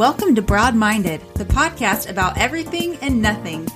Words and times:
Welcome 0.00 0.34
to 0.36 0.40
Broad 0.40 0.74
Minded, 0.74 1.20
the 1.34 1.44
podcast 1.44 2.08
about 2.08 2.38
everything 2.38 2.96
and 3.02 3.20
nothing, 3.20 3.68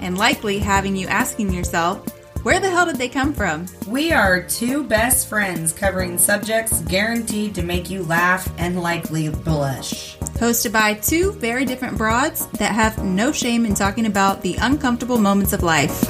and 0.00 0.18
likely 0.18 0.58
having 0.58 0.96
you 0.96 1.06
asking 1.06 1.54
yourself, 1.54 2.04
where 2.42 2.58
the 2.58 2.68
hell 2.68 2.86
did 2.86 2.96
they 2.96 3.08
come 3.08 3.32
from? 3.32 3.66
We 3.86 4.10
are 4.10 4.42
two 4.42 4.82
best 4.82 5.28
friends 5.28 5.72
covering 5.72 6.18
subjects 6.18 6.80
guaranteed 6.80 7.54
to 7.54 7.62
make 7.62 7.90
you 7.90 8.02
laugh 8.02 8.52
and 8.58 8.82
likely 8.82 9.28
blush. 9.28 10.18
Hosted 10.18 10.72
by 10.72 10.94
two 10.94 11.30
very 11.34 11.64
different 11.64 11.96
broads 11.96 12.48
that 12.58 12.74
have 12.74 13.04
no 13.04 13.30
shame 13.30 13.64
in 13.64 13.74
talking 13.74 14.06
about 14.06 14.42
the 14.42 14.56
uncomfortable 14.56 15.18
moments 15.18 15.52
of 15.52 15.62
life. 15.62 16.02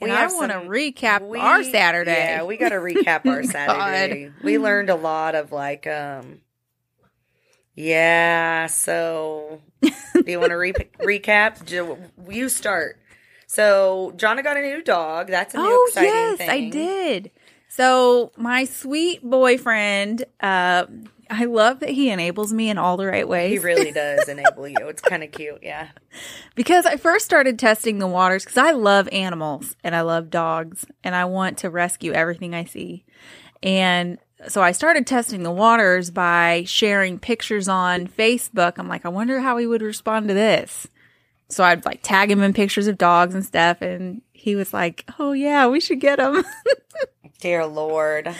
We 0.00 0.10
I 0.10 0.26
want 0.26 0.50
to 0.50 0.58
recap 0.58 1.24
we- 1.24 1.38
our 1.38 1.62
Saturday. 1.62 2.10
Yeah, 2.10 2.42
we 2.42 2.56
got 2.56 2.70
to 2.70 2.78
recap 2.78 3.26
our 3.26 3.44
Saturday. 3.44 4.32
We 4.42 4.58
learned 4.58 4.90
a 4.90 4.96
lot 4.96 5.36
of 5.36 5.52
like, 5.52 5.86
um, 5.86 6.40
yeah. 7.80 8.66
So, 8.66 9.60
do 9.82 10.24
you 10.26 10.40
want 10.40 10.50
to 10.50 10.56
re- 10.56 10.72
recap? 11.00 11.70
You 12.30 12.48
start. 12.48 12.98
So, 13.46 14.12
Jonna 14.16 14.44
got 14.44 14.56
a 14.56 14.62
new 14.62 14.82
dog. 14.82 15.28
That's 15.28 15.54
a 15.54 15.58
new 15.58 15.64
oh 15.66 15.86
exciting 15.88 16.10
yes, 16.10 16.38
thing. 16.38 16.50
I 16.50 16.70
did. 16.70 17.30
So 17.70 18.32
my 18.36 18.64
sweet 18.64 19.22
boyfriend, 19.22 20.24
uh, 20.40 20.86
I 21.30 21.44
love 21.44 21.78
that 21.80 21.90
he 21.90 22.10
enables 22.10 22.52
me 22.52 22.68
in 22.68 22.78
all 22.78 22.96
the 22.96 23.06
right 23.06 23.26
ways. 23.26 23.52
He 23.52 23.64
really 23.64 23.92
does 23.92 24.28
enable 24.28 24.66
you. 24.66 24.76
It's 24.88 25.00
kind 25.00 25.22
of 25.22 25.30
cute. 25.30 25.60
Yeah. 25.62 25.88
Because 26.56 26.84
I 26.84 26.96
first 26.96 27.24
started 27.24 27.60
testing 27.60 28.00
the 28.00 28.08
waters 28.08 28.44
because 28.44 28.58
I 28.58 28.72
love 28.72 29.08
animals 29.12 29.76
and 29.84 29.94
I 29.94 30.00
love 30.00 30.30
dogs 30.30 30.84
and 31.04 31.14
I 31.14 31.26
want 31.26 31.58
to 31.58 31.70
rescue 31.70 32.12
everything 32.12 32.54
I 32.54 32.64
see. 32.64 33.04
And 33.62 34.18
so 34.48 34.62
I 34.62 34.72
started 34.72 35.06
testing 35.06 35.42
the 35.42 35.50
waters 35.50 36.10
by 36.10 36.64
sharing 36.66 37.18
pictures 37.18 37.68
on 37.68 38.06
Facebook. 38.06 38.74
I'm 38.78 38.88
like, 38.88 39.04
I 39.04 39.08
wonder 39.08 39.40
how 39.40 39.56
he 39.56 39.66
would 39.66 39.82
respond 39.82 40.28
to 40.28 40.34
this. 40.34 40.86
So 41.48 41.64
I'd 41.64 41.84
like 41.84 42.00
tag 42.02 42.30
him 42.30 42.42
in 42.42 42.52
pictures 42.52 42.86
of 42.86 42.96
dogs 42.96 43.34
and 43.34 43.44
stuff. 43.44 43.82
And 43.82 44.22
he 44.32 44.56
was 44.56 44.72
like, 44.72 45.04
Oh, 45.18 45.32
yeah, 45.32 45.66
we 45.66 45.80
should 45.80 46.00
get 46.00 46.18
him. 46.18 46.44
Dear 47.40 47.66
Lord. 47.66 48.34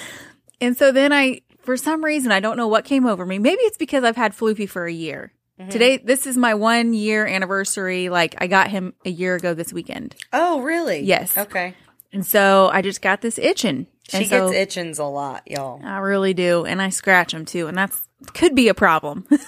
and 0.61 0.77
so 0.77 0.92
then 0.92 1.12
I, 1.12 1.41
for 1.59 1.77
some 1.77 2.05
reason, 2.05 2.33
I 2.33 2.41
don't 2.41 2.57
know 2.57 2.69
what 2.69 2.85
came 2.85 3.07
over 3.07 3.25
me. 3.27 3.39
Maybe 3.39 3.62
it's 3.62 3.79
because 3.79 4.05
I've 4.05 4.17
had 4.17 4.33
Floofy 4.33 4.69
for 4.69 4.87
a 4.87 4.92
year. 4.92 5.33
Mm-hmm. 5.59 5.70
Today, 5.70 5.97
this 5.98 6.27
is 6.27 6.37
my 6.37 6.55
one 6.55 6.95
year 6.95 7.27
anniversary. 7.27 8.09
Like, 8.09 8.35
I 8.39 8.47
got 8.47 8.69
him 8.70 8.95
a 9.05 9.11
year 9.11 9.35
ago 9.35 9.53
this 9.55 9.73
weekend. 9.73 10.14
Oh, 10.33 10.61
really? 10.61 11.01
Yes. 11.01 11.37
Okay. 11.37 11.75
And 12.12 12.25
so 12.27 12.70
I 12.73 12.83
just 12.83 13.03
got 13.03 13.20
this 13.20 13.39
itching. 13.39 13.87
She 14.11 14.19
and 14.19 14.27
so 14.27 14.50
gets 14.50 14.77
itchings 14.77 14.98
a 14.98 15.05
lot, 15.05 15.42
y'all. 15.47 15.80
I 15.84 15.98
really 15.98 16.34
do. 16.34 16.64
And 16.64 16.83
I 16.83 16.89
scratch 16.91 17.33
them 17.33 17.44
too. 17.44 17.69
And 17.69 17.78
that's 17.78 18.06
could 18.34 18.55
be 18.55 18.69
a 18.69 18.75
problem. 18.75 19.27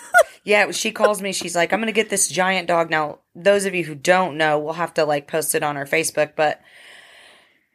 Yeah, 0.44 0.72
she 0.72 0.90
calls 0.90 1.22
me. 1.22 1.32
She's 1.32 1.54
like, 1.54 1.72
I'm 1.72 1.78
going 1.78 1.86
to 1.86 1.92
get 1.92 2.10
this 2.10 2.28
giant 2.28 2.66
dog. 2.66 2.90
Now, 2.90 3.20
those 3.34 3.64
of 3.64 3.74
you 3.74 3.84
who 3.84 3.94
don't 3.94 4.36
know, 4.36 4.58
we'll 4.58 4.72
have 4.72 4.94
to 4.94 5.04
like 5.04 5.28
post 5.28 5.54
it 5.54 5.62
on 5.62 5.76
our 5.76 5.86
Facebook, 5.86 6.32
but 6.34 6.60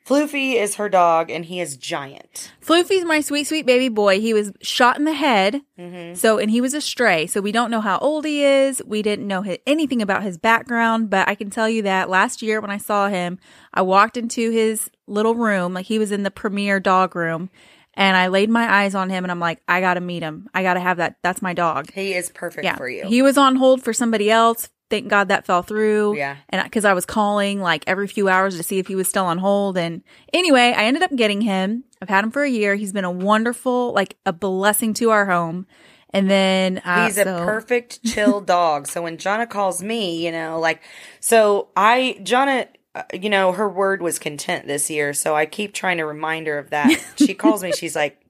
Floofy 0.07 0.53
is 0.53 0.75
her 0.75 0.87
dog 0.87 1.29
and 1.29 1.43
he 1.43 1.59
is 1.59 1.75
giant. 1.75 2.53
Floofy's 2.65 3.03
my 3.03 3.19
sweet, 3.19 3.45
sweet 3.45 3.65
baby 3.65 3.89
boy. 3.89 4.21
He 4.21 4.33
was 4.33 4.53
shot 4.61 4.97
in 4.97 5.03
the 5.03 5.13
head. 5.13 5.61
Mm-hmm. 5.77 6.13
So, 6.15 6.37
and 6.37 6.49
he 6.49 6.61
was 6.61 6.73
a 6.73 6.79
stray. 6.79 7.27
So 7.27 7.41
we 7.41 7.51
don't 7.51 7.71
know 7.71 7.81
how 7.81 7.97
old 7.97 8.23
he 8.23 8.43
is. 8.43 8.81
We 8.85 9.01
didn't 9.01 9.27
know 9.27 9.43
hi- 9.43 9.59
anything 9.67 10.01
about 10.01 10.23
his 10.23 10.37
background, 10.37 11.09
but 11.09 11.27
I 11.27 11.35
can 11.35 11.49
tell 11.49 11.67
you 11.67 11.81
that 11.81 12.09
last 12.09 12.41
year 12.41 12.61
when 12.61 12.71
I 12.71 12.77
saw 12.77 13.09
him, 13.09 13.37
I 13.73 13.81
walked 13.81 14.15
into 14.15 14.49
his 14.49 14.89
little 15.07 15.35
room, 15.35 15.73
like 15.73 15.87
he 15.87 15.99
was 15.99 16.13
in 16.13 16.23
the 16.23 16.31
premier 16.31 16.79
dog 16.79 17.13
room, 17.13 17.49
and 17.93 18.15
I 18.15 18.27
laid 18.27 18.49
my 18.49 18.71
eyes 18.71 18.95
on 18.95 19.09
him 19.09 19.25
and 19.25 19.31
I'm 19.31 19.39
like, 19.39 19.61
I 19.67 19.81
gotta 19.81 19.99
meet 19.99 20.23
him. 20.23 20.49
I 20.53 20.63
gotta 20.63 20.79
have 20.79 20.97
that. 20.97 21.17
That's 21.21 21.41
my 21.41 21.53
dog. 21.53 21.91
He 21.91 22.13
is 22.13 22.29
perfect 22.29 22.63
yeah. 22.63 22.77
for 22.77 22.87
you. 22.87 23.07
He 23.07 23.21
was 23.21 23.37
on 23.37 23.57
hold 23.57 23.83
for 23.83 23.91
somebody 23.91 24.31
else. 24.31 24.69
Thank 24.89 25.09
God 25.09 25.27
that 25.27 25.45
fell 25.45 25.63
through. 25.63 26.15
Yeah. 26.17 26.37
And 26.49 26.63
because 26.63 26.85
I 26.85 26.93
was 26.93 27.05
calling 27.05 27.59
like 27.59 27.83
every 27.87 28.07
few 28.07 28.29
hours 28.29 28.55
to 28.57 28.63
see 28.63 28.79
if 28.79 28.87
he 28.87 28.95
was 28.95 29.07
still 29.07 29.25
on 29.25 29.37
hold. 29.37 29.77
And 29.77 30.01
anyway, 30.33 30.73
I 30.75 30.85
ended 30.85 31.03
up 31.03 31.13
getting 31.15 31.41
him. 31.41 31.83
I've 32.01 32.09
had 32.09 32.23
him 32.23 32.31
for 32.31 32.43
a 32.43 32.49
year. 32.49 32.75
He's 32.75 32.93
been 32.93 33.03
a 33.03 33.11
wonderful, 33.11 33.91
like 33.93 34.15
a 34.25 34.31
blessing 34.31 34.93
to 34.95 35.09
our 35.09 35.25
home. 35.25 35.67
And 36.11 36.29
then 36.29 36.77
uh, 36.85 37.07
He's 37.07 37.17
a 37.17 37.25
so- 37.25 37.43
perfect 37.45 38.03
chill 38.05 38.39
dog. 38.39 38.87
So 38.87 39.01
when 39.01 39.17
Jonna 39.17 39.49
calls 39.49 39.83
me, 39.83 40.25
you 40.25 40.31
know, 40.31 40.57
like, 40.59 40.81
so 41.19 41.67
I, 41.75 42.17
Jonna, 42.21 42.67
uh, 42.95 43.03
you 43.13 43.29
know, 43.29 43.51
her 43.51 43.67
word 43.67 44.01
was 44.01 44.17
content 44.19 44.67
this 44.67 44.89
year. 44.89 45.13
So 45.13 45.35
I 45.35 45.45
keep 45.45 45.73
trying 45.73 45.97
to 45.97 46.05
remind 46.05 46.47
her 46.47 46.57
of 46.57 46.69
that. 46.69 46.97
she 47.17 47.33
calls 47.33 47.61
me, 47.61 47.73
she's 47.73 47.95
like, 47.95 48.21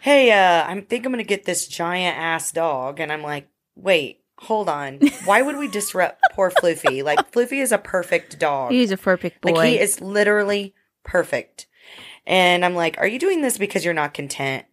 Hey, 0.00 0.32
uh, 0.32 0.64
I 0.66 0.80
think 0.80 1.04
I'm 1.04 1.12
going 1.12 1.22
to 1.22 1.28
get 1.28 1.44
this 1.44 1.68
giant 1.68 2.16
ass 2.18 2.50
dog. 2.50 2.98
And 2.98 3.12
I'm 3.12 3.22
like, 3.22 3.48
wait, 3.76 4.21
hold 4.42 4.68
on. 4.68 4.98
Why 5.24 5.40
would 5.42 5.56
we 5.56 5.68
disrupt 5.68 6.20
poor 6.32 6.50
Floofy? 6.50 7.02
Like, 7.02 7.30
Floofy 7.32 7.62
is 7.62 7.72
a 7.72 7.78
perfect 7.78 8.38
dog. 8.38 8.72
He's 8.72 8.90
a 8.90 8.96
perfect 8.96 9.40
boy. 9.40 9.52
Like, 9.52 9.68
he 9.70 9.78
is 9.78 10.00
literally 10.00 10.74
perfect. 11.04 11.66
And 12.26 12.64
I'm 12.64 12.74
like, 12.74 12.98
are 12.98 13.06
you 13.06 13.18
doing 13.18 13.40
this 13.42 13.58
because 13.58 13.84
you're 13.84 13.94
not 13.94 14.14
content? 14.14 14.64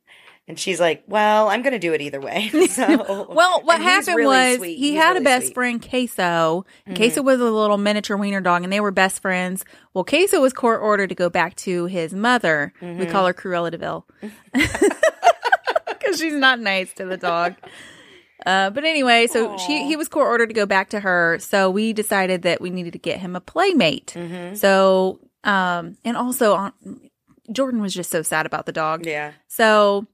And 0.47 0.57
she's 0.57 0.79
like, 0.79 1.03
well, 1.05 1.47
I'm 1.49 1.61
going 1.61 1.73
to 1.73 1.79
do 1.79 1.93
it 1.93 2.01
either 2.01 2.19
way. 2.19 2.49
So, 2.69 3.27
well, 3.29 3.61
what 3.63 3.79
happened 3.81 4.15
really 4.17 4.27
was 4.49 4.57
sweet. 4.57 4.77
he 4.77 4.91
He's 4.93 4.99
had 4.99 5.15
a 5.15 5.21
best 5.21 5.47
sweet. 5.47 5.53
friend, 5.53 5.81
Queso. 5.89 6.65
Mm-hmm. 6.87 6.95
Queso 6.95 7.21
was 7.21 7.39
a 7.39 7.43
little 7.43 7.77
miniature 7.77 8.17
wiener 8.17 8.41
dog, 8.41 8.63
and 8.63 8.73
they 8.73 8.79
were 8.79 8.89
best 8.89 9.21
friends. 9.21 9.63
Well, 9.93 10.03
Queso 10.03 10.41
was 10.41 10.51
court 10.53 10.81
ordered 10.81 11.09
to 11.09 11.15
go 11.15 11.29
back 11.29 11.55
to 11.57 11.85
his 11.85 12.13
mother. 12.15 12.73
We 12.81 12.87
Mm-hmm. 12.87 13.11
call 13.11 13.27
her 13.27 13.33
Cruella 13.33 13.69
de 13.69 13.77
Vil 13.77 14.07
because 15.87 16.19
she's 16.19 16.33
not 16.33 16.59
nice 16.59 16.93
to 16.93 17.05
the 17.05 17.17
dog. 17.17 17.55
Uh, 18.45 18.69
but 18.69 18.85
anyway, 18.85 19.27
so 19.27 19.57
she 19.57 19.85
he 19.85 19.95
was 19.95 20.07
court 20.07 20.27
ordered 20.27 20.47
to 20.47 20.53
go 20.53 20.65
back 20.65 20.89
to 20.89 20.99
her. 20.99 21.37
So 21.39 21.69
we 21.69 21.93
decided 21.93 22.43
that 22.43 22.61
we 22.61 22.69
needed 22.69 22.93
to 22.93 22.99
get 22.99 23.19
him 23.19 23.35
a 23.35 23.41
playmate. 23.41 24.13
Mm-hmm. 24.15 24.55
So 24.55 25.19
um, 25.43 25.97
and 26.03 26.17
also 26.17 26.53
on, 26.55 26.73
Jordan 27.51 27.81
was 27.81 27.93
just 27.93 28.11
so 28.11 28.21
sad 28.21 28.45
about 28.45 28.65
the 28.65 28.71
dog. 28.71 29.05
Yeah. 29.05 29.33
So 29.47 30.07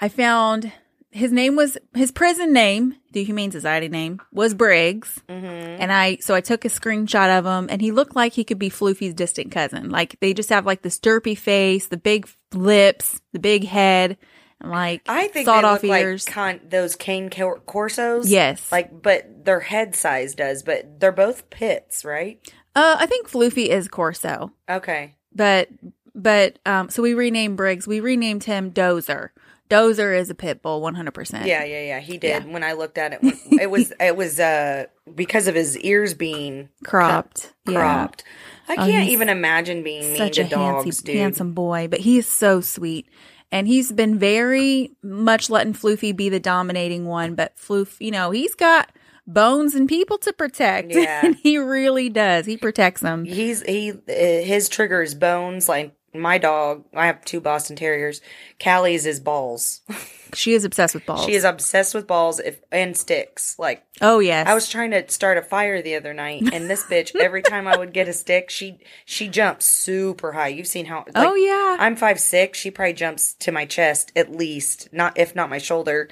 I 0.00 0.08
found 0.08 0.72
his 1.10 1.32
name 1.32 1.56
was 1.56 1.78
his 1.94 2.12
prison 2.12 2.52
name, 2.52 2.96
the 3.12 3.24
Humane 3.24 3.50
Society 3.50 3.88
name 3.88 4.20
was 4.32 4.54
Briggs. 4.54 5.22
Mm-hmm. 5.28 5.44
And 5.44 5.92
I, 5.92 6.16
so 6.16 6.34
I 6.34 6.40
took 6.40 6.64
a 6.64 6.68
screenshot 6.68 7.38
of 7.38 7.46
him 7.46 7.68
and 7.70 7.80
he 7.80 7.90
looked 7.90 8.14
like 8.14 8.34
he 8.34 8.44
could 8.44 8.58
be 8.58 8.70
Floofy's 8.70 9.14
distant 9.14 9.50
cousin. 9.50 9.90
Like 9.90 10.18
they 10.20 10.34
just 10.34 10.50
have 10.50 10.66
like 10.66 10.82
this 10.82 10.98
derpy 10.98 11.36
face, 11.36 11.86
the 11.86 11.96
big 11.96 12.28
lips, 12.52 13.20
the 13.32 13.38
big 13.38 13.64
head, 13.64 14.18
and 14.60 14.70
like 14.70 15.02
I 15.08 15.28
think 15.28 15.44
sawed 15.46 15.64
they 15.64 15.68
off 15.68 15.82
look 15.82 15.98
ears. 16.00 16.26
like 16.26 16.34
con- 16.34 16.60
those 16.68 16.96
cane 16.96 17.30
cor- 17.30 17.60
corsos. 17.60 18.24
Yes. 18.28 18.70
Like, 18.72 19.02
but 19.02 19.44
their 19.44 19.60
head 19.60 19.94
size 19.94 20.34
does, 20.34 20.62
but 20.62 20.98
they're 21.00 21.12
both 21.12 21.50
pits, 21.50 22.04
right? 22.04 22.40
uh, 22.74 22.96
I 22.98 23.06
think 23.06 23.30
Floofy 23.30 23.68
is 23.68 23.88
Corso, 23.88 24.52
Okay. 24.68 25.14
but, 25.34 25.68
but, 26.14 26.58
um, 26.66 26.88
so 26.90 27.02
we 27.02 27.14
renamed 27.14 27.56
Briggs. 27.56 27.86
We 27.86 28.00
renamed 28.00 28.44
him 28.44 28.70
Dozer. 28.70 29.30
Dozer 29.70 30.16
is 30.16 30.30
a 30.30 30.34
pit 30.34 30.62
bull, 30.62 30.80
100%. 30.80 31.44
Yeah, 31.46 31.64
yeah, 31.64 31.80
yeah. 31.82 32.00
He 32.00 32.18
did. 32.18 32.44
Yeah. 32.44 32.52
When 32.52 32.62
I 32.62 32.72
looked 32.74 32.98
at 32.98 33.14
it, 33.14 33.20
it 33.60 33.68
was 33.70 33.92
it 34.00 34.16
was 34.16 34.38
uh 34.38 34.86
because 35.12 35.48
of 35.48 35.54
his 35.56 35.76
ears 35.78 36.14
being 36.14 36.68
Cropped. 36.84 37.52
Yeah. 37.66 37.80
cropped. 37.80 38.22
I 38.68 38.74
Oh, 38.74 38.76
can't 38.86 39.04
he's 39.04 39.12
even 39.12 39.28
imagine 39.28 39.82
being 39.82 40.02
mean 40.02 40.16
such 40.16 40.36
to 40.36 40.42
a 40.42 40.48
dogs, 40.48 40.84
handsome, 40.84 41.04
dude. 41.06 41.16
handsome 41.16 41.52
boy, 41.52 41.88
but 41.88 42.00
he 42.00 42.18
is 42.18 42.26
so 42.28 42.60
sweet. 42.60 43.08
And 43.52 43.66
he's 43.68 43.92
been 43.92 44.18
very 44.18 44.92
much 45.02 45.48
letting 45.48 45.72
Floofy 45.72 46.14
be 46.14 46.28
the 46.28 46.40
dominating 46.40 47.06
one, 47.06 47.34
but 47.34 47.56
Floof, 47.56 47.96
you 48.00 48.10
know, 48.10 48.30
he's 48.30 48.54
got 48.54 48.90
bones 49.26 49.74
and 49.74 49.88
people 49.88 50.18
to 50.18 50.32
protect. 50.32 50.92
Yeah. 50.94 51.24
and 51.24 51.34
he 51.36 51.58
really 51.58 52.08
does. 52.08 52.46
He 52.46 52.56
protects 52.56 53.00
them. 53.00 53.24
He's 53.24 53.62
he 53.62 53.90
uh, 53.92 53.96
his 54.06 54.68
trigger 54.68 55.02
is 55.02 55.14
bones. 55.14 55.68
Like 55.68 55.95
my 56.20 56.38
dog, 56.38 56.84
I 56.94 57.06
have 57.06 57.24
two 57.24 57.40
Boston 57.40 57.76
Terriers. 57.76 58.20
Callie's 58.60 59.06
is 59.06 59.20
balls. 59.20 59.80
She 60.34 60.54
is 60.54 60.64
obsessed 60.64 60.92
with 60.92 61.06
balls. 61.06 61.24
She 61.24 61.34
is 61.34 61.44
obsessed 61.44 61.94
with 61.94 62.08
balls 62.08 62.40
if, 62.40 62.58
and 62.72 62.96
sticks. 62.96 63.56
Like 63.60 63.84
Oh 64.00 64.18
yes. 64.18 64.48
I 64.48 64.54
was 64.54 64.68
trying 64.68 64.90
to 64.90 65.08
start 65.08 65.38
a 65.38 65.42
fire 65.42 65.80
the 65.80 65.94
other 65.94 66.12
night, 66.12 66.42
and 66.52 66.68
this 66.68 66.82
bitch 66.82 67.14
every 67.14 67.42
time 67.42 67.68
I 67.68 67.76
would 67.76 67.92
get 67.92 68.08
a 68.08 68.12
stick, 68.12 68.50
she 68.50 68.80
she 69.04 69.28
jumps 69.28 69.66
super 69.66 70.32
high. 70.32 70.48
You've 70.48 70.66
seen 70.66 70.86
how? 70.86 71.04
Like, 71.06 71.14
Oh, 71.14 71.34
yeah. 71.36 71.76
I'm 71.78 71.94
five 71.94 72.18
six. 72.18 72.58
She 72.58 72.72
probably 72.72 72.92
jumps 72.94 73.34
to 73.34 73.52
my 73.52 73.66
chest 73.66 74.10
at 74.16 74.32
least, 74.32 74.88
not 74.92 75.16
if 75.16 75.36
not 75.36 75.48
my 75.48 75.58
shoulder, 75.58 76.08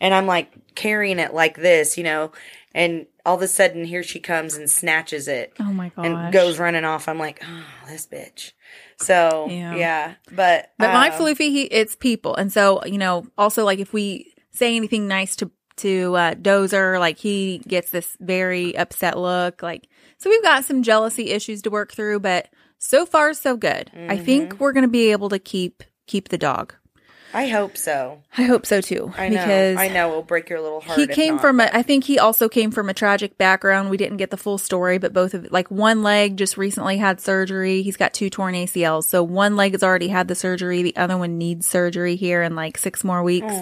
and 0.00 0.14
I'm 0.14 0.26
like 0.26 0.50
carrying 0.74 1.18
it 1.18 1.34
like 1.34 1.56
this, 1.58 1.98
you 1.98 2.04
know, 2.04 2.32
and 2.74 3.06
all 3.26 3.36
of 3.36 3.42
a 3.42 3.48
sudden 3.48 3.84
here 3.84 4.02
she 4.02 4.20
comes 4.20 4.54
and 4.56 4.70
snatches 4.70 5.28
it 5.28 5.52
oh 5.60 5.64
my 5.72 5.90
god! 5.90 6.06
and 6.06 6.32
goes 6.32 6.58
running 6.58 6.84
off. 6.84 7.08
I'm 7.08 7.18
like, 7.18 7.42
oh, 7.44 7.64
this 7.88 8.06
bitch. 8.06 8.52
So 8.98 9.46
Yeah. 9.50 9.74
yeah, 9.74 10.14
but 10.32 10.72
But 10.78 10.92
my 10.92 11.10
um, 11.10 11.14
Floofy, 11.20 11.50
he 11.50 11.62
it's 11.64 11.94
people, 11.96 12.34
and 12.34 12.52
so 12.52 12.84
you 12.84 12.98
know, 12.98 13.26
also 13.36 13.64
like 13.64 13.78
if 13.78 13.92
we 13.92 14.34
say 14.50 14.76
anything 14.76 15.06
nice 15.08 15.36
to 15.36 15.50
to 15.76 16.16
uh, 16.16 16.34
Dozer, 16.34 16.98
like 16.98 17.18
he 17.18 17.58
gets 17.68 17.90
this 17.90 18.16
very 18.20 18.76
upset 18.76 19.16
look. 19.16 19.62
Like 19.62 19.88
so, 20.18 20.28
we've 20.28 20.42
got 20.42 20.64
some 20.64 20.82
jealousy 20.82 21.30
issues 21.30 21.62
to 21.62 21.70
work 21.70 21.92
through, 21.92 22.18
but 22.20 22.48
so 22.78 23.06
far 23.06 23.32
so 23.34 23.56
good. 23.56 23.90
I 23.94 23.98
Mm-hmm. 24.16 24.24
think 24.24 24.60
we're 24.60 24.72
gonna 24.72 24.88
be 24.88 25.12
able 25.12 25.28
to 25.28 25.38
keep 25.38 25.84
keep 26.06 26.28
the 26.30 26.38
dog. 26.38 26.74
I 27.38 27.46
hope 27.46 27.76
so. 27.76 28.20
I 28.36 28.42
hope 28.42 28.66
so 28.66 28.80
too. 28.80 29.12
I 29.16 29.28
know. 29.28 29.36
because 29.36 29.76
I 29.76 29.86
know 29.86 30.10
it'll 30.10 30.22
break 30.22 30.50
your 30.50 30.60
little 30.60 30.80
heart. 30.80 30.98
he 30.98 31.06
came 31.06 31.34
not, 31.34 31.40
from 31.40 31.60
a 31.60 31.70
i 31.72 31.82
think 31.82 32.02
he 32.02 32.18
also 32.18 32.48
came 32.48 32.72
from 32.72 32.88
a 32.88 32.94
tragic 32.94 33.38
background 33.38 33.90
we 33.90 33.96
didn't 33.96 34.16
get 34.16 34.30
the 34.30 34.36
full 34.36 34.58
story 34.58 34.98
but 34.98 35.12
both 35.12 35.34
of 35.34 35.50
like 35.52 35.70
one 35.70 36.02
leg 36.02 36.36
just 36.36 36.56
recently 36.56 36.96
had 36.96 37.20
surgery 37.20 37.82
he's 37.82 37.96
got 37.96 38.12
two 38.12 38.28
torn 38.28 38.54
acls 38.54 39.04
so 39.04 39.22
one 39.22 39.54
leg 39.54 39.72
has 39.72 39.84
already 39.84 40.08
had 40.08 40.26
the 40.26 40.34
surgery 40.34 40.82
the 40.82 40.96
other 40.96 41.16
one 41.16 41.38
needs 41.38 41.66
surgery 41.66 42.16
here 42.16 42.42
in 42.42 42.56
like 42.56 42.76
six 42.76 43.04
more 43.04 43.22
weeks 43.22 43.54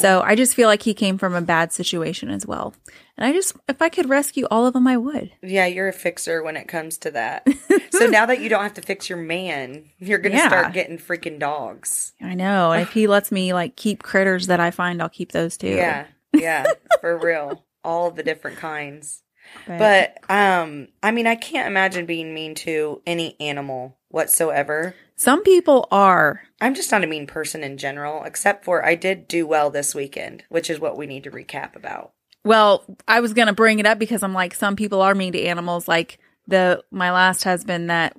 so 0.00 0.22
i 0.22 0.36
just 0.36 0.54
feel 0.54 0.68
like 0.68 0.82
he 0.82 0.94
came 0.94 1.18
from 1.18 1.34
a 1.34 1.42
bad 1.42 1.72
situation 1.72 2.30
as 2.30 2.46
well 2.46 2.74
and 3.16 3.26
i 3.26 3.32
just 3.32 3.54
if 3.68 3.80
i 3.82 3.88
could 3.88 4.08
rescue 4.08 4.46
all 4.50 4.66
of 4.66 4.72
them 4.74 4.86
i 4.86 4.96
would 4.96 5.30
Yeah, 5.42 5.66
you're 5.66 5.88
a 5.88 5.92
fixer 5.92 6.42
when 6.42 6.56
it 6.56 6.68
comes 6.68 6.98
to 6.98 7.10
that. 7.12 7.46
so 7.90 8.06
now 8.06 8.26
that 8.26 8.40
you 8.40 8.48
don't 8.48 8.62
have 8.62 8.74
to 8.74 8.82
fix 8.82 9.08
your 9.08 9.18
man, 9.18 9.90
you're 9.98 10.18
gonna 10.18 10.36
Yeah. 10.36 10.48
start 10.48 10.72
getting 10.74 10.98
freaking 10.98 11.38
dogs. 11.38 12.12
i 12.22 12.34
know 12.34 12.72
and 12.72 12.82
if 12.82 12.92
he 12.92 13.06
lets 13.06 13.30
me 13.32 13.52
like 13.52 13.76
keep 13.76 14.02
critters 14.02 14.46
that 14.48 14.60
i 14.60 14.70
find 14.70 15.00
i'll 15.02 15.08
keep 15.08 15.32
those 15.32 15.56
too 15.56 15.68
Yeah, 15.68 16.06
yeah, 16.32 16.66
for 17.00 17.16
real. 17.28 17.64
All 17.82 18.10
the 18.10 18.22
different 18.22 18.58
kinds. 18.58 19.22
But 19.66 20.18
um, 20.30 20.88
I 21.02 21.10
mean, 21.12 21.26
I 21.26 21.34
can't 21.34 21.66
imagine 21.66 22.04
being 22.04 22.34
mean 22.34 22.54
to 22.56 23.00
any 23.06 23.36
animal 23.40 23.96
whatsoever. 24.08 24.94
some 25.16 25.42
people 25.42 25.88
are 25.90 26.42
I'm 26.60 26.74
just 26.74 26.92
not 26.92 27.02
a 27.02 27.06
mean 27.06 27.26
person 27.26 27.64
in 27.64 27.78
general, 27.78 28.22
except 28.24 28.64
for 28.66 28.84
I 28.84 28.94
did 28.96 29.26
do 29.28 29.46
well 29.46 29.70
this 29.70 29.94
weekend, 29.94 30.44
which 30.50 30.68
is 30.68 30.78
what 30.78 30.96
we 30.98 31.06
need 31.06 31.24
to 31.24 31.30
recap 31.30 31.74
about. 31.74 32.12
Well, 32.44 32.84
I 33.06 33.20
was 33.20 33.32
gonna 33.34 33.52
bring 33.52 33.78
it 33.78 33.86
up 33.86 33.98
because 33.98 34.22
I'm 34.22 34.32
like, 34.34 34.54
some 34.54 34.76
people 34.76 35.02
are 35.02 35.14
mean 35.14 35.32
to 35.34 35.42
animals. 35.42 35.86
Like 35.88 36.18
the 36.46 36.82
my 36.90 37.12
last 37.12 37.44
husband 37.44 37.90
that 37.90 38.16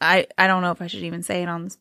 I 0.00 0.26
I 0.36 0.46
don't 0.46 0.62
know 0.62 0.72
if 0.72 0.82
I 0.82 0.86
should 0.88 1.04
even 1.04 1.22
say 1.22 1.42
it 1.42 1.48
on 1.48 1.64
this- 1.64 1.78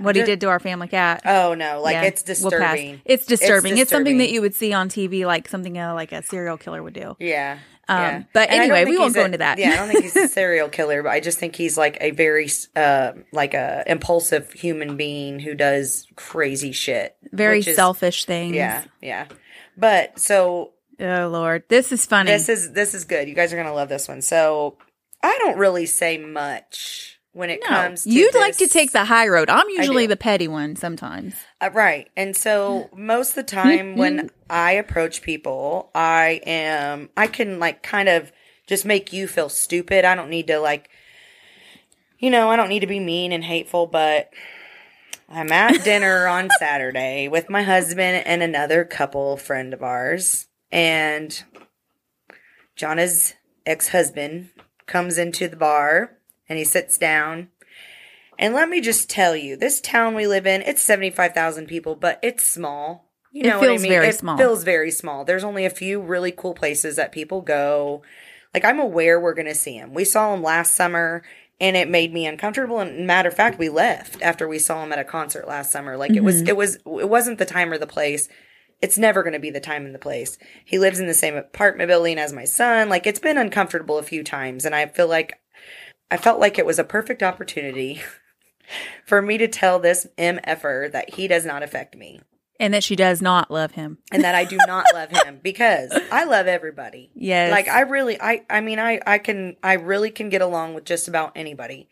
what 0.00 0.16
he 0.16 0.22
did 0.22 0.42
to 0.42 0.48
our 0.50 0.60
family 0.60 0.88
cat. 0.88 1.22
Oh 1.24 1.54
no, 1.54 1.80
like 1.80 1.94
Yeah, 1.94 2.02
it's 2.02 2.22
we'll 2.42 2.50
pass. 2.50 2.76
disturbing. 2.76 3.00
it's 3.06 3.24
disturbing. 3.26 3.78
It's, 3.78 3.90
something 3.90 4.18
that 4.18 4.30
you 4.30 4.42
would 4.42 4.54
see 4.54 4.74
on 4.74 4.90
TV, 4.90 5.24
like 5.24 5.48
something 5.48 5.78
uh, 5.78 5.94
like 5.94 6.12
a 6.12 6.22
serial 6.22 6.58
killer 6.58 6.82
would 6.82 6.92
do. 6.92 7.16
Yeah. 7.18 7.58
Um, 7.90 7.98
yeah. 7.98 8.22
but 8.34 8.50
And 8.50 8.60
anyway, 8.60 8.84
we 8.84 8.98
won't 8.98 9.14
go 9.14 9.22
a- 9.22 9.24
into 9.24 9.38
that. 9.38 9.56
Yeah, 9.58 9.70
I 9.70 9.76
don't 9.76 9.88
think 9.88 10.02
he's 10.02 10.14
a 10.16 10.28
serial 10.28 10.68
killer, 10.68 11.02
but 11.02 11.08
I 11.12 11.20
just 11.20 11.38
think 11.38 11.56
he's 11.56 11.78
like 11.78 11.96
a 12.02 12.10
very 12.10 12.50
uh 12.76 13.12
like 13.32 13.54
a 13.54 13.82
impulsive 13.86 14.52
human 14.52 14.98
being 14.98 15.38
who 15.40 15.54
does 15.54 16.06
crazy 16.16 16.72
shit. 16.72 17.16
Very 17.32 17.60
which 17.60 17.68
is- 17.68 17.76
selfish 17.76 18.26
things. 18.26 18.54
Yeah, 18.56 18.84
yeah. 19.00 19.26
But 19.78 20.18
so 20.18 20.72
Oh 21.00 21.28
Lord, 21.28 21.62
this 21.68 21.92
is 21.92 22.04
funny. 22.06 22.30
this 22.30 22.48
is 22.48 22.72
this 22.72 22.94
is 22.94 23.04
good. 23.04 23.28
You 23.28 23.34
guys 23.34 23.52
are 23.52 23.56
gonna 23.56 23.74
love 23.74 23.88
this 23.88 24.08
one. 24.08 24.20
So 24.22 24.76
I 25.22 25.38
don't 25.38 25.58
really 25.58 25.86
say 25.86 26.18
much 26.18 27.18
when 27.32 27.50
it 27.50 27.60
no, 27.62 27.68
comes. 27.68 28.02
to 28.02 28.10
you'd 28.10 28.34
like 28.34 28.56
to 28.56 28.66
take 28.66 28.90
the 28.90 29.04
high 29.04 29.28
road. 29.28 29.48
I'm 29.48 29.68
usually 29.68 30.06
the 30.06 30.16
petty 30.16 30.48
one 30.48 30.74
sometimes. 30.74 31.34
Uh, 31.60 31.70
right. 31.72 32.08
And 32.16 32.36
so 32.36 32.90
most 32.94 33.30
of 33.30 33.34
the 33.36 33.42
time 33.44 33.96
when 33.96 34.30
I 34.50 34.72
approach 34.72 35.22
people, 35.22 35.90
I 35.94 36.40
am, 36.44 37.10
I 37.16 37.28
can 37.28 37.60
like 37.60 37.82
kind 37.82 38.08
of 38.08 38.32
just 38.66 38.84
make 38.84 39.12
you 39.12 39.28
feel 39.28 39.48
stupid. 39.48 40.04
I 40.04 40.16
don't 40.16 40.30
need 40.30 40.48
to 40.48 40.58
like, 40.58 40.90
you 42.18 42.30
know, 42.30 42.50
I 42.50 42.56
don't 42.56 42.68
need 42.68 42.80
to 42.80 42.88
be 42.88 42.98
mean 43.00 43.30
and 43.30 43.44
hateful, 43.44 43.86
but 43.86 44.30
I'm 45.28 45.52
at 45.52 45.84
dinner 45.84 46.26
on 46.26 46.48
Saturday 46.58 47.28
with 47.28 47.50
my 47.50 47.62
husband 47.62 48.22
and 48.26 48.42
another 48.42 48.84
couple 48.84 49.36
friend 49.36 49.74
of 49.74 49.82
ours. 49.82 50.46
And 50.72 51.42
Jonna's 52.76 53.34
ex 53.66 53.88
husband 53.88 54.50
comes 54.86 55.18
into 55.18 55.48
the 55.48 55.56
bar 55.56 56.16
and 56.48 56.58
he 56.58 56.64
sits 56.64 56.96
down. 56.96 57.48
And 58.38 58.54
let 58.54 58.68
me 58.68 58.80
just 58.80 59.10
tell 59.10 59.36
you, 59.36 59.56
this 59.56 59.80
town 59.80 60.14
we 60.14 60.26
live 60.26 60.46
in, 60.46 60.62
it's 60.62 60.80
75,000 60.80 61.66
people, 61.66 61.94
but 61.96 62.18
it's 62.22 62.44
small. 62.48 63.04
You 63.32 63.42
It 63.42 63.48
know 63.48 63.58
what 63.58 63.64
I 63.68 63.72
feels 63.72 63.82
mean? 63.82 63.90
very 63.90 64.08
it 64.08 64.14
small. 64.14 64.38
feels 64.38 64.64
very 64.64 64.90
small. 64.90 65.24
There's 65.24 65.44
only 65.44 65.66
a 65.66 65.70
few 65.70 66.00
really 66.00 66.32
cool 66.32 66.54
places 66.54 66.96
that 66.96 67.12
people 67.12 67.42
go. 67.42 68.02
Like, 68.54 68.64
I'm 68.64 68.78
aware 68.78 69.20
we're 69.20 69.34
going 69.34 69.46
to 69.46 69.54
see 69.54 69.74
him. 69.74 69.92
We 69.92 70.04
saw 70.04 70.32
him 70.32 70.42
last 70.42 70.74
summer 70.74 71.22
and 71.60 71.76
it 71.76 71.88
made 71.88 72.12
me 72.12 72.26
uncomfortable. 72.26 72.80
And 72.80 73.06
matter 73.06 73.28
of 73.28 73.34
fact, 73.34 73.58
we 73.58 73.68
left 73.68 74.22
after 74.22 74.46
we 74.46 74.58
saw 74.58 74.82
him 74.82 74.92
at 74.92 74.98
a 74.98 75.04
concert 75.04 75.48
last 75.48 75.72
summer. 75.72 75.96
Like, 75.96 76.12
it 76.12 76.22
was, 76.22 76.36
mm-hmm. 76.36 76.48
it 76.48 76.56
was, 76.56 76.76
it 76.76 77.08
wasn't 77.08 77.38
the 77.38 77.44
time 77.44 77.72
or 77.72 77.78
the 77.78 77.86
place. 77.86 78.28
It's 78.80 78.98
never 78.98 79.22
going 79.24 79.32
to 79.32 79.40
be 79.40 79.50
the 79.50 79.60
time 79.60 79.84
and 79.84 79.94
the 79.94 79.98
place. 79.98 80.38
He 80.64 80.78
lives 80.78 81.00
in 81.00 81.08
the 81.08 81.14
same 81.14 81.34
apartment 81.34 81.88
building 81.88 82.18
as 82.18 82.32
my 82.32 82.44
son. 82.44 82.88
Like, 82.88 83.06
it's 83.06 83.18
been 83.18 83.38
uncomfortable 83.38 83.98
a 83.98 84.04
few 84.04 84.22
times. 84.22 84.64
And 84.64 84.74
I 84.74 84.86
feel 84.86 85.08
like 85.08 85.34
I 86.10 86.16
felt 86.16 86.40
like 86.40 86.58
it 86.58 86.66
was 86.66 86.78
a 86.78 86.84
perfect 86.84 87.22
opportunity 87.22 88.02
for 89.04 89.20
me 89.20 89.36
to 89.38 89.48
tell 89.48 89.78
this 89.78 90.06
MFer 90.16 90.92
that 90.92 91.14
he 91.14 91.26
does 91.26 91.44
not 91.44 91.62
affect 91.62 91.96
me 91.96 92.20
And 92.60 92.74
that 92.74 92.82
she 92.82 92.96
does 92.96 93.22
not 93.22 93.50
love 93.50 93.72
him. 93.72 93.98
and 94.10 94.24
that 94.24 94.34
I 94.34 94.44
do 94.44 94.58
not 94.66 94.84
love 94.94 95.10
him 95.10 95.38
because 95.42 95.96
I 96.10 96.24
love 96.24 96.46
everybody. 96.48 97.10
Yes. 97.14 97.52
Like 97.52 97.68
I 97.68 97.82
really 97.82 98.20
I 98.20 98.42
I 98.50 98.60
mean 98.60 98.78
I 98.78 99.00
I 99.06 99.18
can 99.18 99.56
I 99.62 99.74
really 99.74 100.10
can 100.10 100.28
get 100.28 100.42
along 100.42 100.74
with 100.74 100.84
just 100.84 101.06
about 101.08 101.32
anybody. 101.36 101.88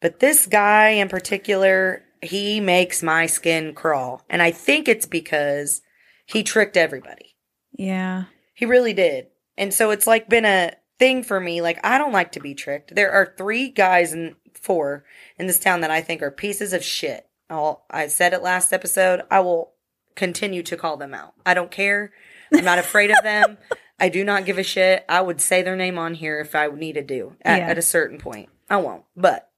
But 0.00 0.18
this 0.18 0.46
guy 0.46 0.88
in 0.90 1.08
particular, 1.08 2.02
he 2.20 2.58
makes 2.58 3.02
my 3.02 3.26
skin 3.26 3.74
crawl. 3.74 4.22
And 4.28 4.42
I 4.42 4.50
think 4.50 4.88
it's 4.88 5.06
because 5.06 5.82
he 6.26 6.42
tricked 6.42 6.76
everybody. 6.76 7.36
Yeah. 7.72 8.24
He 8.54 8.66
really 8.66 8.92
did. 8.94 9.28
And 9.56 9.72
so 9.72 9.90
it's 9.92 10.06
like 10.06 10.28
been 10.28 10.44
a 10.44 10.72
thing 10.98 11.22
for 11.22 11.38
me. 11.38 11.60
Like, 11.62 11.78
I 11.84 11.98
don't 11.98 12.12
like 12.12 12.32
to 12.32 12.40
be 12.40 12.54
tricked. 12.54 12.94
There 12.94 13.12
are 13.12 13.34
three 13.36 13.68
guys 13.68 14.12
and 14.12 14.34
four 14.54 15.04
in 15.38 15.46
this 15.46 15.58
town 15.60 15.80
that 15.82 15.90
I 15.90 16.00
think 16.00 16.22
are 16.22 16.30
pieces 16.30 16.72
of 16.72 16.82
shit. 16.84 17.28
I'll, 17.50 17.84
I 17.90 18.06
said 18.06 18.32
it 18.32 18.42
last 18.42 18.72
episode. 18.72 19.22
I 19.30 19.40
will 19.40 19.71
continue 20.14 20.62
to 20.64 20.76
call 20.76 20.96
them 20.96 21.14
out. 21.14 21.34
I 21.46 21.54
don't 21.54 21.70
care. 21.70 22.12
I'm 22.52 22.64
not 22.64 22.78
afraid 22.78 23.10
of 23.10 23.22
them. 23.22 23.58
I 23.98 24.08
do 24.08 24.24
not 24.24 24.44
give 24.44 24.58
a 24.58 24.62
shit. 24.62 25.04
I 25.08 25.20
would 25.20 25.40
say 25.40 25.62
their 25.62 25.76
name 25.76 25.98
on 25.98 26.14
here 26.14 26.40
if 26.40 26.54
I 26.54 26.66
needed 26.68 27.08
to 27.08 27.36
at, 27.42 27.58
Yeah. 27.60 27.68
at 27.68 27.78
a 27.78 27.82
certain 27.82 28.18
point. 28.18 28.48
I 28.68 28.76
won't. 28.78 29.04
But 29.16 29.50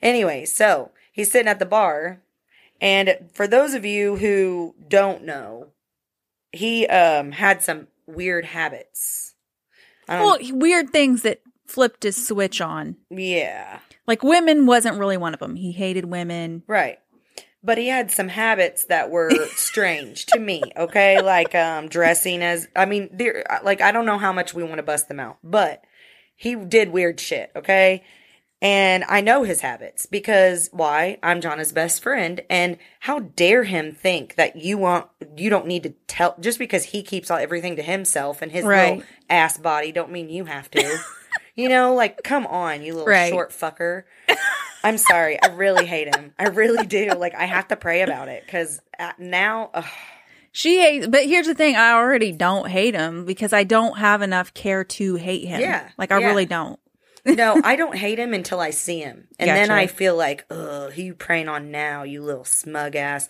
anyway, 0.00 0.44
so 0.44 0.92
he's 1.12 1.30
sitting 1.30 1.48
at 1.48 1.58
the 1.58 1.66
bar. 1.66 2.20
And 2.80 3.30
for 3.32 3.46
those 3.46 3.74
of 3.74 3.84
you 3.84 4.16
who 4.16 4.74
don't 4.88 5.24
know, 5.24 5.68
he 6.52 6.86
um 6.86 7.32
had 7.32 7.62
some 7.62 7.88
weird 8.06 8.44
habits. 8.44 9.34
I 10.08 10.18
don't, 10.18 10.24
Well, 10.50 10.58
weird 10.58 10.90
things 10.90 11.22
that 11.22 11.40
flipped 11.66 12.02
his 12.02 12.26
switch 12.26 12.60
on. 12.60 12.96
yeah, 13.10 13.78
Like 14.06 14.22
women 14.22 14.66
wasn't 14.66 14.98
really 14.98 15.16
one 15.16 15.32
of 15.32 15.40
them. 15.40 15.54
He 15.54 15.72
hated 15.72 16.04
women. 16.06 16.62
right. 16.66 16.98
But 17.64 17.78
he 17.78 17.88
had 17.88 18.10
some 18.10 18.28
habits 18.28 18.86
that 18.86 19.10
were 19.10 19.30
strange 19.56 20.26
to 20.26 20.38
me. 20.38 20.72
Okay, 20.76 21.20
like 21.22 21.54
um 21.54 21.88
dressing 21.88 22.42
as 22.42 22.68
I 22.74 22.86
mean, 22.86 23.08
there 23.12 23.44
like 23.62 23.80
I 23.80 23.92
don't 23.92 24.06
know 24.06 24.18
how 24.18 24.32
much 24.32 24.52
we 24.54 24.62
want 24.64 24.76
to 24.78 24.82
bust 24.82 25.08
them 25.08 25.20
out, 25.20 25.38
but 25.44 25.82
he 26.34 26.54
did 26.56 26.90
weird 26.90 27.20
shit. 27.20 27.52
Okay. 27.54 28.02
And 28.60 29.02
I 29.08 29.22
know 29.22 29.42
his 29.42 29.60
habits 29.60 30.06
because 30.06 30.68
why? 30.72 31.18
I'm 31.20 31.40
Jonna's 31.40 31.72
best 31.72 32.00
friend. 32.00 32.40
And 32.48 32.78
how 33.00 33.18
dare 33.18 33.64
him 33.64 33.92
think 33.92 34.36
that 34.36 34.54
you 34.54 34.78
want, 34.78 35.08
you 35.36 35.50
don't 35.50 35.66
need 35.66 35.82
to 35.82 35.94
tell, 36.06 36.36
just 36.38 36.60
because 36.60 36.84
he 36.84 37.02
keeps 37.02 37.28
all 37.28 37.38
everything 37.38 37.74
to 37.74 37.82
himself 37.82 38.40
and 38.40 38.52
his 38.52 38.64
Right. 38.64 38.98
little 38.98 39.02
ass 39.28 39.58
body 39.58 39.90
don't 39.90 40.12
mean 40.12 40.30
you 40.30 40.44
have 40.44 40.70
to. 40.70 40.98
you 41.56 41.68
know, 41.68 41.92
like, 41.94 42.22
come 42.22 42.46
on, 42.46 42.82
you 42.82 42.92
little 42.94 43.08
Right. 43.08 43.30
short 43.32 43.50
fucker. 43.50 44.04
I'm 44.84 44.98
sorry. 44.98 45.40
I 45.42 45.48
really 45.48 45.86
hate 45.86 46.14
him. 46.14 46.32
I 46.38 46.48
really 46.48 46.86
do. 46.86 47.10
Like, 47.10 47.34
I 47.34 47.44
have 47.44 47.68
to 47.68 47.76
pray 47.76 48.02
about 48.02 48.28
it 48.28 48.44
because 48.44 48.80
uh, 48.98 49.12
now, 49.18 49.70
ugh, 49.74 49.84
She 50.52 50.80
hates, 50.80 51.06
but 51.06 51.24
here's 51.24 51.46
the 51.46 51.54
thing: 51.54 51.76
I 51.76 51.92
already 51.92 52.32
don't 52.32 52.68
hate 52.68 52.94
him 52.94 53.24
because 53.24 53.54
I 53.54 53.64
don't 53.64 53.96
have 53.98 54.20
enough 54.20 54.52
care 54.52 54.84
to 54.84 55.14
hate 55.16 55.46
him. 55.46 55.60
Yeah, 55.60 55.88
like 55.96 56.12
I 56.12 56.20
yeah. 56.20 56.26
really 56.26 56.46
don't. 56.46 56.78
no, 57.24 57.60
I 57.62 57.76
don't 57.76 57.94
hate 57.96 58.18
him 58.18 58.34
until 58.34 58.58
I 58.60 58.70
see 58.70 58.98
him. 58.98 59.28
And 59.38 59.48
then 59.48 59.70
I 59.70 59.86
feel 59.86 60.16
like, 60.16 60.44
ugh, 60.50 60.92
who 60.92 61.02
you 61.02 61.14
preying 61.14 61.48
on 61.48 61.70
now, 61.70 62.02
you 62.02 62.20
little 62.20 62.44
smug 62.44 62.96
ass. 62.96 63.28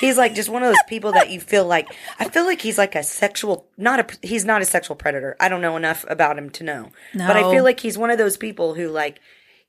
he's 0.00 0.16
like 0.16 0.34
just 0.34 0.48
one 0.48 0.62
of 0.62 0.70
those 0.70 0.82
people 0.88 1.12
that 1.12 1.28
you 1.28 1.40
feel 1.40 1.66
like, 1.66 1.86
I 2.18 2.30
feel 2.30 2.44
like 2.46 2.62
he's 2.62 2.78
like 2.78 2.94
a 2.94 3.02
sexual, 3.02 3.66
not 3.76 4.00
a, 4.00 4.26
he's 4.26 4.46
not 4.46 4.62
a 4.62 4.64
sexual 4.64 4.96
predator. 4.96 5.36
I 5.38 5.50
don't 5.50 5.60
know 5.60 5.76
enough 5.76 6.06
about 6.08 6.38
him 6.38 6.48
to 6.50 6.64
know. 6.64 6.90
But 7.12 7.36
I 7.36 7.50
feel 7.52 7.64
like 7.64 7.80
he's 7.80 7.98
one 7.98 8.10
of 8.10 8.16
those 8.16 8.38
people 8.38 8.72
who 8.72 8.88
like, 8.88 9.20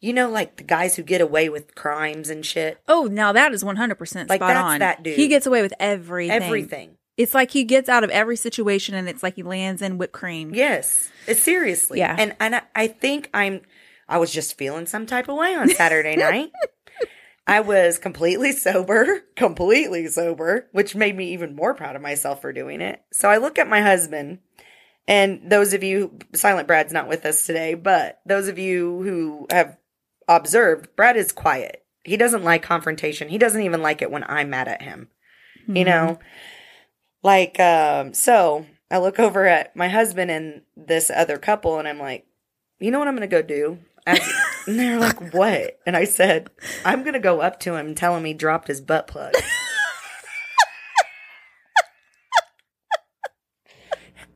you 0.02 0.14
know, 0.14 0.30
like 0.30 0.58
the 0.58 0.64
guys 0.64 0.96
who 0.96 1.04
get 1.04 1.22
away 1.22 1.50
with 1.50 1.76
crimes 1.76 2.30
and 2.30 2.46
shit. 2.46 2.80
Oh, 2.88 3.06
now 3.12 3.32
that 3.32 3.54
is 3.54 3.64
one 3.64 3.76
hundred 3.76 3.96
percent 3.96 4.30
Like, 4.30 4.40
spot 4.40 4.50
that's 4.50 4.64
on. 4.74 4.80
that 4.80 5.04
dude. 5.04 5.16
He 5.16 5.28
gets 5.28 5.46
away 5.46 5.62
with 5.62 5.74
everything. 5.80 6.42
Everything. 6.42 6.98
It's 7.18 7.34
like 7.34 7.52
he 7.52 7.64
gets 7.64 7.88
out 7.88 8.04
of 8.04 8.10
every 8.10 8.36
situation, 8.36 8.94
and 8.94 9.08
it's 9.08 9.24
like 9.24 9.36
he 9.36 9.44
lands 9.44 9.82
in 9.82 9.98
whipped 9.98 10.14
cream. 10.14 10.54
Yes. 10.54 11.10
It's 11.28 11.42
seriously. 11.42 12.00
Yeah. 12.00 12.16
And 12.18 12.36
and 12.40 12.56
I, 12.58 12.62
I 12.76 12.88
think 12.88 13.30
I'm 13.34 13.62
I 14.08 14.18
was 14.18 14.32
just 14.32 14.58
feeling 14.58 14.86
some 14.86 15.06
type 15.06 15.30
of 15.30 15.38
way 15.38 15.56
on 15.56 15.70
Saturday 15.70 16.16
night. 16.18 16.52
I 17.48 17.60
was 17.62 18.00
completely 18.00 18.52
sober, 18.52 19.22
completely 19.36 20.08
sober, 20.08 20.68
which 20.72 20.96
made 20.96 21.16
me 21.16 21.32
even 21.34 21.56
more 21.56 21.74
proud 21.74 21.96
of 21.96 22.02
myself 22.02 22.42
for 22.42 22.52
doing 22.52 22.82
it. 22.82 23.02
So 23.14 23.30
I 23.30 23.38
look 23.38 23.60
at 23.60 23.68
my 23.70 23.82
husband, 23.82 24.40
and 25.08 25.50
those 25.50 25.74
of 25.74 25.84
you, 25.84 26.18
Silent 26.34 26.68
Brad's 26.68 26.92
not 26.92 27.08
with 27.08 27.24
us 27.26 27.46
today, 27.46 27.76
but 27.76 28.20
those 28.26 28.48
of 28.48 28.58
you 28.58 29.02
who 29.04 29.48
have 29.52 29.78
observed, 30.28 30.96
Brad 30.96 31.18
is 31.18 31.32
quiet. 31.32 31.84
he 32.04 32.18
doesn't 32.18 32.44
like 32.44 32.62
confrontation. 32.62 33.30
He 33.30 33.38
doesn't 33.38 33.62
even 33.62 33.82
like 33.82 34.02
it 34.02 34.12
when 34.12 34.24
I'm 34.28 34.50
mad 34.50 34.68
at 34.68 34.82
him. 34.84 35.10
You 35.68 35.84
know? 35.86 36.20
Like, 37.24 37.60
um, 37.60 38.14
so 38.14 38.68
I 38.92 39.00
look 39.00 39.20
over 39.20 39.48
at 39.48 39.76
my 39.76 39.88
husband 39.90 40.30
and 40.30 40.62
this 40.78 41.10
other 41.10 41.40
couple 41.40 41.80
and 41.80 41.88
I'm 41.88 42.00
like, 42.00 42.28
you 42.80 42.92
know 42.92 43.00
what 43.00 43.08
I'm 43.08 43.16
gonna 43.16 43.28
go 43.28 43.42
do? 43.42 43.80
And 44.68 44.80
they're 44.80 45.00
like, 45.00 45.32
what? 45.32 45.80
And 45.86 45.96
I 45.96 46.06
said, 46.06 46.50
I'm 46.84 47.04
gonna 47.04 47.20
go 47.20 47.40
up 47.40 47.60
to 47.62 47.76
him 47.76 47.86
and 47.86 47.96
tell 47.96 48.18
him 48.18 48.26
he 48.26 48.34
dropped 48.34 48.68
his 48.68 48.82
butt 48.82 49.06
plug. 49.06 49.36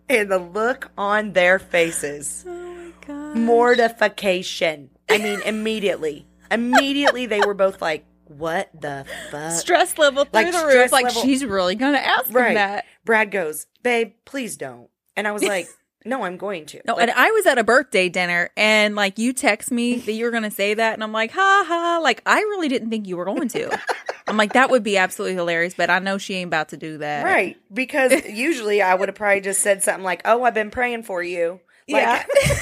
and 0.10 0.32
the 0.32 0.38
look 0.38 0.92
on 0.96 1.34
their 1.34 1.58
faces 1.58 2.46
Oh 2.48 3.34
mortification. 3.36 4.92
I 5.10 5.18
mean, 5.18 5.42
immediately. 5.46 6.28
Immediately 6.52 7.26
they 7.28 7.42
were 7.42 7.54
both 7.54 7.82
like, 7.82 8.06
what 8.26 8.70
the 8.80 9.06
fuck? 9.32 9.52
Stress 9.54 9.98
level 9.98 10.26
through 10.26 10.34
Like, 10.44 10.52
the 10.52 10.66
roof. 10.66 10.92
Like 10.92 11.06
level- 11.06 11.22
she's 11.24 11.44
really 11.44 11.76
gonna 11.76 11.98
ask 11.98 12.32
Right. 12.34 12.54
that. 12.56 12.86
Brad 13.06 13.32
goes, 13.32 13.66
babe, 13.84 14.14
please 14.26 14.56
don't. 14.58 14.90
And 15.16 15.28
I 15.28 15.32
was 15.32 15.44
like, 15.44 15.68
no, 16.06 16.24
I'm 16.24 16.38
going 16.38 16.66
to. 16.68 16.82
No, 16.86 16.94
Like, 16.94 17.04
and 17.10 17.12
I 17.12 17.32
was 17.32 17.46
at 17.48 17.58
a 17.58 17.64
birthday 17.64 18.08
dinner 18.08 18.50
and 18.56 18.96
like 18.96 19.18
you 19.18 19.34
text 19.34 19.72
me 19.72 19.96
that 19.96 20.12
you 20.14 20.26
were 20.26 20.32
gonna 20.32 20.52
say 20.52 20.74
that, 20.76 20.94
and 20.94 21.04
I'm 21.04 21.12
like, 21.12 21.32
ha 21.32 21.66
ha. 21.68 22.00
Like 22.04 22.22
I 22.26 22.40
really 22.40 22.68
didn't 22.68 22.90
think 22.92 23.08
you 23.08 23.18
were 23.18 23.26
going 23.26 23.48
to. 23.50 23.80
I'm 24.28 24.38
like, 24.38 24.54
that 24.54 24.70
would 24.70 24.84
be 24.84 24.96
absolutely 24.98 25.34
hilarious, 25.36 25.74
but 25.74 25.90
I 25.90 25.98
know 25.98 26.20
she 26.20 26.36
ain't 26.36 26.50
about 26.50 26.70
to 26.70 26.78
do 26.78 27.00
that. 27.00 27.26
right. 27.26 27.58
Because 27.74 28.12
usually 28.30 28.80
I 28.82 28.94
would 28.94 29.10
have 29.10 29.16
probably 29.16 29.42
just 29.42 29.62
said 29.62 29.82
something 29.82 30.04
like, 30.04 30.22
oh, 30.26 30.44
I've 30.44 30.54
been 30.54 30.70
praying 30.72 31.02
for 31.04 31.24
you. 31.24 31.60
Like, 31.90 32.04
Yeah. 32.04 32.26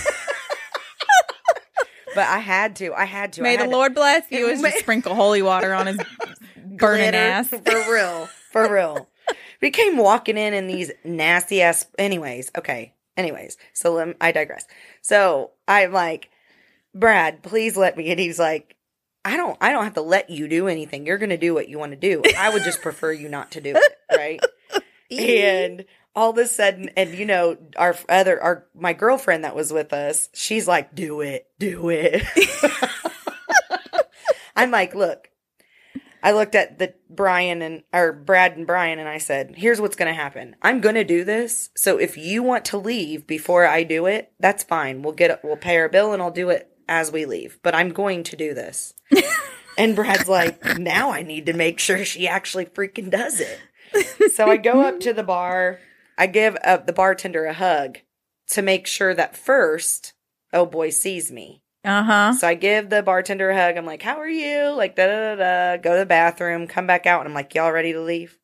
but 2.18 2.26
I 2.28 2.40
had 2.40 2.76
to. 2.78 2.96
I 2.96 3.06
had 3.06 3.34
to. 3.34 3.44
May 3.44 3.58
the 3.58 3.62
had 3.62 3.70
to 3.70 3.76
Lord 3.76 3.94
bless 3.94 4.24
you. 4.32 4.48
May- 4.60 4.72
just 4.72 4.80
sprinkle 4.80 5.14
holy 5.14 5.44
water 5.44 5.72
on 5.72 5.86
his 5.86 5.98
burning 6.56 7.12
glitter. 7.12 7.18
ass. 7.18 7.50
For 7.50 7.94
real. 7.94 8.28
For 8.52 8.74
real. 8.74 9.08
we 9.62 9.70
came 9.70 9.98
walking 9.98 10.36
in 10.36 10.56
in 10.56 10.66
these 10.66 10.92
nasty 11.04 11.62
ass. 11.62 11.86
Anyways, 12.00 12.50
okay. 12.58 12.96
Anyways, 13.16 13.58
so 13.74 14.16
I 14.20 14.32
digress. 14.32 14.66
So 15.04 15.52
I'm 15.68 15.92
like, 15.94 16.32
Brad, 16.96 17.44
please 17.44 17.78
let 17.78 17.96
me. 17.96 18.10
And 18.10 18.20
he's 18.20 18.40
like, 18.40 18.76
I 19.24 19.38
don't. 19.38 19.56
I 19.62 19.72
don't 19.72 19.84
have 19.84 19.94
to 19.94 20.02
let 20.02 20.32
you 20.32 20.48
do 20.48 20.68
anything. 20.68 21.06
You're 21.06 21.20
gonna 21.20 21.38
do 21.38 21.54
what 21.54 21.70
you 21.70 21.78
want 21.78 21.92
to 21.92 21.98
do. 21.98 22.24
I 22.36 22.50
would 22.52 22.64
just 22.64 22.82
prefer 22.82 23.12
you 23.12 23.30
not 23.30 23.52
to 23.52 23.62
do 23.62 23.76
it, 23.76 23.98
right? 24.12 24.40
and 25.12 25.86
all 26.18 26.32
of 26.32 26.38
a 26.40 26.48
sudden, 26.48 26.90
and 26.98 27.14
you 27.14 27.28
know, 27.28 27.58
our 27.78 27.96
other, 28.10 28.42
our 28.42 28.66
my 28.74 28.92
girlfriend 28.92 29.44
that 29.44 29.56
was 29.56 29.72
with 29.72 29.94
us, 29.94 30.30
she's 30.34 30.68
like, 30.68 30.96
"Do 30.96 31.22
it, 31.22 31.46
do 31.60 31.90
it." 31.90 32.24
I'm 34.56 34.72
like, 34.72 34.96
look. 34.96 35.30
I 36.24 36.32
looked 36.32 36.56
at 36.56 36.80
the 36.80 36.96
Brian 37.08 37.62
and 37.62 37.84
or 37.94 38.12
Brad 38.12 38.58
and 38.58 38.66
Brian 38.66 38.98
and 38.98 39.08
I 39.08 39.20
said, 39.20 39.54
"Here's 39.56 39.80
what's 39.80 39.96
going 39.96 40.12
to 40.12 40.20
happen. 40.20 40.56
I'm 40.64 40.82
going 40.82 40.96
to 40.96 41.04
do 41.04 41.24
this. 41.24 41.70
So 41.76 42.00
if 42.00 42.18
you 42.18 42.42
want 42.42 42.66
to 42.66 42.80
leave 42.80 43.28
before 43.28 43.68
I 43.68 43.84
do 43.84 44.08
it, 44.08 44.32
that's 44.40 44.64
fine. 44.64 45.04
We'll 45.04 45.14
get 45.14 45.44
we'll 45.44 45.56
pay 45.56 45.78
our 45.78 45.88
bill 45.88 46.14
and 46.14 46.22
I'll 46.22 46.32
do 46.32 46.50
it 46.50 46.68
as 46.90 47.12
we 47.12 47.26
leave. 47.26 47.60
But 47.62 47.76
I'm 47.76 47.90
going 47.90 48.24
to 48.24 48.36
do 48.36 48.56
this." 48.56 48.96
and 49.78 49.96
Brad's 49.96 50.28
like, 50.28 50.80
"Now 50.80 51.12
I 51.12 51.22
need 51.22 51.46
to 51.46 51.54
make 51.54 51.78
sure 51.78 52.04
she 52.04 52.28
actually 52.28 52.66
freaking 52.66 53.12
does 53.12 53.40
it." 53.40 53.60
so 54.34 54.50
I 54.50 54.58
go 54.58 54.82
up 54.82 55.00
to 55.02 55.14
the 55.14 55.24
bar. 55.24 55.80
I 56.18 56.28
give 56.28 56.58
uh, 56.64 56.78
the 56.78 56.94
bartender 56.94 57.46
a 57.46 57.54
hug 57.54 58.00
to 58.50 58.62
make 58.62 58.88
sure 58.88 59.14
that 59.14 59.36
first, 59.36 60.14
oh 60.54 60.66
boy 60.66 60.90
sees 60.90 61.32
me. 61.32 61.62
Uh 61.84 62.04
huh. 62.04 62.34
So 62.34 62.48
I 62.48 62.56
give 62.56 62.90
the 62.90 63.04
bartender 63.04 63.50
a 63.50 63.56
hug. 63.56 63.78
I'm 63.78 63.86
like, 63.86 64.02
"How 64.02 64.20
are 64.20 64.28
you?" 64.28 64.72
Like 64.72 64.96
da 64.96 65.06
da 65.06 65.36
da. 65.36 65.78
Go 65.78 65.94
to 65.94 66.00
the 66.00 66.06
bathroom, 66.06 66.68
come 66.68 66.88
back 66.88 67.06
out, 67.06 67.22
and 67.22 67.30
I'm 67.30 67.36
like, 67.36 67.54
"Y'all 67.56 67.72
ready 67.72 67.94
to 67.94 68.02
leave?" 68.02 68.38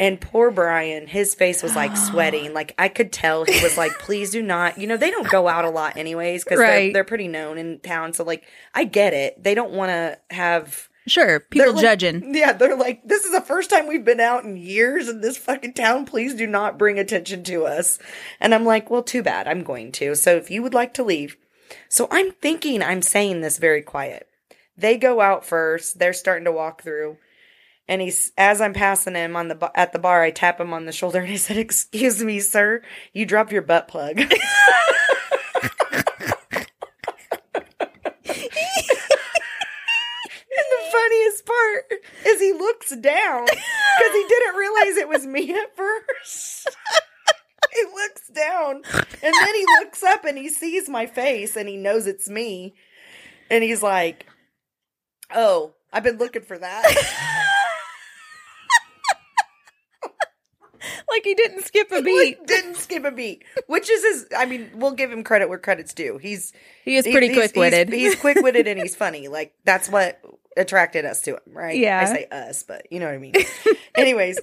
And 0.00 0.20
poor 0.20 0.50
Brian, 0.50 1.06
his 1.06 1.34
face 1.34 1.62
was 1.62 1.76
like 1.76 1.96
sweating. 1.96 2.52
Like 2.62 2.74
I 2.78 2.88
could 2.88 3.12
tell 3.12 3.44
he 3.44 3.62
was 3.62 3.76
like, 3.76 3.92
"Please 3.98 4.30
do 4.30 4.42
not." 4.42 4.78
You 4.78 4.86
know, 4.86 4.96
they 4.96 5.10
don't 5.10 5.28
go 5.28 5.48
out 5.48 5.64
a 5.64 5.70
lot 5.70 5.96
anyways 5.96 6.44
because 6.44 6.58
they're, 6.86 6.92
they're 6.92 7.04
pretty 7.04 7.28
known 7.28 7.56
in 7.56 7.78
town. 7.80 8.12
So 8.14 8.24
like, 8.24 8.44
I 8.74 8.84
get 8.84 9.12
it. 9.12 9.42
They 9.42 9.54
don't 9.54 9.72
want 9.72 9.90
to 9.90 10.18
have. 10.34 10.88
Sure. 11.06 11.40
People 11.40 11.72
like- 11.74 11.82
judging. 11.82 12.34
Yeah, 12.34 12.52
they're 12.52 12.76
like, 12.76 13.02
this 13.04 13.24
is 13.24 13.32
the 13.32 13.40
first 13.40 13.70
time 13.70 13.88
we've 13.88 14.04
been 14.04 14.20
out 14.20 14.44
in 14.44 14.56
years 14.56 15.08
in 15.08 15.20
this 15.20 15.36
fucking 15.36 15.74
town. 15.74 16.06
Please 16.06 16.34
do 16.34 16.46
not 16.46 16.78
bring 16.78 16.98
attention 16.98 17.42
to 17.44 17.66
us. 17.66 17.98
And 18.40 18.54
I'm 18.54 18.64
like, 18.64 18.90
well, 18.90 19.02
too 19.02 19.22
bad. 19.22 19.48
I'm 19.48 19.64
going 19.64 19.92
to. 19.92 20.14
So 20.14 20.36
if 20.36 20.50
you 20.50 20.62
would 20.62 20.74
like 20.74 20.94
to 20.94 21.02
leave. 21.02 21.36
So 21.88 22.06
I'm 22.10 22.32
thinking 22.32 22.82
I'm 22.82 23.02
saying 23.02 23.40
this 23.40 23.58
very 23.58 23.82
quiet. 23.82 24.28
They 24.76 24.96
go 24.96 25.20
out 25.20 25.44
first. 25.44 25.98
They're 25.98 26.12
starting 26.12 26.44
to 26.44 26.52
walk 26.52 26.82
through. 26.82 27.18
And 27.88 28.00
he's 28.00 28.30
as 28.38 28.60
I'm 28.60 28.74
passing 28.74 29.16
him 29.16 29.34
on 29.34 29.48
the 29.48 29.70
at 29.74 29.92
the 29.92 29.98
bar, 29.98 30.22
I 30.22 30.30
tap 30.30 30.60
him 30.60 30.72
on 30.72 30.86
the 30.86 30.92
shoulder 30.92 31.18
and 31.18 31.32
I 31.32 31.36
said, 31.36 31.56
"Excuse 31.56 32.22
me, 32.22 32.38
sir, 32.38 32.80
you 33.12 33.26
dropped 33.26 33.52
your 33.52 33.60
butt 33.62 33.88
plug." 33.88 34.20
And 40.54 40.66
the 40.70 40.81
funniest 40.92 41.46
part 41.46 41.92
is 42.26 42.40
he 42.40 42.52
looks 42.52 42.90
down 42.96 43.44
because 43.46 44.12
he 44.12 44.24
didn't 44.28 44.54
realize 44.56 44.96
it 44.96 45.08
was 45.08 45.26
me 45.26 45.52
at 45.54 45.76
first. 45.76 46.68
he 47.72 47.84
looks 47.94 48.28
down 48.28 48.82
and 49.22 49.34
then 49.34 49.54
he 49.54 49.64
looks 49.80 50.02
up 50.02 50.24
and 50.24 50.36
he 50.38 50.48
sees 50.48 50.88
my 50.88 51.06
face 51.06 51.56
and 51.56 51.68
he 51.68 51.76
knows 51.76 52.06
it's 52.06 52.28
me. 52.28 52.74
And 53.50 53.64
he's 53.64 53.82
like, 53.82 54.26
Oh, 55.34 55.74
I've 55.92 56.02
been 56.04 56.18
looking 56.18 56.42
for 56.42 56.58
that. 56.58 56.84
Like 61.08 61.22
he 61.24 61.34
didn't 61.34 61.62
skip 61.64 61.92
a 61.92 61.96
He 61.96 62.02
beat. 62.02 62.38
didn't 62.46 62.74
skip 62.76 63.04
a 63.04 63.10
beat, 63.12 63.44
which 63.66 63.88
is 63.90 64.02
his. 64.02 64.26
I 64.36 64.46
mean, 64.46 64.70
we'll 64.74 64.92
give 64.94 65.12
him 65.12 65.22
credit 65.22 65.48
where 65.48 65.58
credit's 65.58 65.94
due. 65.94 66.18
He's 66.18 66.52
He 66.84 66.96
is 66.96 67.04
pretty 67.06 67.28
he's- 67.28 67.36
he's- 67.36 67.52
quick 67.52 67.60
witted. 67.60 67.88
He's, 67.92 68.12
he's 68.14 68.20
quick 68.20 68.38
witted 68.40 68.66
and 68.66 68.80
he's 68.80 68.96
funny. 68.96 69.28
Like 69.28 69.54
that's 69.64 69.88
what 69.88 70.18
attracted 70.56 71.04
us 71.04 71.22
to 71.22 71.32
him, 71.32 71.40
right? 71.46 71.76
Yeah. 71.76 72.00
I 72.00 72.04
say 72.04 72.26
us, 72.30 72.62
but 72.62 72.86
you 72.90 73.00
know 73.00 73.06
what 73.06 73.14
I 73.14 73.18
mean. 73.18 73.34
Anyways, 73.96 74.38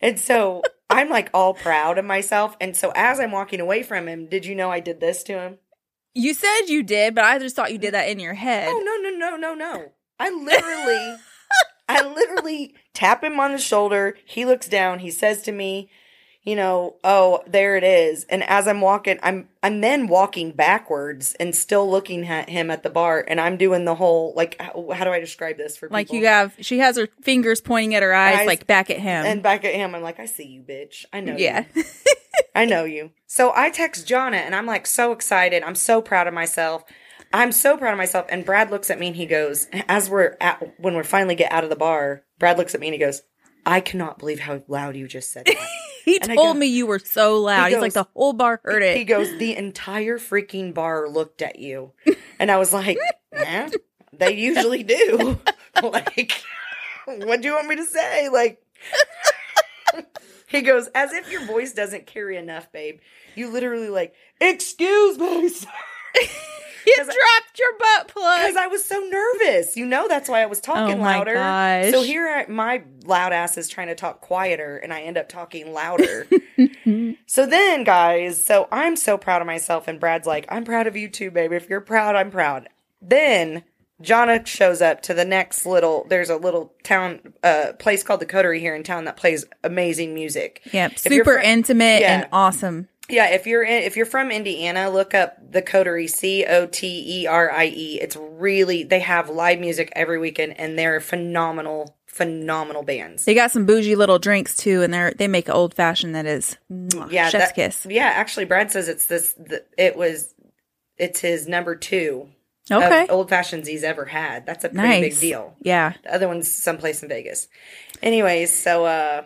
and 0.00 0.18
so 0.18 0.62
I'm 0.90 1.10
like 1.10 1.30
all 1.34 1.54
proud 1.54 1.98
of 1.98 2.04
myself. 2.04 2.56
And 2.60 2.76
so 2.76 2.92
as 2.94 3.20
I'm 3.20 3.32
walking 3.32 3.60
away 3.60 3.82
from 3.82 4.08
him, 4.08 4.26
did 4.26 4.46
you 4.46 4.54
know 4.54 4.70
I 4.70 4.80
did 4.80 5.00
this 5.00 5.22
to 5.24 5.38
him? 5.38 5.58
You 6.14 6.32
said 6.32 6.62
you 6.68 6.82
did, 6.82 7.14
but 7.14 7.24
I 7.24 7.38
just 7.38 7.56
thought 7.56 7.72
you 7.72 7.78
did 7.78 7.94
that 7.94 8.08
in 8.08 8.18
your 8.18 8.34
head. 8.34 8.68
Oh 8.70 8.78
no 8.78 9.10
no 9.10 9.16
no 9.16 9.36
no 9.36 9.54
no! 9.54 9.92
I 10.18 10.30
literally, 10.30 11.16
I 11.88 12.08
literally 12.08 12.74
tap 12.94 13.22
him 13.22 13.38
on 13.38 13.52
the 13.52 13.58
shoulder. 13.58 14.16
He 14.24 14.46
looks 14.46 14.66
down. 14.66 15.00
He 15.00 15.10
says 15.10 15.42
to 15.42 15.52
me, 15.52 15.90
"You 16.46 16.56
know, 16.56 16.96
oh 17.04 17.42
there 17.46 17.76
it 17.76 17.84
is." 17.84 18.24
And 18.24 18.42
as 18.44 18.66
I'm 18.66 18.80
walking, 18.80 19.18
I'm 19.22 19.48
I'm 19.62 19.82
then 19.82 20.06
walking 20.06 20.52
backwards 20.52 21.34
and 21.38 21.54
still 21.54 21.90
looking 21.90 22.26
at 22.26 22.48
him 22.48 22.70
at 22.70 22.82
the 22.82 22.88
bar, 22.88 23.22
and 23.28 23.38
I'm 23.38 23.58
doing 23.58 23.84
the 23.84 23.94
whole 23.94 24.32
like 24.34 24.56
how, 24.58 24.88
how 24.94 25.04
do 25.04 25.10
I 25.10 25.20
describe 25.20 25.58
this 25.58 25.76
for 25.76 25.90
Like 25.90 26.06
people? 26.06 26.20
you 26.20 26.26
have, 26.26 26.54
she 26.60 26.78
has 26.78 26.96
her 26.96 27.08
fingers 27.22 27.60
pointing 27.60 27.94
at 27.94 28.02
her 28.02 28.14
eyes, 28.14 28.38
Eyes- 28.38 28.46
like 28.46 28.66
back 28.66 28.88
at 28.88 28.98
him. 29.00 29.26
and 29.26 29.42
back 29.42 29.64
at 29.66 29.74
him. 29.74 29.94
I'm 29.94 30.02
like, 30.02 30.18
I 30.18 30.24
see 30.26 30.46
you, 30.46 30.62
bitch. 30.62 31.04
I 31.12 31.20
know. 31.20 31.36
you. 31.36 31.44
yeah. 31.44 31.64
I 32.54 32.64
know 32.64 32.84
you. 32.84 33.10
So 33.26 33.52
I 33.54 33.68
text 33.70 34.06
Jonna 34.08 34.36
and 34.36 34.54
I'm 34.54 34.66
like 34.66 34.86
so 34.86 35.12
excited. 35.12 35.62
I'm 35.62 35.74
so 35.74 36.00
proud 36.00 36.26
of 36.26 36.32
myself. 36.34 36.84
I'm 37.32 37.50
so 37.52 37.76
proud 37.76 37.92
of 37.92 37.98
myself. 37.98 38.26
And 38.30 38.44
Brad 38.46 38.70
looks 38.70 38.88
at 38.88 38.98
me 38.98 39.08
and 39.08 39.16
he 39.16 39.26
goes, 39.26 39.66
as 39.88 40.08
we're 40.08 40.36
at, 40.40 40.62
when 40.80 40.96
we 40.96 41.02
finally 41.02 41.34
get 41.34 41.50
out 41.52 41.64
of 41.64 41.70
the 41.70 41.76
bar, 41.76 42.22
Brad 42.38 42.56
looks 42.56 42.74
at 42.74 42.80
me 42.80 42.86
and 42.86 42.94
he 42.94 43.00
goes, 43.00 43.22
I 43.66 43.80
cannot 43.80 44.18
believe 44.18 44.40
how 44.40 44.62
loud 44.68 44.96
you 44.96 45.08
just 45.08 45.32
said 45.32 45.46
that. 45.46 45.56
he 46.06 46.18
and 46.20 46.32
told 46.34 46.54
go- 46.54 46.58
me 46.58 46.66
you 46.66 46.86
were 46.86 47.00
so 47.00 47.40
loud. 47.42 47.66
He 47.66 47.74
He's 47.74 47.82
like, 47.82 47.92
the 47.92 48.06
whole 48.14 48.32
bar 48.32 48.60
heard 48.64 48.82
it. 48.82 48.96
he 48.96 49.04
goes, 49.04 49.36
the 49.38 49.56
entire 49.56 50.18
freaking 50.18 50.72
bar 50.72 51.08
looked 51.08 51.42
at 51.42 51.58
you. 51.58 51.92
And 52.38 52.50
I 52.50 52.56
was 52.56 52.72
like, 52.72 52.96
eh, 53.32 53.68
they 54.12 54.34
usually 54.34 54.84
do. 54.84 55.38
like, 55.82 56.32
what 57.06 57.42
do 57.42 57.48
you 57.48 57.54
want 57.54 57.66
me 57.68 57.76
to 57.76 57.84
say? 57.84 58.28
Like, 58.28 58.62
he 60.46 60.62
goes, 60.62 60.88
as 60.94 61.12
if 61.12 61.30
your 61.30 61.44
voice 61.44 61.72
doesn't 61.72 62.06
carry 62.06 62.36
enough, 62.36 62.70
babe. 62.70 63.00
You 63.34 63.50
literally 63.52 63.90
like, 63.90 64.14
excuse 64.40 65.18
me, 65.18 65.48
sir. 65.48 65.68
you 66.96 66.96
dropped 67.04 67.58
your 67.58 67.78
butt 67.78 68.08
plug. 68.08 68.40
Because 68.40 68.56
I 68.56 68.66
was 68.68 68.84
so 68.84 68.98
nervous. 69.00 69.76
You 69.76 69.86
know, 69.86 70.08
that's 70.08 70.28
why 70.28 70.42
I 70.42 70.46
was 70.46 70.60
talking 70.60 70.94
Oh 70.94 70.98
my 70.98 71.18
louder. 71.18 71.34
gosh. 71.34 71.90
So 71.90 72.02
here, 72.02 72.28
I, 72.28 72.50
my 72.50 72.82
loud 73.04 73.32
ass 73.32 73.56
is 73.56 73.68
trying 73.68 73.88
to 73.88 73.94
talk 73.94 74.20
quieter, 74.20 74.76
and 74.78 74.92
I 74.92 75.02
end 75.02 75.16
up 75.18 75.28
talking 75.28 75.72
louder. 75.72 76.26
so 77.26 77.46
then, 77.46 77.84
guys, 77.84 78.44
so 78.44 78.68
I'm 78.70 78.96
so 78.96 79.18
proud 79.18 79.40
of 79.40 79.46
myself, 79.46 79.88
and 79.88 79.98
Brad's 80.00 80.26
like, 80.26 80.46
I'm 80.48 80.64
proud 80.64 80.86
of 80.86 80.96
you 80.96 81.08
too, 81.08 81.30
baby. 81.30 81.56
If 81.56 81.68
you're 81.68 81.80
proud, 81.80 82.14
I'm 82.16 82.30
proud. 82.30 82.68
Then 83.02 83.64
Jonna 84.02 84.46
shows 84.46 84.82
up 84.82 85.02
to 85.02 85.14
the 85.14 85.24
next 85.24 85.64
little. 85.66 86.06
There's 86.08 86.30
a 86.30 86.36
little 86.36 86.74
town, 86.82 87.32
uh, 87.42 87.72
place 87.78 88.02
called 88.02 88.20
the 88.20 88.26
Coterie 88.26 88.60
here 88.60 88.74
in 88.74 88.82
town 88.82 89.04
that 89.04 89.16
plays 89.16 89.44
amazing 89.64 90.12
music. 90.14 90.60
Yep. 90.72 90.92
If 90.92 90.98
Super 90.98 91.34
fri- 91.34 91.46
intimate 91.46 92.00
Yeah. 92.02 92.20
and 92.20 92.28
awesome. 92.32 92.88
Yeah, 93.08 93.28
if 93.30 93.46
you're 93.46 93.62
in, 93.62 93.84
if 93.84 93.96
you're 93.96 94.06
from 94.06 94.30
Indiana, 94.30 94.90
look 94.90 95.14
up 95.14 95.36
the 95.52 95.62
Coterie 95.62 96.08
C 96.08 96.44
O 96.44 96.66
T 96.66 97.22
E 97.22 97.26
R 97.26 97.50
I 97.50 97.66
E. 97.66 98.00
It's 98.00 98.16
really 98.16 98.82
they 98.82 99.00
have 99.00 99.28
live 99.30 99.60
music 99.60 99.92
every 99.94 100.18
weekend 100.18 100.58
and 100.58 100.76
they're 100.78 101.00
phenomenal, 101.00 101.96
phenomenal 102.06 102.82
bands. 102.82 103.24
They 103.24 103.34
got 103.34 103.52
some 103.52 103.64
bougie 103.64 103.94
little 103.94 104.18
drinks 104.18 104.56
too, 104.56 104.82
and 104.82 104.92
they're 104.92 105.12
they 105.12 105.28
make 105.28 105.46
an 105.48 105.54
old 105.54 105.72
fashioned 105.74 106.14
that 106.16 106.26
is 106.26 106.56
yeah, 107.08 107.28
chef's 107.28 107.46
that- 107.48 107.54
kiss. 107.54 107.86
Yeah, 107.88 108.06
actually, 108.06 108.44
Brad 108.46 108.72
says 108.72 108.88
it's 108.88 109.06
this. 109.06 109.32
The, 109.34 109.64
it 109.78 109.96
was, 109.96 110.34
it's 110.98 111.20
his 111.20 111.46
number 111.46 111.76
two 111.76 112.28
Okay, 112.68 113.04
of 113.04 113.10
old 113.10 113.28
fashions 113.28 113.68
he's 113.68 113.84
ever 113.84 114.06
had. 114.06 114.44
That's 114.46 114.64
a 114.64 114.68
pretty 114.70 114.82
nice 114.88 115.14
big 115.14 115.20
deal. 115.20 115.54
Yeah, 115.60 115.92
The 116.02 116.12
other 116.14 116.26
one's 116.26 116.50
someplace 116.50 117.04
in 117.04 117.08
Vegas. 117.08 117.46
Anyways, 118.02 118.52
so 118.52 118.84
uh 118.84 119.22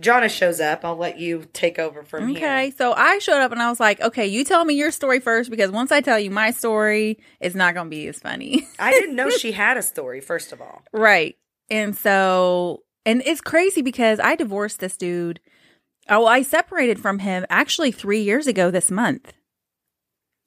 Jonna 0.00 0.28
shows 0.28 0.60
up. 0.60 0.84
I'll 0.84 0.96
let 0.96 1.18
you 1.18 1.44
take 1.52 1.78
over 1.78 2.02
from 2.02 2.24
Okay, 2.30 2.40
here. 2.40 2.48
Okay. 2.48 2.70
So 2.76 2.92
I 2.92 3.18
showed 3.18 3.40
up 3.40 3.52
and 3.52 3.62
I 3.62 3.70
was 3.70 3.78
like, 3.80 4.00
okay, 4.00 4.26
you 4.26 4.44
tell 4.44 4.64
me 4.64 4.74
your 4.74 4.90
story 4.90 5.20
first 5.20 5.50
because 5.50 5.70
once 5.70 5.92
I 5.92 6.00
tell 6.00 6.18
you 6.18 6.30
my 6.30 6.50
story, 6.50 7.18
it's 7.40 7.54
not 7.54 7.74
going 7.74 7.86
to 7.86 7.90
be 7.90 8.08
as 8.08 8.18
funny. 8.18 8.66
I 8.78 8.90
didn't 8.90 9.14
know 9.14 9.30
she 9.38 9.52
had 9.52 9.76
a 9.76 9.82
story, 9.82 10.20
first 10.20 10.52
of 10.52 10.60
all. 10.60 10.82
right. 10.92 11.36
And 11.70 11.96
so, 11.96 12.82
and 13.06 13.22
it's 13.24 13.40
crazy 13.40 13.80
because 13.82 14.20
I 14.20 14.36
divorced 14.36 14.80
this 14.80 14.96
dude. 14.96 15.40
Oh, 16.08 16.26
I 16.26 16.42
separated 16.42 16.98
from 17.00 17.20
him 17.20 17.46
actually 17.48 17.90
three 17.92 18.20
years 18.20 18.46
ago 18.46 18.70
this 18.70 18.90
month. 18.90 19.32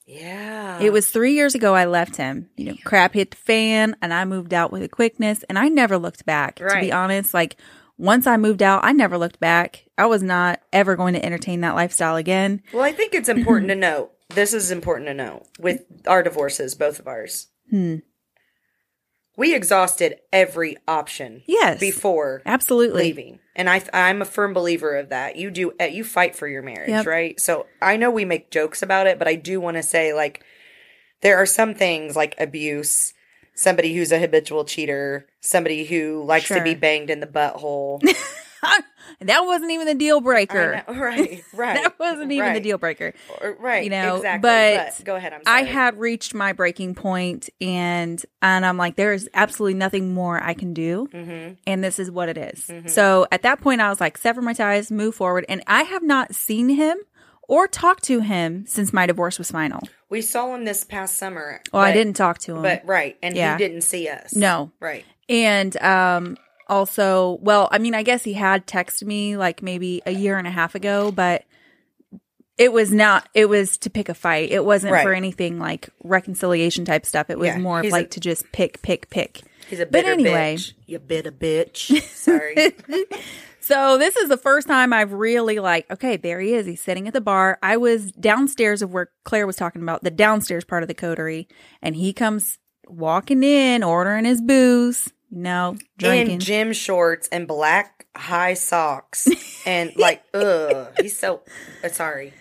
Yeah. 0.06 0.80
It 0.80 0.94
was 0.94 1.10
three 1.10 1.34
years 1.34 1.54
ago 1.56 1.74
I 1.76 1.86
left 1.86 2.16
him. 2.16 2.50
You 2.56 2.66
know, 2.66 2.76
crap 2.86 3.14
hit 3.14 3.32
the 3.32 3.38
fan 3.38 3.96
and 4.02 4.14
I 4.14 4.26
moved 4.26 4.54
out 4.54 4.72
with 4.72 4.84
a 4.84 4.88
quickness 4.88 5.44
and 5.50 5.58
I 5.60 5.68
never 5.68 5.98
looked 5.98 6.26
back. 6.26 6.58
To 6.58 6.78
be 6.80 6.92
honest, 6.92 7.34
like 7.34 7.58
once 7.98 8.28
I 8.28 8.38
moved 8.38 8.62
out, 8.62 8.84
I 8.84 8.92
never 8.92 9.18
looked 9.18 9.40
back. 9.40 9.86
I 9.98 10.06
was 10.06 10.22
not 10.24 10.62
ever 10.72 10.96
going 10.96 11.14
to 11.16 11.26
entertain 11.26 11.62
that 11.62 11.76
lifestyle 11.76 12.16
again. 12.16 12.62
Well, 12.74 12.84
I 12.84 12.92
think 12.92 13.14
it's 13.14 13.30
important 13.30 13.70
to 13.70 13.76
note. 13.76 14.12
This 14.30 14.54
is 14.54 14.72
important 14.72 15.08
to 15.08 15.14
know 15.14 15.44
with 15.60 15.84
our 16.06 16.22
divorces, 16.22 16.76
both 16.76 17.00
of 17.00 17.08
ours. 17.08 17.48
Hmm. 17.70 17.98
We 19.38 19.54
exhausted 19.54 20.18
every 20.34 20.78
option 20.88 21.44
Yes. 21.48 21.80
before 21.80 22.42
Absolutely. 22.46 23.04
leaving. 23.04 23.40
And 23.56 23.70
I 23.70 23.84
I'm 23.94 24.22
a 24.22 24.26
firm 24.26 24.54
believer 24.54 24.96
of 24.96 25.10
that. 25.10 25.36
You 25.36 25.52
do 25.52 25.74
uh, 25.80 25.86
you 25.86 26.04
fight 26.04 26.36
for 26.36 26.48
your 26.48 26.64
marriage, 26.64 26.90
Yep. 26.90 27.06
right? 27.06 27.40
So 27.40 27.68
I 27.82 27.98
know 27.98 28.10
we 28.10 28.26
make 28.26 28.50
jokes 28.52 28.82
about 28.82 29.06
it, 29.08 29.20
but 29.20 29.28
I 29.28 29.36
do 29.36 29.62
want 29.62 29.78
to 29.78 29.84
say 29.84 30.12
like 30.14 30.44
there 31.22 31.38
are 31.38 31.46
some 31.46 31.74
things 31.76 32.16
like 32.16 32.34
abuse, 32.40 33.14
somebody 33.58 33.96
who's 33.96 34.12
a 34.12 34.20
habitual 34.20 34.64
cheater, 34.64 35.28
somebody 35.42 35.84
who 35.84 36.24
likes 36.24 36.48
to 36.48 36.64
be 36.64 36.76
banged 36.76 37.10
in 37.10 37.20
the 37.20 37.28
butthole. 37.28 38.02
that 39.22 39.46
wasn't 39.46 39.72
even 39.72 39.88
the 39.88 39.96
deal 39.96 40.22
breaker. 40.22 40.84
Know, 40.88 40.94
right, 41.00 41.44
right. 41.54 41.82
That 41.82 42.00
wasn't 42.00 42.32
even 42.32 42.54
the 42.54 42.60
deal 42.60 42.78
breaker. 42.78 43.14
Right, 43.60 43.84
you 43.84 43.90
know, 43.90 44.18
exactly. 44.18 44.42
but 44.48 45.02
go 45.04 45.16
ahead. 45.16 45.34
I'm 45.34 45.42
I 45.46 45.64
had 45.64 46.00
reached 46.00 46.34
my 46.34 46.54
breaking 46.54 46.96
point 46.96 47.50
and 47.60 48.24
and 48.42 48.66
I'm 48.66 48.78
like 48.78 48.96
there 48.96 49.14
is 49.14 49.28
absolutely 49.34 49.74
nothing 49.78 50.14
more 50.14 50.42
I 50.42 50.54
can 50.54 50.74
do 50.74 51.08
hmm 51.12 51.54
and 51.66 51.84
this 51.84 51.98
is 52.00 52.12
what 52.12 52.30
it 52.30 52.38
is. 52.38 52.68
Mhm. 52.68 52.90
So 52.90 53.28
at 53.32 53.42
that 53.42 53.60
point 53.60 53.82
I 53.82 53.90
was 53.90 54.00
like 54.00 54.18
sever 54.18 54.42
my 54.42 54.54
ties, 54.54 54.92
move 54.92 55.16
forward 55.16 55.46
and 55.50 55.64
I 55.66 55.84
have 55.84 56.04
not 56.04 56.36
seen 56.36 56.70
him 56.70 56.98
or 57.48 57.68
talked 57.68 58.04
to 58.06 58.20
him 58.20 58.66
since 58.68 58.92
my 58.94 59.06
divorce 59.06 59.38
was 59.38 59.50
final. 59.52 59.82
We 60.10 60.22
saw 60.22 60.54
him 60.56 60.66
this 60.66 60.84
past 60.84 61.18
summer. 61.18 61.62
Well, 61.74 61.82
I 61.82 61.92
didn't 61.94 62.14
talk 62.16 62.40
to 62.40 62.56
him. 62.56 62.62
But 62.62 62.84
right, 62.86 63.18
and 63.24 63.36
Yeah. 63.36 63.58
he 63.58 63.64
didn't 63.64 63.82
see 63.82 64.08
us. 64.10 64.34
No. 64.36 64.72
right. 64.80 65.06
And 65.30 65.76
um 65.82 66.38
also, 66.70 67.40
well, 67.42 67.70
I 67.72 67.78
mean, 67.78 67.96
I 67.96 68.04
guess 68.04 68.24
he 68.26 68.34
had 68.34 68.68
texted 68.68 69.04
me 69.06 69.38
like 69.38 69.62
maybe 69.64 70.02
a 70.06 70.12
year 70.12 70.38
and 70.38 70.46
a 70.48 70.52
half 70.52 70.76
ago, 70.76 71.12
but 71.12 71.44
it 72.58 72.74
was 72.74 72.92
not 72.92 73.30
it 73.34 73.48
was 73.48 73.78
to 73.80 73.90
pick 73.90 74.10
a 74.10 74.14
fight. 74.14 74.52
It 74.52 74.66
wasn't 74.66 74.92
Right. 74.94 75.04
for 75.04 75.14
anything 75.14 75.60
like 75.60 75.90
reconciliation 76.04 76.84
type 76.86 77.06
stuff. 77.06 77.30
It 77.30 77.38
was 77.40 77.48
Yeah, 77.48 77.58
more 77.60 77.80
of 77.80 77.86
like 77.88 78.08
a- 78.08 78.10
to 78.10 78.20
just 78.20 78.52
pick 78.52 78.82
pick 78.82 79.10
pick. 79.10 79.42
He's 79.70 79.80
a 79.80 79.86
But 79.86 80.06
anyway. 80.06 80.56
bitch. 80.58 80.74
You 80.86 81.00
bitter 81.00 81.32
bitch. 81.32 82.02
Sorry. 82.04 82.56
So 83.68 83.98
this 83.98 84.16
is 84.16 84.30
the 84.30 84.38
first 84.38 84.66
time 84.66 84.94
I've 84.94 85.12
really 85.12 85.60
like, 85.60 85.92
okay, 85.92 86.16
there 86.16 86.40
he 86.40 86.54
is. 86.54 86.66
He's 86.66 86.80
sitting 86.80 87.06
at 87.06 87.14
the 87.14 87.20
bar. 87.20 87.60
I 87.62 87.76
was 87.76 88.14
downstairs 88.14 88.82
of 88.82 88.94
where 88.94 89.10
Claire 89.26 89.46
was 89.46 89.58
talking 89.58 89.82
about, 89.82 90.06
the 90.06 90.10
downstairs 90.10 90.64
part 90.64 90.84
of 90.84 90.88
the 90.88 90.94
coterie, 90.94 91.50
and 91.82 91.94
he 91.94 92.14
comes 92.14 92.60
walking 92.88 93.44
in, 93.44 93.84
ordering 93.84 94.24
his 94.24 94.42
booze, 94.42 95.12
you 95.30 95.42
know, 95.42 95.76
drinking. 95.98 96.36
in 96.36 96.40
gym 96.40 96.72
shorts 96.72 97.28
and 97.30 97.46
black 97.46 98.08
high 98.16 98.54
socks 98.54 99.28
and 99.66 99.92
like 99.98 100.24
ugh 100.34 100.88
he's 101.02 101.20
so 101.20 101.42
uh, 101.84 101.90
sorry 101.90 102.34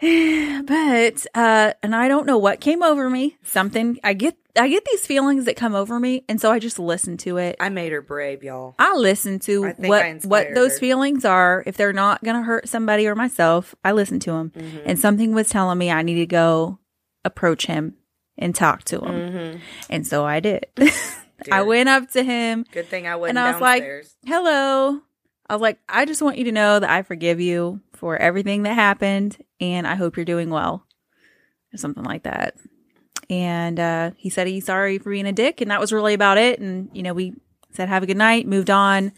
but 0.66 1.26
uh 1.34 1.72
and 1.82 1.94
I 1.94 2.08
don't 2.08 2.26
know 2.26 2.38
what 2.38 2.60
came 2.60 2.82
over 2.82 3.08
me. 3.08 3.36
Something 3.42 3.98
I 4.02 4.14
get 4.14 4.36
I 4.56 4.68
get 4.68 4.84
these 4.84 5.06
feelings 5.06 5.46
that 5.46 5.56
come 5.56 5.74
over 5.74 5.98
me 5.98 6.24
and 6.28 6.40
so 6.40 6.50
I 6.50 6.58
just 6.58 6.78
listen 6.78 7.16
to 7.18 7.38
it. 7.38 7.56
i 7.60 7.68
made 7.68 7.92
her 7.92 8.02
brave 8.02 8.42
y'all 8.42 8.74
I 8.78 8.94
listen 8.94 9.38
to 9.40 9.66
I 9.66 9.74
what 9.78 10.24
what 10.24 10.54
those 10.54 10.72
her. 10.72 10.78
feelings 10.78 11.24
are. 11.24 11.62
If 11.66 11.76
they're 11.76 11.92
not 11.92 12.22
going 12.22 12.36
to 12.36 12.42
hurt 12.42 12.68
somebody 12.68 13.06
or 13.06 13.14
myself, 13.14 13.74
I 13.84 13.92
listen 13.92 14.20
to 14.20 14.32
them. 14.32 14.50
Mm-hmm. 14.50 14.78
And 14.86 14.98
something 14.98 15.34
was 15.34 15.48
telling 15.48 15.78
me 15.78 15.90
I 15.90 16.02
need 16.02 16.16
to 16.16 16.26
go 16.26 16.78
approach 17.24 17.66
him 17.66 17.94
and 18.36 18.54
talk 18.54 18.84
to 18.84 19.00
him. 19.00 19.32
mm-hmm. 19.32 19.58
And 19.90 20.06
so 20.06 20.24
I 20.24 20.40
did. 20.40 20.66
I 21.50 21.62
went 21.62 21.88
up 21.88 22.10
to 22.12 22.22
him. 22.22 22.64
good 22.72 22.86
thing 22.86 23.06
i 23.06 23.16
wasn't 23.16 23.38
And 23.38 23.46
I 23.46 23.52
was 23.52 23.60
like, 23.60 23.82
downstairs 23.82 24.16
"Hello." 24.26 25.00
I 25.48 25.54
was 25.54 25.60
like, 25.62 25.78
"I 25.88 26.04
just 26.06 26.22
want 26.22 26.38
you 26.38 26.44
to 26.44 26.52
know 26.52 26.78
that 26.80 26.88
I 26.90 27.02
forgive 27.02 27.40
you 27.40 27.80
for 27.92 28.16
everything 28.16 28.62
that 28.62 28.74
happened 28.74 29.36
and 29.60 29.86
I 29.86 29.94
hope 29.94 30.16
you're 30.16 30.24
doing 30.24 30.50
well." 30.50 30.86
Or 31.72 31.76
something 31.76 32.04
like 32.04 32.22
that. 32.22 32.54
And 33.30 33.80
uh, 33.80 34.10
he 34.16 34.30
said 34.30 34.46
he's 34.46 34.66
sorry 34.66 34.98
for 34.98 35.10
being 35.10 35.26
a 35.26 35.32
dick 35.32 35.60
and 35.60 35.70
that 35.70 35.80
was 35.80 35.92
really 35.92 36.14
about 36.14 36.38
it 36.38 36.60
and 36.60 36.88
you 36.92 37.02
know, 37.02 37.12
we 37.14 37.34
said 37.72 37.88
have 37.88 38.02
a 38.02 38.06
good 38.06 38.16
night, 38.16 38.46
moved 38.46 38.70
on. 38.70 39.12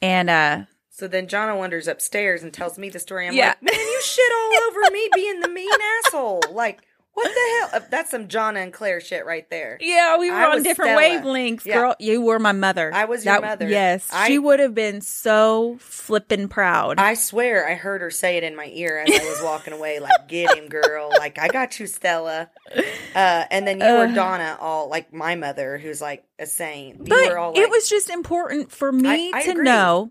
And 0.00 0.30
uh 0.30 0.62
so 0.88 1.06
then 1.08 1.26
Jonna 1.26 1.56
wanders 1.56 1.88
upstairs 1.88 2.42
and 2.42 2.52
tells 2.52 2.78
me 2.78 2.90
the 2.90 2.98
story 2.98 3.26
i'm 3.26 3.32
Yeah. 3.34 3.48
like 3.48 3.62
man 3.62 3.74
you 3.74 4.00
shit 4.02 4.32
all 4.34 4.52
over 4.68 4.90
me 4.92 5.08
being 5.14 5.40
the 5.40 5.48
mean 5.48 5.70
asshole 6.04 6.42
like 6.52 6.80
what 7.14 7.24
the 7.24 7.68
hell 7.70 7.70
Uh, 7.82 7.86
that's 7.90 8.10
some 8.10 8.28
Jonna 8.28 8.62
and 8.62 8.72
claire 8.72 9.00
shit 9.00 9.24
right 9.26 9.48
there 9.50 9.78
Yeah, 9.80 10.16
we 10.18 10.30
were 10.30 10.36
I 10.36 10.52
on 10.52 10.62
different 10.62 10.98
Stella. 10.98 11.20
wavelengths, 11.22 11.64
Yeah. 11.66 11.74
girl. 11.78 11.96
You 11.98 12.20
were 12.22 12.38
my 12.38 12.52
mother. 12.52 12.90
I 12.94 13.04
was 13.06 13.24
your 13.24 13.40
mother. 13.40 13.68
Yes, 13.68 14.08
I- 14.12 14.28
she 14.28 14.38
would 14.38 14.60
have 14.60 14.74
been 14.74 15.00
so 15.00 15.76
flippin' 15.80 16.48
proud. 16.48 16.98
I 16.98 17.14
swear 17.14 17.68
I 17.68 17.74
heard 17.74 18.00
her 18.00 18.10
say 18.10 18.36
it 18.36 18.42
in 18.44 18.54
my 18.56 18.70
ear 18.72 19.04
as 19.06 19.10
I 19.10 19.24
was 19.28 19.40
walking 19.44 19.72
away, 19.72 19.98
like, 19.98 20.28
get 20.28 20.56
him, 20.56 20.68
girl. 20.68 21.10
Like, 21.10 21.38
I 21.38 21.48
got 21.48 21.78
you, 21.80 21.86
Stella. 21.86 22.48
Uh, 23.14 23.44
and 23.50 23.66
then 23.66 23.80
you 23.80 23.86
were 23.86 24.04
Uh. 24.04 24.12
Donna, 24.14 24.56
all 24.60 24.88
like 24.88 25.12
my 25.12 25.34
mother, 25.34 25.78
who's 25.78 26.00
like 26.00 26.24
a 26.38 26.46
saint. 26.46 26.98
You 26.98 27.04
but 27.06 27.28
were 27.30 27.38
all 27.38 27.52
like, 27.52 27.60
it 27.60 27.70
was 27.70 27.88
just 27.88 28.08
important 28.10 28.70
for 28.72 28.92
me 28.92 29.30
I 29.34 29.42
to 29.42 29.50
agree. 29.50 29.64
know, 29.64 30.10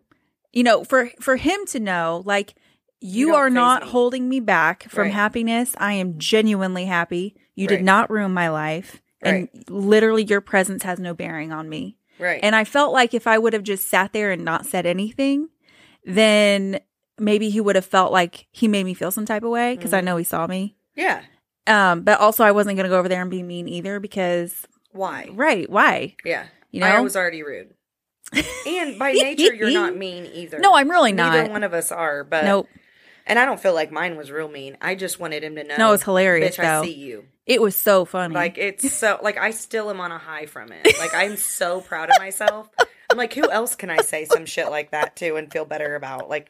you 0.52 0.64
know, 0.64 0.84
for 0.84 1.10
for 1.22 1.36
him 1.38 1.66
to 1.68 1.80
know, 1.80 2.22
like 2.26 2.54
you, 3.02 3.28
don't 3.28 3.36
are 3.36 3.50
not 3.50 3.84
me. 3.84 3.90
holding 3.90 4.30
me 4.30 4.40
back 4.40 4.84
from 4.90 5.04
Right. 5.06 5.14
happiness. 5.14 5.76
I 5.78 5.94
am 5.94 6.18
genuinely 6.18 6.86
happy. 6.86 7.36
You 7.56 7.68
Right. 7.68 7.78
did 7.78 7.86
not 7.86 8.10
ruin 8.10 8.34
my 8.34 8.50
life, 8.50 9.02
and 9.22 9.50
literally, 9.70 10.24
your 10.24 10.42
presence 10.42 10.84
has 10.84 11.00
no 11.00 11.14
bearing 11.14 11.52
on 11.52 11.70
me. 11.70 11.98
right. 12.20 12.40
And 12.44 12.56
I 12.56 12.64
felt 12.66 12.92
like 12.92 13.14
if 13.14 13.28
I 13.28 13.38
would 13.38 13.54
have 13.54 13.64
just 13.64 13.88
sat 13.90 14.12
there 14.12 14.32
and 14.32 14.44
not 14.44 14.66
said 14.66 14.86
anything, 14.86 15.48
then 16.06 16.80
maybe 17.18 17.50
he 17.50 17.62
would 17.62 17.76
have 17.76 17.86
felt 17.86 18.12
like 18.12 18.48
he 18.52 18.68
made 18.68 18.84
me 18.86 18.94
feel 18.94 19.12
some 19.12 19.26
type 19.26 19.44
of 19.44 19.50
way 19.50 19.76
because 19.76 19.94
I 19.94 20.02
Mhm. 20.02 20.06
know 20.06 20.18
he 20.18 20.24
saw 20.24 20.48
me. 20.48 20.76
yeah. 20.96 21.22
Um, 21.68 22.02
but 22.02 22.20
also 22.20 22.44
I 22.44 22.52
wasn't 22.52 22.78
gonna 22.78 22.90
go 22.90 22.98
over 22.98 23.08
there 23.08 23.22
and 23.22 23.30
be 23.30 23.44
mean 23.44 23.68
either 23.68 24.00
because 24.00 24.66
Why? 24.92 25.28
right, 25.32 25.70
why? 25.70 26.16
Yeah. 26.26 26.46
You 26.72 26.80
know, 26.82 26.88
I 26.88 27.00
was 27.02 27.16
already 27.16 27.44
rude. 27.44 27.74
And 28.66 28.98
by 29.00 29.12
nature, 29.14 29.54
you're 29.54 29.70
not 29.72 29.96
mean 29.96 30.26
either. 30.34 30.60
No, 30.60 30.74
I'm 30.76 30.90
really 30.90 31.12
not. 31.12 31.34
Neither 31.34 31.50
one 31.52 31.64
of 31.64 31.74
us 31.74 31.92
are, 31.92 32.24
but. 32.24 32.44
Nope. 32.46 32.68
And 33.30 33.40
I 33.40 33.46
don't 33.46 33.60
feel 33.60 33.74
like 33.74 33.92
mine 33.92 34.18
was 34.18 34.32
real 34.32 34.50
mean. 34.50 34.76
I 34.82 34.96
just 34.96 35.20
wanted 35.20 35.44
him 35.44 35.56
to 35.56 35.64
know. 35.64 35.78
No, 35.78 35.94
it's 35.94 36.04
hilarious 36.04 36.58
Bitch, 36.58 36.62
though. 36.62 36.82
I 36.82 36.86
see 36.86 36.94
you. 36.96 37.26
It 37.46 37.62
was 37.62 37.76
so 37.76 38.04
funny. 38.06 38.34
Like 38.36 38.58
it's 38.58 38.92
so 38.92 39.20
like 39.24 39.38
I 39.38 39.52
still 39.52 39.90
am 39.90 40.02
on 40.02 40.12
a 40.12 40.18
high 40.18 40.46
from 40.46 40.72
it. 40.72 40.86
Like 41.00 41.14
I'm 41.14 41.38
so 41.38 41.80
proud 41.82 42.10
of 42.10 42.18
myself. 42.20 42.70
I'm 43.12 43.18
like, 43.18 43.34
who 43.34 43.50
else 43.50 43.74
can 43.76 43.90
I 43.90 43.98
say 44.02 44.26
some 44.26 44.46
shit 44.46 44.70
like 44.70 44.92
that 44.92 45.16
to 45.16 45.36
and 45.36 45.52
feel 45.52 45.66
better 45.66 45.96
about? 45.96 46.30
Like, 46.30 46.48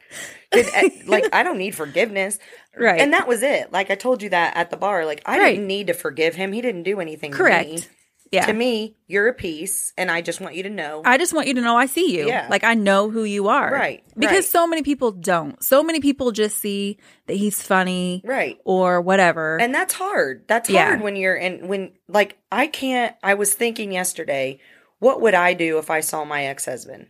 did, 0.50 0.66
eh, 0.74 0.90
like 1.06 1.24
I 1.32 1.42
don't 1.42 1.56
need 1.56 1.74
forgiveness, 1.74 2.38
right. 2.76 3.00
and 3.00 3.14
that 3.14 3.26
was 3.26 3.42
it. 3.42 3.72
Like 3.72 3.90
I 3.90 3.94
told 3.94 4.22
you 4.22 4.28
that 4.30 4.56
at 4.58 4.68
the 4.70 4.76
bar. 4.76 5.06
Like 5.06 5.22
I 5.24 5.38
Right. 5.38 5.50
didn't 5.54 5.66
need 5.68 5.86
to 5.86 5.94
forgive 5.94 6.34
him. 6.34 6.52
He 6.52 6.60
didn't 6.60 6.82
do 6.82 7.00
anything. 7.00 7.30
Correct. 7.32 7.88
To 8.32 8.36
me. 8.36 8.40
yeah. 8.40 8.46
To 8.46 8.52
me, 8.52 8.96
you're 9.08 9.26
a 9.28 9.34
piece, 9.34 9.92
and 9.98 10.10
I 10.10 10.20
just 10.22 10.40
want 10.40 10.54
you 10.54 10.62
to 10.62 10.70
know. 10.70 11.02
I 11.04 11.18
just 11.18 11.32
want 11.34 11.48
you 11.48 11.54
to 11.54 11.60
know 11.60 11.76
I 11.76 11.86
see 11.86 12.16
you. 12.16 12.28
Yeah. 12.28 12.46
Like 12.48 12.62
I 12.62 12.74
know 12.74 13.10
who 13.10 13.24
you 13.24 13.48
are. 13.48 13.72
Right, 13.72 14.04
Because 14.16 14.36
right. 14.36 14.44
so 14.44 14.66
many 14.68 14.82
people 14.82 15.10
don't. 15.10 15.60
So 15.62 15.82
many 15.82 16.00
people 16.00 16.30
just 16.30 16.58
see 16.58 16.98
that 17.26 17.34
he's 17.36 17.60
funny 17.60 18.22
right. 18.24 18.58
or 18.64 19.00
whatever. 19.00 19.60
And 19.60 19.74
that's 19.74 19.94
hard. 19.94 20.44
That's 20.46 20.70
Yeah. 20.70 20.86
hard 20.86 21.00
when 21.00 21.16
you're 21.16 21.34
in 21.36 21.66
when 21.66 21.92
like 22.08 22.38
I 22.52 22.68
can't. 22.68 23.16
I 23.22 23.34
was 23.34 23.52
thinking 23.54 23.90
yesterday, 23.92 24.60
what 25.00 25.20
would 25.20 25.34
I 25.34 25.54
do 25.54 25.78
if 25.78 25.90
I 25.90 26.00
saw 26.00 26.24
my 26.24 26.44
ex 26.44 26.66
husband? 26.66 27.08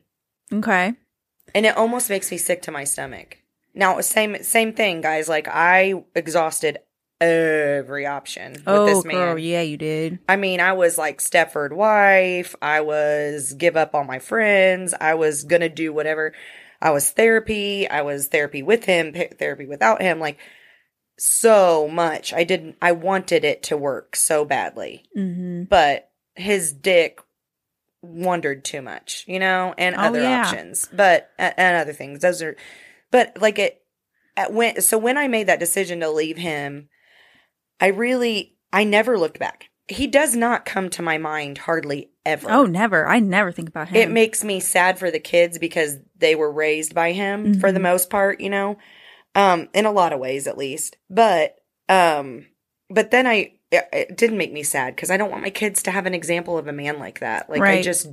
okay. 0.53 0.95
And 1.55 1.67
it 1.67 1.77
almost 1.77 2.09
makes 2.09 2.31
me 2.31 2.39
sick 2.39 2.63
to 2.63 2.71
my 2.73 2.85
stomach. 2.85 3.39
Now, 3.75 4.01
same 4.01 4.43
same 4.43 4.73
thing, 4.73 5.01
guys. 5.01 5.29
Like 5.29 5.49
I 5.49 6.03
exhausted 6.15 6.79
every 7.21 8.07
option 8.07 8.53
with 8.53 8.63
oh, 8.67 8.87
this 8.87 9.05
man. 9.05 9.15
girl, 9.17 9.39
yeah, 9.39 9.61
you 9.63 9.77
did. 9.77 10.19
I 10.29 10.37
mean, 10.37 10.61
I 10.61 10.73
was 10.73 10.97
like 10.99 11.19
Stepford 11.21 11.73
wife. 11.73 12.55
I 12.63 12.81
was 12.81 13.53
give 13.53 13.77
up 13.77 13.95
on 13.95 14.07
my 14.07 14.19
friends. 14.19 14.95
I 15.01 15.15
was 15.15 15.45
gonna 15.45 15.69
do 15.69 15.93
whatever. 15.93 16.33
I 16.81 16.91
was 16.91 17.11
therapy. 17.11 17.89
I 17.89 18.03
was 18.03 18.29
therapy 18.29 18.63
with 18.63 18.85
him, 18.85 19.13
therapy 19.39 19.67
without 19.67 20.01
him. 20.01 20.19
Like 20.19 20.39
so 21.19 21.89
much. 21.89 22.33
I 22.33 22.45
didn't. 22.45 22.77
I 22.81 22.93
wanted 22.93 23.45
it 23.45 23.63
to 23.65 23.77
work 23.77 24.17
so 24.17 24.45
badly, 24.45 25.05
Mm-hmm. 25.17 25.65
but 25.65 26.11
his 26.35 26.73
dick 26.73 27.21
wondered 28.03 28.65
too 28.65 28.81
much, 28.81 29.25
you 29.29 29.39
know, 29.39 29.75
and 29.77 29.95
Oh, 29.95 29.99
other 29.99 30.23
yeah. 30.23 30.41
options, 30.47 30.89
but 30.93 31.31
and 31.39 31.77
other 31.77 31.93
things. 31.93 32.21
Those 32.21 32.41
are, 32.43 32.57
but 33.11 33.37
like 33.41 33.59
it. 33.59 33.77
At 34.37 34.55
when 34.55 34.81
so 34.81 34.97
when 34.97 35.19
I 35.19 35.29
made 35.29 35.49
that 35.49 35.61
decision 35.61 36.01
to 36.01 36.09
leave 36.09 36.39
him, 36.39 36.89
I 37.81 37.89
really 37.89 38.55
I 38.73 38.85
never 38.85 39.19
looked 39.19 39.39
back. 39.39 39.71
He 39.89 40.07
does 40.07 40.37
not 40.37 40.65
come 40.65 40.89
to 40.91 41.03
my 41.03 41.19
mind 41.19 41.59
hardly 41.59 42.11
ever. 42.25 42.51
Oh, 42.51 42.65
never. 42.65 43.09
I 43.09 43.19
never 43.19 43.51
think 43.51 43.69
about 43.69 43.89
him. 43.89 43.97
It 43.97 44.11
makes 44.11 44.45
me 44.45 44.61
sad 44.61 44.99
for 44.99 45.11
the 45.11 45.19
kids 45.19 45.59
because 45.59 45.97
they 46.17 46.35
were 46.37 46.53
raised 46.53 46.95
by 46.95 47.13
him 47.13 47.59
for 47.59 47.73
the 47.73 47.81
Mhm. 47.81 47.85
most 47.85 48.11
part, 48.11 48.41
you 48.41 48.51
know. 48.51 48.79
Um 49.35 49.69
in 49.73 49.87
a 49.87 49.93
lot 49.93 50.13
of 50.13 50.21
ways 50.21 50.47
at 50.47 50.59
least. 50.59 50.97
But 51.09 51.57
um 51.89 52.47
but 52.89 53.11
then 53.11 53.27
I 53.27 53.53
it, 53.73 53.89
it 53.93 54.17
didn't 54.17 54.39
make 54.39 54.53
me 54.53 54.63
sad 54.63 54.97
cuz 54.97 55.11
I 55.11 55.17
don't 55.17 55.31
want 55.31 55.43
my 55.43 55.51
kids 55.51 55.83
to 55.85 55.91
have 55.91 56.07
an 56.07 56.15
example 56.15 56.59
of 56.59 56.67
a 56.69 56.73
man 56.73 56.99
like 56.99 57.21
that. 57.21 57.49
Like 57.49 57.63
I 57.79 57.83
just 57.83 58.09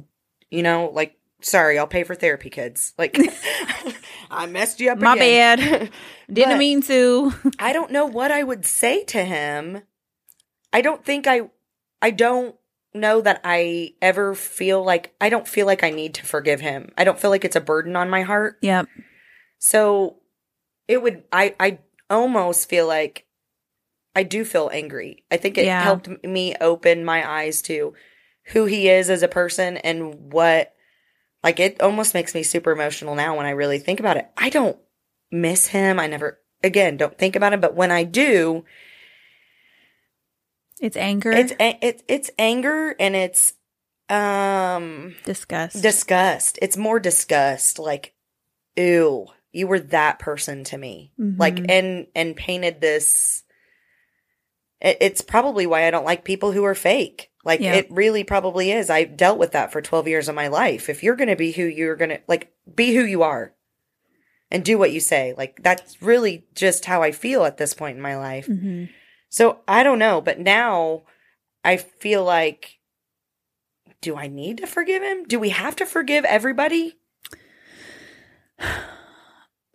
you 0.49 0.63
know, 0.63 0.89
like 0.93 1.15
sorry, 1.41 1.77
I'll 1.77 1.87
pay 1.87 2.03
for 2.03 2.15
therapy 2.15 2.49
kids. 2.49 2.93
Like 2.97 3.17
I 4.31 4.45
messed 4.47 4.79
you 4.79 4.91
up 4.91 4.99
My 4.99 5.15
again. 5.15 5.57
bad. 5.59 5.91
Didn't 6.31 6.53
But- 6.53 6.57
mean 6.59 6.81
to. 6.83 7.33
I 7.59 7.73
don't 7.73 7.91
know 7.91 8.05
what 8.05 8.31
I 8.31 8.43
would 8.43 8.65
say 8.65 9.03
to 9.05 9.23
him. 9.23 9.81
I 10.73 10.81
don't 10.81 11.03
think 11.05 11.27
I 11.27 11.49
I 12.01 12.11
don't 12.11 12.55
know 12.93 13.21
that 13.21 13.41
I 13.43 13.93
ever 14.01 14.33
feel 14.35 14.83
like 14.83 15.13
I 15.21 15.29
don't 15.29 15.47
feel 15.47 15.65
like 15.65 15.83
I 15.83 15.89
need 15.91 16.15
to 16.15 16.25
forgive 16.25 16.59
him. 16.61 16.91
I 16.97 17.03
don't 17.03 17.19
feel 17.19 17.29
like 17.29 17.45
it's 17.45 17.55
a 17.55 17.61
burden 17.61 17.95
on 17.95 18.09
my 18.09 18.23
heart. 18.23 18.57
yep. 18.61 18.87
So 19.59 20.17
it 20.87 21.01
would 21.01 21.23
I 21.31 21.55
I 21.59 21.79
almost 22.09 22.69
feel 22.69 22.87
like 22.87 23.25
I 24.15 24.23
do 24.23 24.43
feel 24.45 24.69
angry. 24.73 25.23
I 25.31 25.37
think 25.37 25.57
it 25.57 25.65
Yeah. 25.65 25.83
helped 25.83 26.23
me 26.23 26.55
open 26.59 27.05
my 27.05 27.27
eyes 27.29 27.61
to 27.63 27.93
who 28.47 28.65
he 28.65 28.89
is 28.89 29.09
as 29.09 29.21
a 29.23 29.27
person 29.27 29.77
and 29.77 30.31
what 30.31 30.73
like 31.47 31.61
it 31.61 31.79
almost 31.81 32.13
makes 32.13 32.35
me 32.35 32.43
super 32.43 32.71
emotional 32.73 33.15
now 33.15 33.37
when 33.37 33.45
I 33.45 33.51
really 33.51 33.79
think 33.79 34.01
about 34.01 34.17
it. 34.17 34.27
I 34.35 34.49
don't 34.49 34.77
miss 35.31 35.67
him. 35.67 35.97
I 35.97 36.07
never 36.07 36.39
again 36.61 36.97
don't 36.97 37.17
think 37.17 37.37
about 37.37 37.53
him, 37.53 37.61
but 37.61 37.73
when 37.73 37.89
I 37.89 38.03
do, 38.03 38.65
It's 40.81 40.97
anger. 40.97 41.31
it's 41.31 41.53
it's 41.57 42.03
it's 42.09 42.31
anger 42.37 42.93
and 42.99 43.15
it's 43.15 43.53
um 44.09 45.15
disgust. 45.23 45.81
disgust. 45.81 46.59
It's 46.61 46.75
more 46.75 46.99
disgust. 46.99 47.79
Like, 47.79 48.13
ew, 48.75 49.27
you 49.53 49.67
were 49.67 49.79
that 49.79 50.19
person 50.19 50.65
to 50.65 50.77
me. 50.77 51.13
Mhm. 51.17 51.39
Like, 51.39 51.59
and 51.69 52.07
and 52.13 52.35
painted 52.35 52.81
this. 52.81 53.43
It, 54.81 54.97
it's 55.01 55.21
probably 55.21 55.65
why 55.65 55.87
I 55.87 55.91
don't 55.91 56.05
like 56.05 56.23
people 56.23 56.51
who 56.51 56.63
are 56.63 56.75
fake. 56.75 57.31
Like, 57.43 57.59
Yeah. 57.61 57.75
it 57.75 57.87
really 57.89 58.23
probably 58.23 58.71
is. 58.71 58.89
I've 58.89 59.15
dealt 59.17 59.37
with 59.39 59.51
that 59.53 59.71
for 59.71 59.81
twelve 59.81 60.07
years 60.07 60.27
of 60.29 60.35
my 60.35 60.47
life. 60.47 60.89
If 60.89 61.01
you're 61.03 61.15
gonna 61.15 61.35
be 61.35 61.51
who 61.51 61.63
you're 61.63 61.95
gonna 61.95 62.19
like, 62.27 62.51
be 62.75 62.93
who 62.95 63.03
you 63.03 63.23
are, 63.23 63.53
and 64.51 64.63
do 64.63 64.77
what 64.77 64.91
you 64.91 64.99
say. 64.99 65.33
Like, 65.37 65.61
that's 65.63 66.01
really 66.01 66.45
just 66.55 66.85
how 66.85 67.01
I 67.03 67.11
feel 67.11 67.43
at 67.45 67.57
this 67.57 67.73
point 67.73 67.97
in 67.97 68.01
my 68.01 68.17
life. 68.17 68.47
Mhm. 68.47 68.89
So 69.29 69.59
I 69.67 69.83
don't 69.83 69.99
know, 69.99 70.21
but 70.21 70.39
now 70.39 71.03
I 71.63 71.77
feel 71.77 72.23
like 72.23 72.79
do 73.99 74.15
I 74.15 74.27
need 74.27 74.57
to 74.59 74.67
forgive 74.67 75.01
him? 75.01 75.23
Do 75.25 75.39
we 75.39 75.49
have 75.49 75.75
to 75.77 75.85
forgive 75.85 76.23
everybody? 76.25 76.97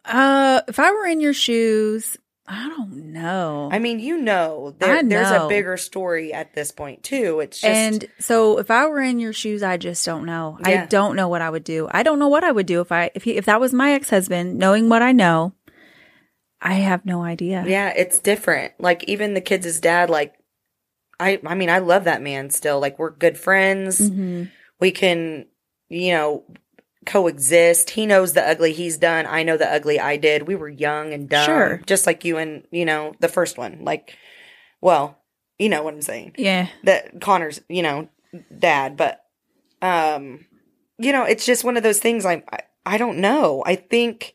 Uh, 0.05 0.63
if 0.67 0.81
I 0.81 0.91
were 0.91 1.07
in 1.07 1.21
your 1.21 1.33
shoes, 1.33 2.17
I 2.47 2.69
don't 2.69 3.13
know. 3.13 3.69
I 3.71 3.79
mean, 3.79 4.01
you 4.01 4.19
know, 4.19 4.75
there, 4.79 4.97
I 4.99 5.03
there's 5.03 5.31
a 5.31 5.47
bigger 5.49 5.77
story 5.77 6.33
at 6.33 6.55
this 6.55 6.73
point 6.73 7.03
too. 7.05 7.39
It's 7.41 7.61
just 7.61 7.73
and 7.73 8.05
so 8.19 8.59
if 8.59 8.71
I 8.71 8.87
were 8.87 9.01
in 9.01 9.21
your 9.21 9.33
shoes, 9.33 9.63
I 9.63 9.77
just 9.77 10.05
don't 10.05 10.27
know. 10.27 10.59
I 10.65 10.87
don't 10.87 11.15
know 11.15 11.29
what 11.29 11.41
I 11.41 11.49
would 11.51 11.63
do. 11.65 11.89
I 11.91 12.03
don't 12.03 12.19
know 12.19 12.29
what 12.29 12.43
I 12.45 12.51
would 12.51 12.67
do 12.67 12.81
if 12.81 12.91
I 12.91 13.11
if 13.15 13.23
he, 13.23 13.37
if 13.37 13.45
that 13.45 13.61
was 13.61 13.73
my 13.73 13.93
ex 13.93 14.11
husband. 14.11 14.59
Knowing 14.59 14.89
what 14.89 15.03
I 15.03 15.13
know, 15.13 15.53
I 16.61 16.75
have 16.75 17.05
no 17.07 17.23
idea. 17.23 17.65
yeah, 17.67 17.93
it's 17.97 18.19
different. 18.19 18.73
Like 18.79 19.05
even 19.05 19.35
the 19.35 19.41
kids' 19.41 19.81
dad, 19.81 20.11
like 20.11 20.35
I 21.21 21.41
I 21.47 21.55
mean, 21.55 21.71
I 21.71 21.79
love 21.79 22.05
that 22.05 22.23
man 22.23 22.51
still. 22.51 22.81
Like 22.81 22.99
we're 22.99 23.11
good 23.11 23.39
friends. 23.39 24.01
Mhm. 24.11 24.51
We 24.81 24.91
can, 24.91 25.47
you 25.89 26.13
know, 26.15 26.45
coexist. 27.07 27.91
He 27.91 28.07
knows 28.07 28.33
the 28.33 28.47
ugly 28.47 28.73
he's 28.73 28.97
done. 28.97 29.27
I 29.27 29.43
know 29.43 29.57
the 29.57 29.73
ugly 29.73 29.99
I 29.99 30.17
did. 30.17 30.47
We 30.47 30.55
were 30.55 30.69
young 30.69 31.13
and 31.13 31.29
dumb. 31.29 31.47
Sure. 31.47 31.83
Just 31.87 32.07
like 32.07 32.25
you 32.25 32.39
and, 32.39 32.67
you 32.71 32.85
know, 32.85 33.15
the 33.21 33.29
first 33.29 33.59
one. 33.59 33.85
Like, 33.85 34.17
well, 34.81 35.19
you 35.59 35.69
know 35.69 35.83
what 35.83 35.95
I'm 35.95 36.03
saying. 36.03 36.35
Yeah. 36.37 36.69
That 36.85 37.21
Connor's, 37.21 37.61
you 37.69 37.83
know, 37.83 38.09
dad. 38.57 38.97
But, 38.97 39.25
um, 39.81 40.47
you 40.99 41.13
know, 41.13 41.25
it's 41.25 41.47
just 41.47 41.65
one 41.65 41.77
of 41.77 41.83
those 41.83 41.99
things 41.99 42.25
I, 42.25 42.43
I, 42.53 42.61
I 42.85 42.99
don't 42.99 43.19
know. 43.19 43.63
I 43.67 43.77
think, 43.77 44.35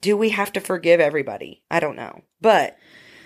do 0.00 0.16
we 0.16 0.30
have 0.30 0.52
to 0.54 0.60
forgive 0.60 1.00
everybody? 1.00 1.62
I 1.70 1.80
don't 1.80 1.96
know. 1.96 2.22
But, 2.40 2.76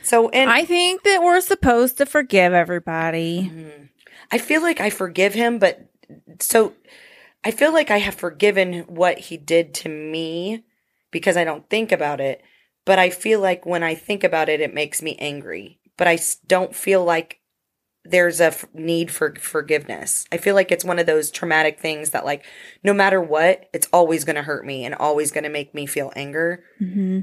so, 0.02 0.28
and 0.28 0.50
I 0.50 0.64
think 0.64 1.02
that 1.04 1.22
we're 1.22 1.40
supposed 1.40 1.98
to 1.98 2.06
forgive 2.06 2.52
everybody. 2.52 3.50
Mhm. 3.52 3.88
I 4.30 4.38
feel 4.38 4.60
like 4.62 4.80
I 4.80 4.90
forgive 4.90 5.34
him, 5.34 5.58
but 5.58 5.88
so 6.40 6.74
I 7.46 7.52
feel 7.52 7.72
like 7.72 7.92
I 7.92 7.98
have 7.98 8.16
forgiven 8.16 8.80
what 8.88 9.20
he 9.20 9.36
did 9.36 9.72
to 9.74 9.88
me 9.88 10.64
because 11.12 11.36
I 11.36 11.44
don't 11.44 11.70
think 11.70 11.92
about 11.92 12.20
it. 12.20 12.42
But 12.84 12.98
I 12.98 13.08
feel 13.08 13.38
like 13.38 13.64
when 13.64 13.84
I 13.84 13.94
think 13.94 14.24
about 14.24 14.48
it, 14.48 14.60
it 14.60 14.74
makes 14.74 15.00
me 15.00 15.14
angry. 15.20 15.78
But 15.96 16.08
I 16.08 16.18
don't 16.48 16.74
feel 16.74 17.04
like 17.04 17.38
there's 18.04 18.40
a 18.40 18.46
f- 18.46 18.64
need 18.74 19.12
for 19.12 19.32
forgiveness. 19.36 20.26
I 20.32 20.38
feel 20.38 20.56
like 20.56 20.72
it's 20.72 20.84
one 20.84 20.98
of 20.98 21.06
those 21.06 21.30
traumatic 21.30 21.78
things 21.78 22.10
that, 22.10 22.24
like, 22.24 22.44
no 22.82 22.92
matter 22.92 23.20
what, 23.20 23.70
it's 23.72 23.88
always 23.92 24.24
going 24.24 24.36
to 24.36 24.42
hurt 24.42 24.66
me 24.66 24.84
and 24.84 24.96
always 24.96 25.30
going 25.30 25.44
to 25.44 25.50
make 25.50 25.72
me 25.72 25.86
feel 25.86 26.12
anger. 26.16 26.64
hmm 26.80 27.20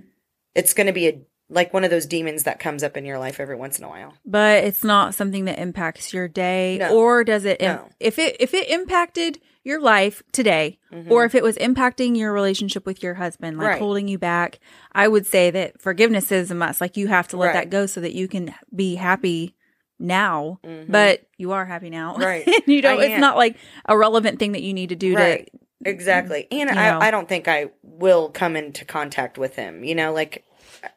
It's 0.55 0.73
going 0.73 0.88
to 0.88 0.93
be 0.93 1.07
a 1.09 1.21
like 1.49 1.73
one 1.73 1.84
of 1.84 1.89
those 1.91 2.06
demons 2.06 2.43
that 2.43 2.60
comes 2.60 2.84
up 2.84 2.97
in 2.97 3.06
your 3.06 3.19
life 3.19 3.39
every 3.39 3.56
once 3.56 3.77
in 3.77 3.84
a 3.86 3.89
while. 3.89 4.13
But 4.25 4.63
it's 4.63 4.84
not 4.84 5.13
something 5.13 5.45
that 5.45 5.60
impacts 5.60 6.13
your 6.13 6.27
day, 6.27 6.77
No. 6.79 6.95
or 6.97 7.23
does 7.23 7.45
it? 7.45 7.62
im- 7.62 7.75
No. 7.75 7.89
If 7.99 8.17
it 8.19 8.38
if 8.39 8.53
it 8.53 8.69
impacted 8.69 9.39
your 9.65 9.79
life 9.79 10.21
today, 10.34 10.77
Mhm. 10.91 11.10
or 11.10 11.23
if 11.25 11.36
it 11.36 11.43
was 11.43 11.56
impacting 11.58 12.17
your 12.17 12.34
relationship 12.34 12.86
with 12.86 13.01
your 13.01 13.13
husband, 13.13 13.58
like 13.58 13.67
Right. 13.67 13.79
holding 13.79 14.08
you 14.10 14.17
back, 14.17 14.60
I 14.91 15.08
would 15.08 15.25
say 15.25 15.51
that 15.51 15.82
forgiveness 15.82 16.32
is 16.32 16.51
a 16.51 16.56
must. 16.56 16.82
Like 16.82 16.97
you 16.97 17.08
have 17.08 17.27
to 17.29 17.38
let 17.38 17.47
Right. 17.47 17.53
that 17.53 17.69
go 17.69 17.86
so 17.86 18.01
that 18.01 18.13
you 18.13 18.27
can 18.27 18.53
be 18.75 18.95
happy 18.95 19.56
now. 19.99 20.60
Mhm. 20.65 20.86
But 20.91 21.21
you 21.38 21.51
are 21.53 21.65
happy 21.65 21.89
now, 21.89 22.15
Right. 22.17 22.45
you 22.67 22.82
know, 22.82 22.99
I 22.99 23.06
it's 23.06 23.21
not 23.21 23.38
like 23.38 23.56
a 23.88 23.97
relevant 23.97 24.39
thing 24.39 24.51
that 24.53 24.63
you 24.63 24.73
need 24.73 24.89
to 24.89 24.95
do 24.95 25.15
Right. 25.15 25.49
to. 25.53 25.89
Exactly. 25.89 26.47
And 26.51 26.60
you 26.60 26.65
know. 26.75 26.82
I, 26.82 27.08
I 27.08 27.12
don't 27.12 27.27
think 27.29 27.47
I 27.47 27.67
will 27.84 28.29
come 28.29 28.56
into 28.56 28.86
contact 28.86 29.38
with 29.38 29.56
him. 29.56 29.84
You 29.84 29.95
know, 29.95 30.13
like 30.13 30.43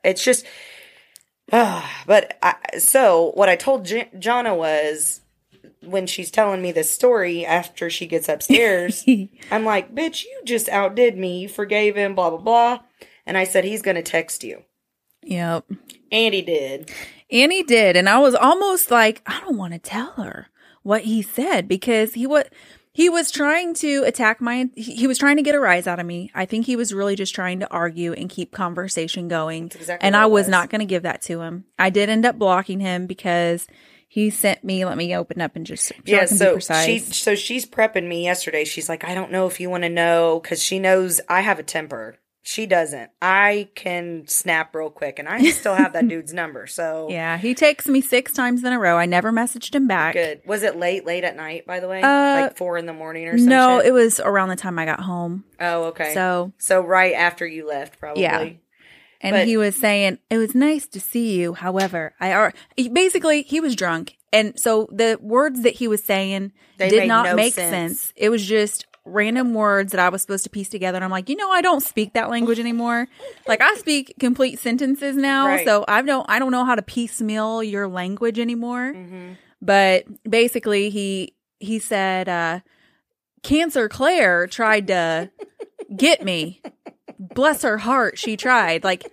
it's 0.05 0.25
just. 0.25 0.45
ah, 1.53 2.03
but 2.07 2.39
I, 2.43 2.79
so 2.79 3.33
what 3.35 3.49
I 3.49 3.57
told 3.57 3.85
J- 3.85 4.11
Jonna 4.17 4.57
was 4.57 5.21
when 5.83 6.07
she's 6.07 6.31
telling 6.31 6.61
me 6.63 6.73
this 6.73 6.91
story 6.91 7.47
after 7.47 7.89
she 7.91 8.07
gets 8.07 8.29
upstairs, 8.29 9.05
I'm 9.51 9.65
like, 9.65 9.95
bitch, 9.95 10.25
you 10.25 10.41
just 10.45 10.69
outdid 10.69 11.17
me. 11.17 11.41
You 11.41 11.49
forgave 11.49 11.97
him, 11.97 12.15
blah, 12.15 12.31
blah, 12.31 12.39
blah. 12.39 12.79
And 13.25 13.37
I 13.37 13.45
said, 13.45 13.65
he's 13.65 13.83
going 13.83 13.97
to 13.97 14.03
text 14.03 14.45
you. 14.45 14.63
Yep. 15.23 15.65
And 16.13 16.35
he 16.35 16.43
did. 16.43 16.91
And 17.31 17.53
he 17.53 17.63
did. 17.63 17.97
And 17.97 18.09
I 18.09 18.19
was 18.19 18.35
almost 18.35 18.91
like, 18.91 19.23
I 19.27 19.41
don't 19.41 19.57
want 19.57 19.73
to 19.73 19.79
tell 19.79 20.13
her 20.13 20.49
what 20.83 21.03
he 21.03 21.23
said 21.23 21.67
because 21.67 22.15
he 22.15 22.27
was 22.27 22.45
he 22.97 23.11
was 23.11 23.31
trying 23.31 23.75
to 23.75 24.05
attack 24.07 24.41
my 24.41 24.71
he 24.75 25.07
was 25.07 25.19
trying 25.19 25.37
to 25.37 25.43
get 25.43 25.55
a 25.55 25.61
rise 25.61 25.87
out 25.87 26.01
of 26.01 26.07
me. 26.07 26.31
I 26.35 26.47
think 26.47 26.65
he 26.65 26.77
was 26.77 26.95
really 26.95 27.15
just 27.15 27.35
trying 27.35 27.61
to 27.61 27.71
argue 27.71 28.15
and 28.15 28.31
keep 28.31 28.53
conversation 28.53 29.29
going. 29.29 29.67
Exactly 29.67 29.99
and 30.07 30.17
I 30.17 30.25
was 30.25 30.45
was. 30.45 30.49
not 30.49 30.71
going 30.71 30.79
to 30.81 30.87
give 30.87 31.03
that 31.03 31.21
to 31.23 31.43
him. 31.43 31.67
I 31.79 31.91
did 31.91 32.09
end 32.09 32.25
up 32.25 32.39
blocking 32.39 32.81
him 32.81 33.07
because 33.07 33.67
he 34.09 34.31
sent 34.31 34.65
me 34.65 34.87
let 34.87 34.97
me 34.97 35.15
open 35.15 35.43
up 35.43 35.57
and 35.57 35.67
just 35.67 35.85
so 35.89 35.95
Yeah, 36.07 36.25
so 36.25 36.55
precise. 36.55 36.87
she 36.87 36.99
so 37.01 37.35
she's 37.35 37.67
prepping 37.67 38.09
me 38.09 38.25
yesterday. 38.25 38.65
She's 38.65 38.89
like, 38.89 39.05
I 39.05 39.15
don't 39.15 39.31
know 39.31 39.47
if 39.47 39.61
you 39.61 39.69
want 39.69 39.83
to 39.83 39.91
know 39.91 40.41
because 40.43 40.63
she 40.63 40.79
knows 40.79 41.21
I 41.29 41.43
have 41.43 41.59
a 41.59 41.63
temper. 41.63 42.17
She 42.49 42.65
doesn't. 42.67 43.11
I 43.21 43.69
can 43.75 44.29
snap 44.29 44.73
real 44.73 44.89
quick, 44.89 45.19
and 45.19 45.29
I 45.29 45.51
still 45.51 45.75
have 45.75 45.95
that 45.95 46.07
dude's 46.15 46.33
number. 46.33 46.69
So 46.69 47.09
yeah, 47.11 47.39
he 47.39 47.55
texts 47.55 47.89
me 47.91 48.01
six 48.01 48.33
times 48.33 48.63
in 48.63 48.73
a 48.73 48.79
row. 48.79 48.97
I 48.97 49.07
never 49.07 49.33
messaged 49.33 49.75
him 49.75 49.89
back. 49.89 50.15
good. 50.15 50.43
Was 50.47 50.63
it 50.63 50.77
late, 50.77 51.05
late 51.05 51.25
at 51.25 51.35
night? 51.35 51.67
By 51.67 51.81
the 51.81 51.89
way, 51.89 52.03
Uh, 52.03 52.43
like 52.43 52.57
four 52.57 52.79
in 52.79 52.87
the 52.87 52.93
morning 52.93 53.27
or 53.27 53.33
something. 53.33 53.49
No, 53.49 53.81
it 53.81 53.91
was 53.91 54.21
around 54.21 54.51
the 54.51 54.57
time 54.57 54.79
I 54.79 54.85
got 54.85 55.01
home. 55.01 55.43
oh, 55.59 55.87
okay. 55.87 56.15
So, 56.15 56.53
So 56.59 56.81
right 56.83 57.15
after 57.15 57.45
you 57.45 57.67
left, 57.67 57.99
probably. 57.99 58.23
Yeah. 58.23 58.51
And 59.21 59.33
But- 59.35 59.47
he 59.49 59.57
was 59.57 59.75
saying, 59.75 60.19
It 60.31 60.39
was 60.39 60.55
nice 60.55 60.87
to 60.89 61.01
see 61.01 61.35
you. 61.35 61.55
However, 61.55 62.15
I 62.21 62.33
are 62.33 62.53
basically 62.93 63.43
he 63.43 63.61
was 63.61 63.75
drunk. 63.75 64.17
And 64.33 64.59
so 64.61 64.89
the 64.93 65.19
words 65.21 65.63
that 65.63 65.75
he 65.75 65.89
was 65.89 66.05
saying 66.05 66.53
did 66.79 67.09
not 67.09 67.27
no 67.27 67.35
make 67.35 67.55
sense. 67.55 67.71
sense. 68.01 68.13
It 68.15 68.29
was 68.29 68.47
just 68.47 68.87
random 69.07 69.55
words 69.55 69.93
that 69.93 70.01
I 70.01 70.09
was 70.09 70.23
supposed 70.23 70.45
to 70.45 70.51
piece 70.51 70.69
together. 70.69 70.97
And 70.97 71.05
I'm 71.05 71.11
like, 71.11 71.29
you 71.29 71.37
know, 71.37 71.51
I 71.51 71.63
don't 71.63 71.83
speak 71.83 72.15
that 72.15 72.29
language 72.29 72.59
anymore. 72.59 73.09
like 73.47 73.61
I 73.61 73.75
speak 73.77 74.15
complete 74.19 74.59
sentences 74.59 75.17
now. 75.17 75.47
Right. 75.47 75.67
So 75.67 75.85
I 75.89 76.03
don't 76.03 76.29
I 76.29 76.39
don't 76.39 76.53
know 76.53 76.65
how 76.65 76.75
to 76.75 76.83
piecemeal 76.83 77.63
your 77.63 77.89
language 77.89 78.39
anymore. 78.39 78.93
Mm-hmm. 78.95 79.33
But 79.63 80.05
basically 80.29 80.91
he 80.91 81.35
he 81.59 81.79
said, 81.79 82.29
uh, 82.29 82.61
Cancer 83.43 83.89
Claire 83.89 84.47
tried 84.47 84.89
to 84.89 85.31
get 85.97 86.23
me. 86.23 86.61
Bless 87.19 87.63
her 87.63 87.79
heart, 87.79 88.19
she 88.19 88.37
tried. 88.37 88.85
Like 88.85 89.11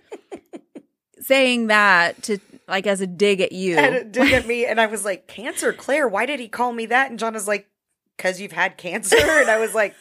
saying 1.20 1.68
that 1.68 2.22
to 2.24 2.38
like 2.68 2.86
as 2.86 3.00
a 3.00 3.06
dig 3.06 3.40
at 3.40 3.52
you. 3.52 3.76
And 3.76 4.12
did 4.12 4.32
at 4.32 4.46
me, 4.46 4.66
and 4.66 4.80
I 4.80 4.86
was 4.86 5.04
like, 5.04 5.26
"Cancer, 5.26 5.72
Claire? 5.72 6.08
Why 6.08 6.26
did 6.26 6.40
he 6.40 6.48
call 6.48 6.72
me 6.72 6.86
that?" 6.86 7.10
And 7.10 7.18
John 7.18 7.34
is 7.34 7.48
like, 7.48 7.68
"Cause 8.18 8.40
you've 8.40 8.52
had 8.52 8.76
cancer." 8.76 9.16
And 9.18 9.50
I 9.50 9.58
was 9.58 9.74
like, 9.74 9.94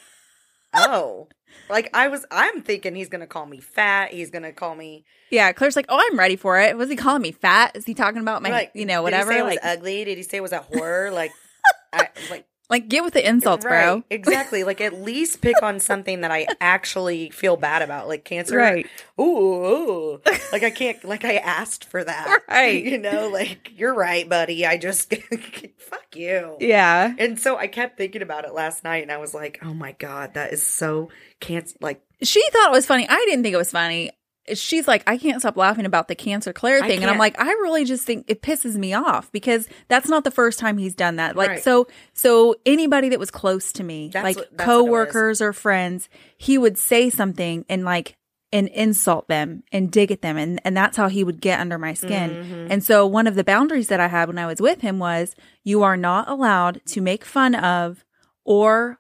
"Oh." 0.73 1.27
Like 1.69 1.89
I 1.93 2.07
was, 2.07 2.25
I'm 2.31 2.61
thinking 2.63 2.95
he's 2.95 3.09
gonna 3.09 3.27
call 3.27 3.45
me 3.45 3.59
fat. 3.59 4.11
He's 4.11 4.31
gonna 4.31 4.51
call 4.51 4.73
me 4.75 5.05
Yeah, 5.29 5.51
Claire's 5.51 5.75
like, 5.75 5.85
"Oh, 5.87 5.99
I'm 6.11 6.17
ready 6.17 6.35
for 6.35 6.59
it." 6.59 6.75
Was 6.77 6.89
he 6.89 6.95
calling 6.95 7.21
me 7.21 7.31
fat? 7.31 7.75
Is 7.75 7.85
he 7.85 7.93
talking 7.93 8.21
about 8.21 8.41
my, 8.41 8.49
like, 8.49 8.71
you 8.73 8.85
know, 8.85 8.97
Did 8.97 9.03
whatever? 9.03 9.31
he 9.31 9.37
say 9.37 9.41
it 9.41 9.45
like, 9.45 9.63
was 9.63 9.71
ugly? 9.77 10.03
Did 10.03 10.17
he 10.17 10.23
say 10.23 10.37
it 10.37 10.41
was 10.41 10.51
a 10.51 10.59
horror? 10.59 11.11
Like, 11.11 11.31
I 11.93 12.09
like 12.31 12.45
like 12.69 12.87
get 12.87 13.03
with 13.03 13.13
the 13.13 13.27
insults, 13.27 13.65
bro. 13.65 14.03
Exactly. 14.09 14.63
Like 14.63 14.81
at 14.81 14.93
least 14.93 15.41
pick 15.41 15.61
on 15.61 15.79
something 15.79 16.21
that 16.21 16.31
I 16.31 16.47
actually 16.61 17.29
feel 17.29 17.57
bad 17.57 17.81
about, 17.81 18.07
like 18.07 18.23
cancer. 18.23 18.57
Right. 18.57 18.87
Ooh, 19.19 19.23
ooh. 19.23 20.21
like 20.51 20.63
I 20.63 20.69
can't. 20.69 21.03
Like 21.03 21.25
I 21.25 21.35
asked 21.35 21.85
for 21.85 22.03
that. 22.03 22.41
Right. 22.53 22.83
You 22.83 22.99
know, 22.99 23.29
like 23.29 23.71
you're 23.75 23.93
right, 23.93 24.27
buddy. 24.29 24.65
I 24.65 24.77
just 24.77 25.13
fuck 25.77 26.15
you. 26.15 26.55
Yeah. 26.59 27.13
And 27.17 27.39
so 27.39 27.57
I 27.57 27.67
kept 27.67 27.97
thinking 27.97 28.21
about 28.21 28.45
it 28.45 28.53
last 28.53 28.83
night, 28.83 29.01
and 29.01 29.11
I 29.11 29.17
was 29.17 29.33
like, 29.33 29.59
"Oh 29.63 29.73
my 29.73 29.93
god, 29.93 30.35
that 30.35 30.53
is 30.53 30.65
so 30.65 31.09
can't 31.39 31.71
like." 31.81 32.01
She 32.21 32.43
thought 32.51 32.69
it 32.69 32.71
was 32.71 32.85
funny. 32.85 33.07
I 33.09 33.25
didn't 33.27 33.43
think 33.43 33.53
it 33.53 33.57
was 33.57 33.71
funny. 33.71 34.11
She's 34.53 34.87
like, 34.87 35.03
I 35.07 35.17
can't 35.17 35.39
stop 35.39 35.55
laughing 35.55 35.85
about 35.85 36.07
the 36.09 36.15
cancer 36.15 36.51
Claire 36.51 36.81
thing. 36.81 37.01
And 37.01 37.09
I'm 37.09 37.17
like, 37.17 37.39
I 37.39 37.45
really 37.45 37.85
just 37.85 38.05
think 38.05 38.25
it 38.27 38.41
pisses 38.41 38.75
me 38.75 38.93
off 38.93 39.31
because 39.31 39.69
that's 39.87 40.09
not 40.09 40.25
the 40.25 40.31
first 40.31 40.59
time 40.59 40.77
he's 40.77 40.95
done 40.95 41.15
that. 41.15 41.35
Like, 41.37 41.49
Right. 41.49 41.63
so, 41.63 41.87
so 42.13 42.55
anybody 42.65 43.09
that 43.09 43.19
was 43.19 43.31
close 43.31 43.71
to 43.73 43.83
me, 43.83 44.09
That's 44.11 44.23
like 44.23 44.35
what- 44.35 44.57
that's 44.57 44.67
what 44.67 44.73
it 44.75 44.81
was. 44.81 44.85
coworkers 44.85 45.41
or 45.41 45.53
friends, 45.53 46.09
he 46.37 46.57
would 46.57 46.77
say 46.77 47.09
something 47.09 47.63
and 47.69 47.85
like, 47.85 48.17
and 48.51 48.67
insult 48.67 49.27
them 49.29 49.63
and 49.71 49.89
dig 49.91 50.11
at 50.11 50.21
them. 50.21 50.37
And, 50.37 50.61
and 50.63 50.77
that's 50.77 50.95
how 50.95 51.07
he 51.07 51.23
would 51.23 51.41
get 51.41 51.59
under 51.59 51.79
my 51.79 51.93
skin. 51.95 52.29
Mm-hmm. 52.31 52.67
And 52.71 52.83
so 52.83 53.07
one 53.07 53.25
of 53.25 53.33
the 53.33 53.43
boundaries 53.43 53.87
that 53.87 53.99
I 53.99 54.07
had 54.07 54.27
when 54.27 54.37
I 54.37 54.45
was 54.45 54.61
with 54.61 54.81
him 54.81 54.99
was 54.99 55.35
you 55.63 55.81
are 55.81 55.97
not 55.97 56.29
allowed 56.29 56.79
to 56.87 57.01
make 57.01 57.25
fun 57.25 57.55
of 57.55 58.03
or 58.45 58.99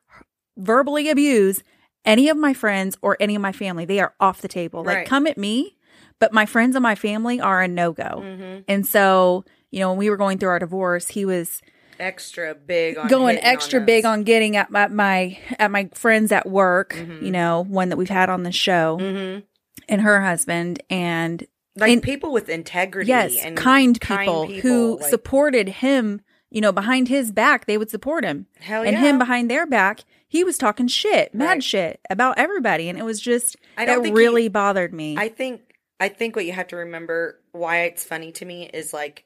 verbally 0.57 1.09
abuse 1.09 1.61
any 2.05 2.29
of 2.29 2.37
my 2.37 2.53
friends 2.53 2.97
or 3.01 3.17
any 3.19 3.35
of 3.35 3.41
my 3.41 3.51
family. 3.51 3.85
They 3.85 3.99
are 3.99 4.13
off 4.19 4.41
the 4.41 4.47
table. 4.47 4.83
Like, 4.83 5.07
come 5.07 5.27
at 5.27 5.37
me, 5.37 5.77
but 6.19 6.33
my 6.33 6.45
friends 6.45 6.75
and 6.75 6.83
my 6.83 6.95
family 6.95 7.39
are 7.39 7.61
a 7.61 7.67
no 7.67 7.91
go. 7.93 8.03
Mm-hmm. 8.03 8.61
And 8.67 8.85
so, 8.85 9.45
you 9.71 9.79
know, 9.79 9.89
when 9.89 9.97
we 9.97 10.09
were 10.09 10.17
going 10.17 10.37
through 10.37 10.49
our 10.49 10.59
divorce, 10.59 11.07
he 11.09 11.25
was 11.25 11.61
extra 11.99 12.55
big 12.55 12.97
on 12.97 13.07
going 13.07 13.35
hitting 13.35 13.47
on 13.47 13.53
extra 13.53 13.79
big 13.81 14.05
on 14.05 14.23
getting 14.23 14.55
at 14.55 14.69
my, 14.71 14.87
my 14.87 15.37
at 15.59 15.71
my 15.71 15.89
friends 15.93 16.31
at 16.31 16.47
work. 16.49 16.95
You 17.21 17.31
know, 17.31 17.63
one 17.63 17.89
that 17.89 17.97
we've 17.97 18.09
had 18.09 18.29
on 18.29 18.43
the 18.43 18.51
show, 18.51 18.97
Mhm. 18.99 19.43
and 19.87 20.01
her 20.01 20.21
husband, 20.21 20.81
and 20.89 21.45
like 21.75 21.91
and- 21.91 22.03
people 22.03 22.31
with 22.33 22.49
integrity. 22.49 23.07
yes, 23.07 23.35
and 23.43 23.55
kind 23.57 23.99
people, 23.99 24.47
who 24.47 24.97
like, 24.99 25.09
supported 25.09 25.69
him. 25.69 26.21
You 26.53 26.61
know, 26.61 26.71
behind 26.71 27.07
his 27.09 27.31
back, 27.31 27.65
they 27.65 27.77
would 27.77 27.89
support 27.89 28.23
him. 28.23 28.45
hell 28.61 28.83
and 28.83 28.93
yeah. 28.93 28.99
him 29.01 29.17
behind 29.17 29.49
their 29.51 29.65
back, 29.65 30.05
he 30.27 30.43
was 30.43 30.57
talking 30.57 30.87
shit, 30.87 31.33
mad 31.33 31.45
Right. 31.49 31.63
shit 31.63 31.99
about 32.09 32.37
everybody, 32.37 32.87
and 32.89 32.97
it 32.97 33.03
was 33.03 33.19
just 33.19 33.57
I 33.77 33.85
don't 33.85 33.99
it 33.99 34.03
think 34.03 34.17
really 34.17 34.43
he- 34.43 34.49
bothered 34.49 34.93
me. 34.93 35.17
I 35.17 35.29
think 35.29 35.61
I 35.99 36.09
think 36.09 36.35
what 36.35 36.45
you 36.45 36.51
have 36.53 36.67
to 36.67 36.75
remember 36.77 37.39
why 37.53 37.81
it's 37.81 38.03
funny 38.03 38.31
to 38.33 38.45
me 38.45 38.69
is 38.73 38.93
like 38.93 39.25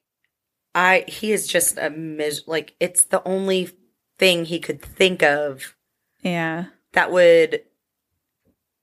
I 0.73 1.03
he 1.07 1.31
is 1.31 1.47
just 1.47 1.77
a 1.77 1.89
mis- 1.89 2.47
like 2.47 2.75
it's 2.79 3.03
the 3.05 3.21
only 3.27 3.69
thing 4.17 4.45
he 4.45 4.59
could 4.59 4.81
think 4.81 5.21
of 5.21 5.75
yeah, 6.21 6.65
that 6.93 7.11
would 7.11 7.61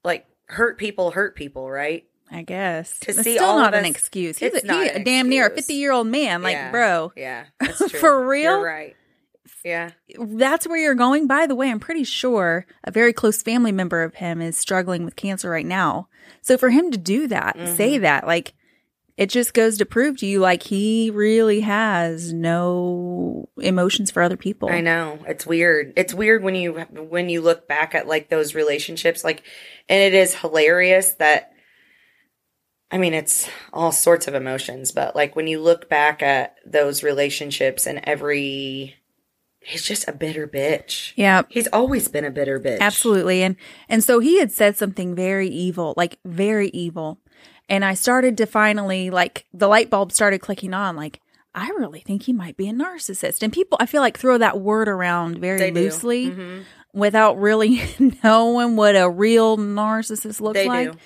like 0.04 0.26
hurt 0.48 0.76
people 0.78 1.12
hurt 1.12 1.34
people, 1.36 1.70
right? 1.70 2.04
I 2.34 2.42
guess 2.42 2.98
To 3.00 3.10
it's 3.10 3.22
see 3.22 3.36
still 3.36 3.46
all 3.48 3.58
not 3.58 3.74
an 3.74 3.84
us- 3.84 3.90
excuse. 3.90 4.38
He's, 4.38 4.52
it's 4.54 4.64
a, 4.64 4.66
not 4.66 4.82
he, 4.82 4.88
an 4.90 5.00
a 5.00 5.04
damn 5.04 5.28
near 5.28 5.46
a 5.46 5.50
fifty 5.50 5.74
year 5.74 5.92
old 5.92 6.06
man. 6.08 6.42
Like, 6.42 6.54
Yeah. 6.54 6.70
bro, 6.70 7.12
Yeah. 7.16 7.44
For 8.00 8.26
real? 8.26 8.52
You're 8.52 8.64
right. 8.64 8.96
Yeah. 9.64 9.90
that's 10.18 10.66
where 10.66 10.76
you're 10.76 10.94
going. 10.94 11.26
By 11.26 11.46
the 11.46 11.54
way, 11.54 11.70
I'm 11.70 11.80
pretty 11.80 12.04
sure 12.04 12.66
a 12.84 12.90
very 12.90 13.14
close 13.14 13.42
family 13.42 13.72
member 13.72 14.02
of 14.02 14.14
him 14.16 14.42
is 14.42 14.58
struggling 14.58 15.04
with 15.06 15.16
cancer 15.16 15.48
right 15.48 15.64
now. 15.64 16.08
So 16.42 16.58
for 16.58 16.68
him 16.68 16.90
to 16.90 16.98
do 16.98 17.28
that, 17.28 17.56
Mm-hmm. 17.56 17.74
say 17.76 17.98
that, 17.98 18.26
like, 18.26 18.52
it 19.16 19.30
just 19.30 19.54
goes 19.54 19.78
to 19.78 19.86
prove 19.86 20.16
to 20.18 20.26
you, 20.26 20.40
like, 20.40 20.62
he 20.64 21.10
really 21.10 21.60
has 21.60 22.32
no 22.32 23.48
emotions 23.58 24.10
for 24.10 24.22
other 24.22 24.36
people. 24.36 24.68
I 24.68 24.80
know. 24.80 25.18
It's 25.26 25.46
weird. 25.46 25.92
It's 25.96 26.12
weird 26.12 26.42
when 26.42 26.54
you 26.56 26.72
when 26.90 27.28
you 27.30 27.40
look 27.40 27.66
back 27.68 27.94
at 27.94 28.06
like 28.06 28.28
those 28.28 28.54
relationships 28.54 29.22
like 29.24 29.42
and 29.88 30.00
it 30.02 30.12
is 30.14 30.34
hilarious 30.34 31.14
that 31.14 31.53
I 32.90 32.98
mean 32.98 33.14
it's 33.14 33.48
all 33.72 33.92
sorts 33.92 34.28
of 34.28 34.34
emotions, 34.34 34.92
but 34.92 35.16
like 35.16 35.34
when 35.34 35.46
you 35.46 35.60
look 35.60 35.88
back 35.88 36.22
at 36.22 36.56
those 36.64 37.02
relationships 37.02 37.86
and 37.86 38.00
every 38.04 38.96
he's 39.60 39.82
just 39.82 40.06
a 40.06 40.12
bitter 40.12 40.46
bitch. 40.46 41.12
Yeah, 41.16 41.42
He's 41.48 41.66
always 41.68 42.06
been 42.08 42.24
a 42.24 42.30
bitter 42.30 42.60
bitch. 42.60 42.80
Absolutely. 42.80 43.42
And 43.42 43.56
and 43.88 44.04
so 44.04 44.18
he 44.20 44.38
had 44.38 44.52
said 44.52 44.76
something 44.76 45.14
very 45.14 45.48
evil, 45.48 45.94
like 45.96 46.18
very 46.24 46.68
evil. 46.68 47.18
And 47.68 47.82
I 47.84 47.94
started 47.94 48.36
to 48.38 48.46
finally 48.46 49.08
like 49.10 49.46
the 49.54 49.68
light 49.68 49.88
bulb 49.90 50.12
started 50.12 50.40
clicking 50.40 50.74
on 50.74 50.96
like 50.96 51.20
I 51.56 51.68
really 51.68 52.00
think 52.00 52.24
he 52.24 52.32
might 52.32 52.56
be 52.56 52.68
a 52.68 52.72
narcissist. 52.72 53.42
And 53.42 53.52
people 53.52 53.78
I 53.80 53.86
feel 53.86 54.02
like 54.02 54.18
throw 54.18 54.38
that 54.38 54.60
word 54.60 54.88
around 54.88 55.38
very 55.38 55.58
They 55.58 55.70
loosely 55.72 56.26
Mhm. 56.30 56.64
without 56.92 57.40
really 57.40 57.82
knowing 58.22 58.76
what 58.76 58.94
a 58.96 59.08
real 59.08 59.56
narcissist 59.56 60.40
looks 60.40 60.54
They 60.58 60.68
like. 60.68 60.92
do. 60.92 60.98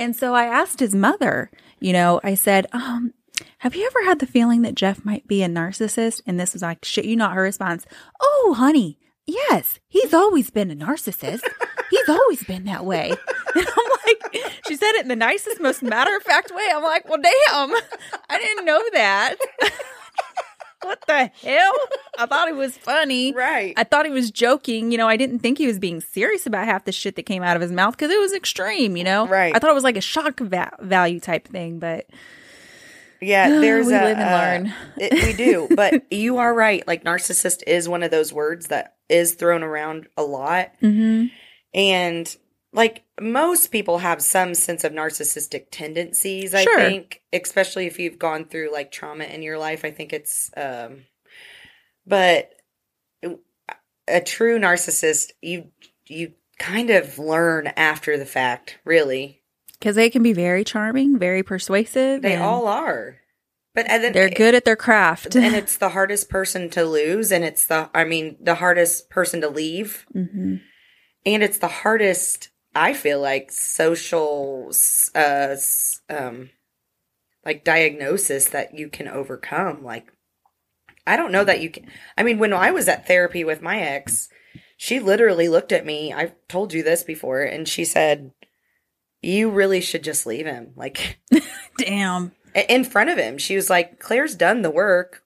And 0.00 0.16
so 0.16 0.34
I 0.34 0.44
asked 0.44 0.80
his 0.80 0.94
mother, 0.94 1.50
you 1.78 1.92
know, 1.92 2.20
I 2.24 2.34
said, 2.34 2.66
um, 2.72 3.12
have 3.58 3.76
you 3.76 3.84
ever 3.86 4.02
had 4.06 4.18
the 4.18 4.26
feeling 4.26 4.62
that 4.62 4.74
Jeff 4.74 5.04
might 5.04 5.28
be 5.28 5.42
a 5.42 5.46
narcissist? 5.46 6.22
And 6.26 6.40
this 6.40 6.54
was 6.54 6.62
like, 6.62 6.86
shit, 6.86 7.04
you 7.04 7.16
not 7.16 7.34
her 7.34 7.42
response. 7.42 7.84
Oh, 8.18 8.54
honey, 8.56 8.98
yes, 9.26 9.78
he's 9.88 10.14
always 10.14 10.50
been 10.50 10.70
a 10.70 10.74
narcissist. 10.74 11.42
He's 11.90 12.08
always 12.08 12.42
been 12.44 12.64
that 12.64 12.84
way. 12.84 13.12
And 13.52 13.66
I'm 13.66 13.90
like, 14.06 14.44
she 14.68 14.76
said 14.76 14.92
it 14.92 15.02
in 15.02 15.08
the 15.08 15.16
nicest, 15.16 15.60
most 15.60 15.82
matter 15.82 16.16
of 16.16 16.22
fact 16.22 16.52
way. 16.54 16.68
I'm 16.72 16.84
like, 16.84 17.08
well, 17.08 17.20
damn, 17.20 17.74
I 18.30 18.38
didn't 18.38 18.64
know 18.64 18.80
that. 18.92 19.34
what 20.82 21.00
the 21.06 21.26
hell? 21.42 21.72
I 22.18 22.26
thought 22.26 22.48
it 22.48 22.56
was 22.56 22.76
funny. 22.76 23.32
Right. 23.32 23.74
I 23.76 23.84
thought 23.84 24.06
he 24.06 24.12
was 24.12 24.30
joking. 24.30 24.90
You 24.92 24.98
know, 24.98 25.08
I 25.08 25.16
didn't 25.16 25.40
think 25.40 25.58
he 25.58 25.66
was 25.66 25.78
being 25.78 26.00
serious 26.00 26.46
about 26.46 26.66
half 26.66 26.84
the 26.84 26.92
shit 26.92 27.16
that 27.16 27.24
came 27.24 27.42
out 27.42 27.56
of 27.56 27.62
his 27.62 27.72
mouth 27.72 27.96
because 27.96 28.10
it 28.10 28.20
was 28.20 28.32
extreme, 28.32 28.96
you 28.96 29.04
know? 29.04 29.26
Right. 29.26 29.54
I 29.54 29.58
thought 29.58 29.70
it 29.70 29.74
was 29.74 29.84
like 29.84 29.96
a 29.96 30.00
shock 30.00 30.40
va- 30.40 30.76
value 30.80 31.20
type 31.20 31.46
thing, 31.48 31.78
but 31.78 32.06
Yeah, 33.20 33.48
there's 33.60 33.86
We 33.86 33.94
a 33.94 34.00
live 34.02 34.18
and 34.18 34.64
uh, 34.66 34.68
learn. 34.70 34.74
it- 34.98 35.12
we 35.24 35.32
do, 35.32 35.68
but 35.76 36.10
you 36.12 36.38
are 36.38 36.52
right. 36.54 36.86
Like 36.86 37.04
narcissist 37.04 37.62
is 37.66 37.88
one 37.88 38.02
of 38.02 38.10
those 38.10 38.32
words 38.32 38.68
that 38.68 38.96
is 39.08 39.34
thrown 39.34 39.62
around 39.62 40.06
a 40.16 40.22
lot. 40.22 40.70
And 41.74 42.36
like 42.72 43.02
most 43.20 43.72
people 43.72 43.98
have 43.98 44.22
some 44.22 44.54
sense 44.54 44.84
of 44.84 44.92
narcissistic 44.92 45.66
tendencies, 45.70 46.54
I 46.54 46.64
Sure. 46.64 46.78
think, 46.80 47.22
especially 47.32 47.86
if 47.86 47.98
you've 47.98 48.18
gone 48.18 48.44
through 48.44 48.72
like 48.72 48.92
trauma 48.92 49.24
in 49.24 49.42
your 49.42 49.58
life. 49.58 49.84
I 49.84 49.90
think 49.90 50.12
it's, 50.12 50.50
um, 50.56 51.04
but 52.06 52.50
a 54.08 54.20
true 54.20 54.58
narcissist, 54.58 55.30
you, 55.40 55.68
you 56.06 56.32
kind 56.58 56.90
of 56.90 57.18
learn 57.18 57.68
after 57.76 58.16
the 58.16 58.26
fact, 58.26 58.78
really. 58.84 59.42
because 59.78 59.96
they 59.96 60.10
can 60.10 60.22
be 60.22 60.32
very 60.32 60.64
charming, 60.64 61.18
very 61.18 61.42
persuasive. 61.42 62.22
They 62.22 62.36
all 62.36 62.66
are. 62.66 63.16
But 63.74 63.86
and 63.88 64.02
then 64.02 64.12
they're 64.12 64.28
good 64.30 64.54
at 64.56 64.64
their 64.64 64.76
craft. 64.76 65.36
and 65.36 65.54
it's 65.54 65.76
the 65.76 65.90
hardest 65.90 66.28
person 66.28 66.70
to 66.70 66.84
lose 66.84 67.30
and 67.30 67.44
it's 67.44 67.66
the 67.66 67.88
i 67.94 68.02
mean 68.02 68.36
the 68.40 68.56
hardest 68.56 69.08
person 69.10 69.40
to 69.42 69.48
leave 69.48 70.06
hmm 70.12 70.56
and 71.24 71.42
it's 71.42 71.58
the 71.58 71.68
hardest 71.68 72.48
i 72.74 72.92
feel 72.92 73.20
like 73.20 73.50
social 73.52 74.70
uh 75.14 75.56
um 76.08 76.50
like 77.44 77.64
diagnosis 77.64 78.48
that 78.50 78.74
you 78.78 78.88
can 78.88 79.08
overcome 79.08 79.82
like 79.82 80.12
i 81.06 81.16
don't 81.16 81.32
know 81.32 81.44
that 81.44 81.60
you 81.60 81.70
can 81.70 81.86
i 82.16 82.22
mean 82.22 82.38
when 82.38 82.52
i 82.52 82.70
was 82.70 82.88
at 82.88 83.06
therapy 83.06 83.42
with 83.44 83.62
my 83.62 83.80
ex 83.80 84.28
she 84.76 85.00
literally 85.00 85.48
looked 85.48 85.72
at 85.72 85.86
me 85.86 86.12
i've 86.12 86.32
told 86.48 86.72
you 86.72 86.82
this 86.82 87.02
before 87.02 87.42
and 87.42 87.68
she 87.68 87.84
said 87.84 88.32
you 89.22 89.50
really 89.50 89.82
should 89.82 90.02
just 90.02 90.24
leave 90.24 90.46
him. 90.46 90.72
Like 90.76 91.20
Damn. 91.76 92.32
in 92.54 92.84
front 92.84 93.10
of 93.10 93.18
him, 93.18 93.36
she 93.36 93.54
was 93.54 93.68
like, 93.68 93.98
Claire's 94.00 94.34
done 94.34 94.62
the 94.62 94.70
work. 94.70 95.22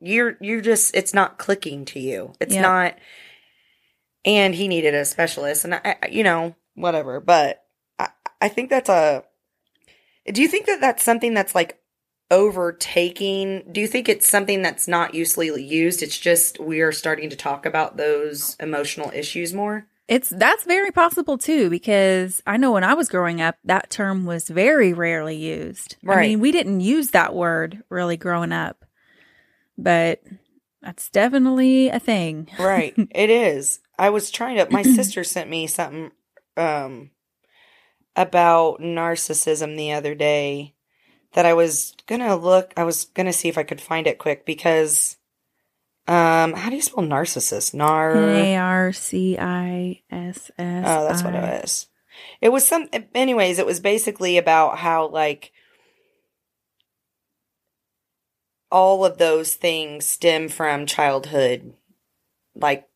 You're 0.00 0.36
you're 0.40 0.60
just 0.60 0.96
it's 0.96 1.14
not 1.14 1.38
clicking 1.38 1.84
to 1.84 2.00
you. 2.00 2.32
It's 2.40 2.54
Yep. 2.54 2.62
not. 2.62 2.94
And 4.24 4.52
he 4.52 4.66
needed 4.66 4.94
a 4.96 5.04
specialist, 5.04 5.64
and 5.64 5.76
I, 5.76 5.96
I- 6.02 6.08
you 6.08 6.24
know, 6.24 6.56
whatever. 6.76 7.20
But 7.20 7.64
I, 7.98 8.08
I 8.40 8.48
think 8.48 8.70
that's 8.70 8.88
a. 8.88 9.24
Do 10.32 10.42
you 10.42 10.48
think 10.48 10.66
that 10.66 10.80
that's 10.80 11.02
something 11.02 11.34
that's 11.34 11.54
like 11.54 11.80
overtaking? 12.30 13.64
Do 13.72 13.80
you 13.80 13.86
think 13.88 14.08
it's 14.08 14.28
something 14.28 14.62
that's 14.62 14.86
not 14.86 15.14
usually 15.14 15.62
used? 15.62 16.02
It's 16.02 16.18
just 16.18 16.60
we 16.60 16.80
are 16.80 16.92
starting 16.92 17.30
to 17.30 17.36
talk 17.36 17.66
about 17.66 17.96
those 17.96 18.56
emotional 18.60 19.10
issues 19.12 19.52
more. 19.52 19.86
It's 20.08 20.30
that's 20.30 20.64
very 20.64 20.92
possible 20.92 21.36
too 21.36 21.68
because 21.68 22.40
I 22.46 22.58
know 22.58 22.70
when 22.70 22.84
I 22.84 22.94
was 22.94 23.08
growing 23.08 23.40
up 23.40 23.56
that 23.64 23.90
term 23.90 24.24
was 24.24 24.48
very 24.48 24.92
rarely 24.92 25.36
used. 25.36 25.96
Right. 26.02 26.18
I 26.18 26.20
mean, 26.28 26.40
we 26.40 26.52
didn't 26.52 26.80
use 26.80 27.10
that 27.10 27.34
word 27.34 27.82
really 27.88 28.16
growing 28.16 28.52
up. 28.52 28.84
But 29.78 30.22
that's 30.80 31.10
definitely 31.10 31.88
a 31.88 31.98
thing. 31.98 32.48
Right. 32.58 32.94
it 33.10 33.30
is. 33.30 33.80
I 33.98 34.10
was 34.10 34.30
trying 34.30 34.56
to 34.58 34.70
my 34.70 34.82
sister 34.82 35.24
sent 35.24 35.50
me 35.50 35.66
something 35.66 36.12
um 36.56 37.10
about 38.14 38.80
narcissism 38.80 39.76
the 39.76 39.92
other 39.92 40.14
day 40.14 40.74
that 41.32 41.44
I 41.46 41.52
was 41.52 41.92
to 42.20 42.34
look 42.34 42.72
I 42.76 42.84
was 42.84 43.04
to 43.26 43.32
see 43.32 43.48
if 43.48 43.58
I 43.58 43.62
could 43.62 43.80
find 43.80 44.06
it 44.06 44.18
quick 44.18 44.46
because 44.46 45.16
um 46.08 46.54
how 46.54 46.70
do 46.70 46.76
you 46.76 46.82
spell 46.82 47.04
narcissist? 47.04 47.74
Nar 47.74 48.16
A 48.16 48.56
R 48.56 48.92
C 48.92 49.38
I 49.38 50.02
S 50.10 50.50
S. 50.58 50.84
Oh, 50.88 51.04
that's 51.04 51.22
what 51.22 51.34
it 51.34 51.64
is. 51.64 51.88
It 52.40 52.50
was 52.50 52.66
some 52.66 52.88
anyways, 53.14 53.58
it 53.58 53.66
was 53.66 53.80
basically 53.80 54.38
about 54.38 54.78
how 54.78 55.08
like 55.08 55.52
all 58.70 59.04
of 59.04 59.18
those 59.18 59.54
things 59.54 60.08
stem 60.08 60.48
from 60.48 60.86
childhood. 60.86 61.74
Like 62.54 62.88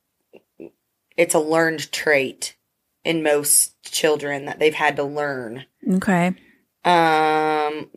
it's 1.17 1.35
a 1.35 1.39
learned 1.41 1.93
trait 1.93 2.57
in 3.05 3.23
most 3.23 3.83
children 3.83 4.45
that 4.45 4.59
they've 4.59 4.75
had 4.75 4.97
to 4.97 5.05
learn. 5.05 5.65
Okay. 5.89 6.29
Um 6.85 7.91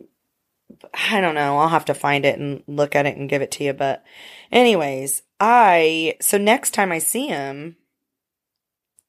I 0.92 1.20
don't 1.20 1.34
know. 1.34 1.58
I'll 1.58 1.68
have 1.68 1.86
to 1.86 1.94
find 1.94 2.24
it 2.24 2.38
and 2.38 2.62
look 2.66 2.94
at 2.94 3.06
it 3.06 3.16
and 3.16 3.28
give 3.28 3.42
it 3.42 3.50
to 3.52 3.64
you, 3.64 3.72
but 3.72 4.04
anyways, 4.52 5.22
I 5.40 6.16
so 6.20 6.38
next 6.38 6.72
time 6.72 6.92
I 6.92 6.98
see 6.98 7.26
him 7.28 7.76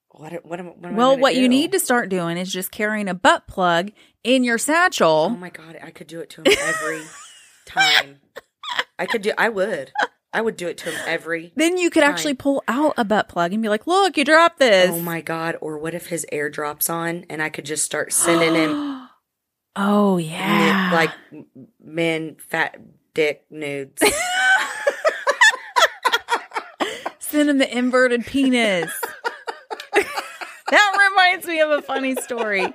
what 0.10 0.45
what 0.45 0.60
am, 0.60 0.67
what 0.67 0.86
am 0.86 0.95
Well, 0.95 1.17
what 1.17 1.36
you 1.36 1.49
need 1.49 1.71
to 1.73 1.79
start 1.79 2.10
doing 2.10 2.38
is 2.38 2.51
just 2.51 2.71
carrying 2.71 3.10
a 3.10 3.13
butt 3.13 3.47
plug 3.47 3.91
in 4.23 4.43
your 4.43 4.58
satchel. 4.58 5.29
Oh 5.31 5.36
my 5.36 5.49
god, 5.49 5.77
I 5.84 5.91
could 5.91 6.08
do 6.08 6.21
it 6.21 6.29
to 6.31 6.41
him 6.41 6.53
every 6.62 7.01
time. 7.65 8.17
I 8.97 9.05
could 9.05 9.21
do. 9.21 9.34
I 9.38 9.49
would. 9.49 9.91
I 10.35 10.41
would 10.41 10.57
do 10.57 10.67
it 10.67 10.77
to 10.79 10.91
him 10.91 10.99
every. 11.07 11.53
then 11.55 11.77
you 11.77 11.89
could 11.89 12.03
Fine. 12.03 12.11
actually 12.11 12.33
pull 12.35 12.63
out 12.67 12.93
a 12.97 13.05
butt 13.05 13.29
plug 13.29 13.53
and 13.53 13.63
be 13.63 13.69
like, 13.69 13.87
"Look, 13.87 14.17
you 14.17 14.25
dropped 14.25 14.59
this." 14.59 14.91
Oh 14.91 14.99
my 14.99 15.21
god! 15.21 15.57
Or 15.61 15.77
what 15.77 15.93
if 15.95 16.07
his 16.07 16.25
air 16.31 16.49
drops 16.49 16.89
on 16.89 17.25
and 17.29 17.41
I 17.41 17.49
could 17.49 17.65
just 17.65 17.83
start 17.85 18.11
sending 18.13 18.53
him 18.53 19.07
oh 19.75 20.17
yeah. 20.17 20.91
like 20.93 21.11
men 21.83 22.35
fat 22.37 22.77
dick 23.13 23.45
nudes. 23.49 24.03
Send 27.19 27.49
him 27.49 27.57
the 27.57 27.77
inverted 27.77 28.25
penis. 28.25 28.91
that 29.93 31.09
reminds 31.09 31.47
me 31.47 31.59
of 31.59 31.71
a 31.71 31.81
funny 31.81 32.15
story. 32.15 32.65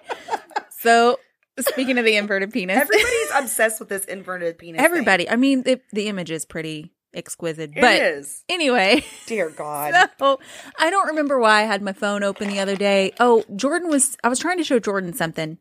So, 0.81 1.19
speaking 1.61 1.99
of 1.99 2.05
the 2.05 2.17
inverted 2.17 2.53
penis, 2.53 2.77
Everybody's 2.77 3.31
obsessed 3.35 3.81
with 3.81 3.89
this 3.89 4.05
inverted 4.07 4.59
penis. 4.59 4.81
everybody, 4.83 5.29
I 5.31 5.37
mean, 5.37 5.63
the, 5.63 5.81
the 5.93 6.09
image 6.09 6.31
is 6.31 6.45
pretty 6.45 6.93
exquisite. 7.15 7.73
but 7.75 7.95
it 7.95 8.03
is. 8.03 8.45
anyway, 8.49 9.05
Dear 9.27 9.51
God. 9.57 9.95
so 10.19 10.39
I 10.79 10.91
don't 10.91 11.09
remember 11.09 11.39
why 11.39 11.61
I 11.61 11.65
had 11.65 11.83
my 11.83 11.93
phone 11.93 12.23
open 12.23 12.49
the 12.49 12.61
other 12.61 12.77
day. 12.77 13.13
Oh, 13.21 13.45
Jordan 13.57 13.89
was, 13.89 14.17
I 14.25 14.29
was 14.29 14.39
trying 14.39 14.59
to 14.59 14.65
show 14.65 14.79
Jordan 14.79 15.13
something. 15.13 15.59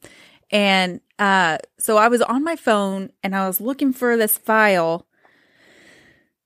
And 0.51 1.01
uh, 1.19 1.59
so 1.77 1.97
I 1.97 2.07
was 2.07 2.21
on 2.23 2.43
my 2.43 2.55
phone 2.55 3.12
and 3.23 3.35
I 3.35 3.45
was 3.47 3.62
looking 3.62 3.93
for 3.93 4.17
this 4.17 4.38
file. 4.38 5.05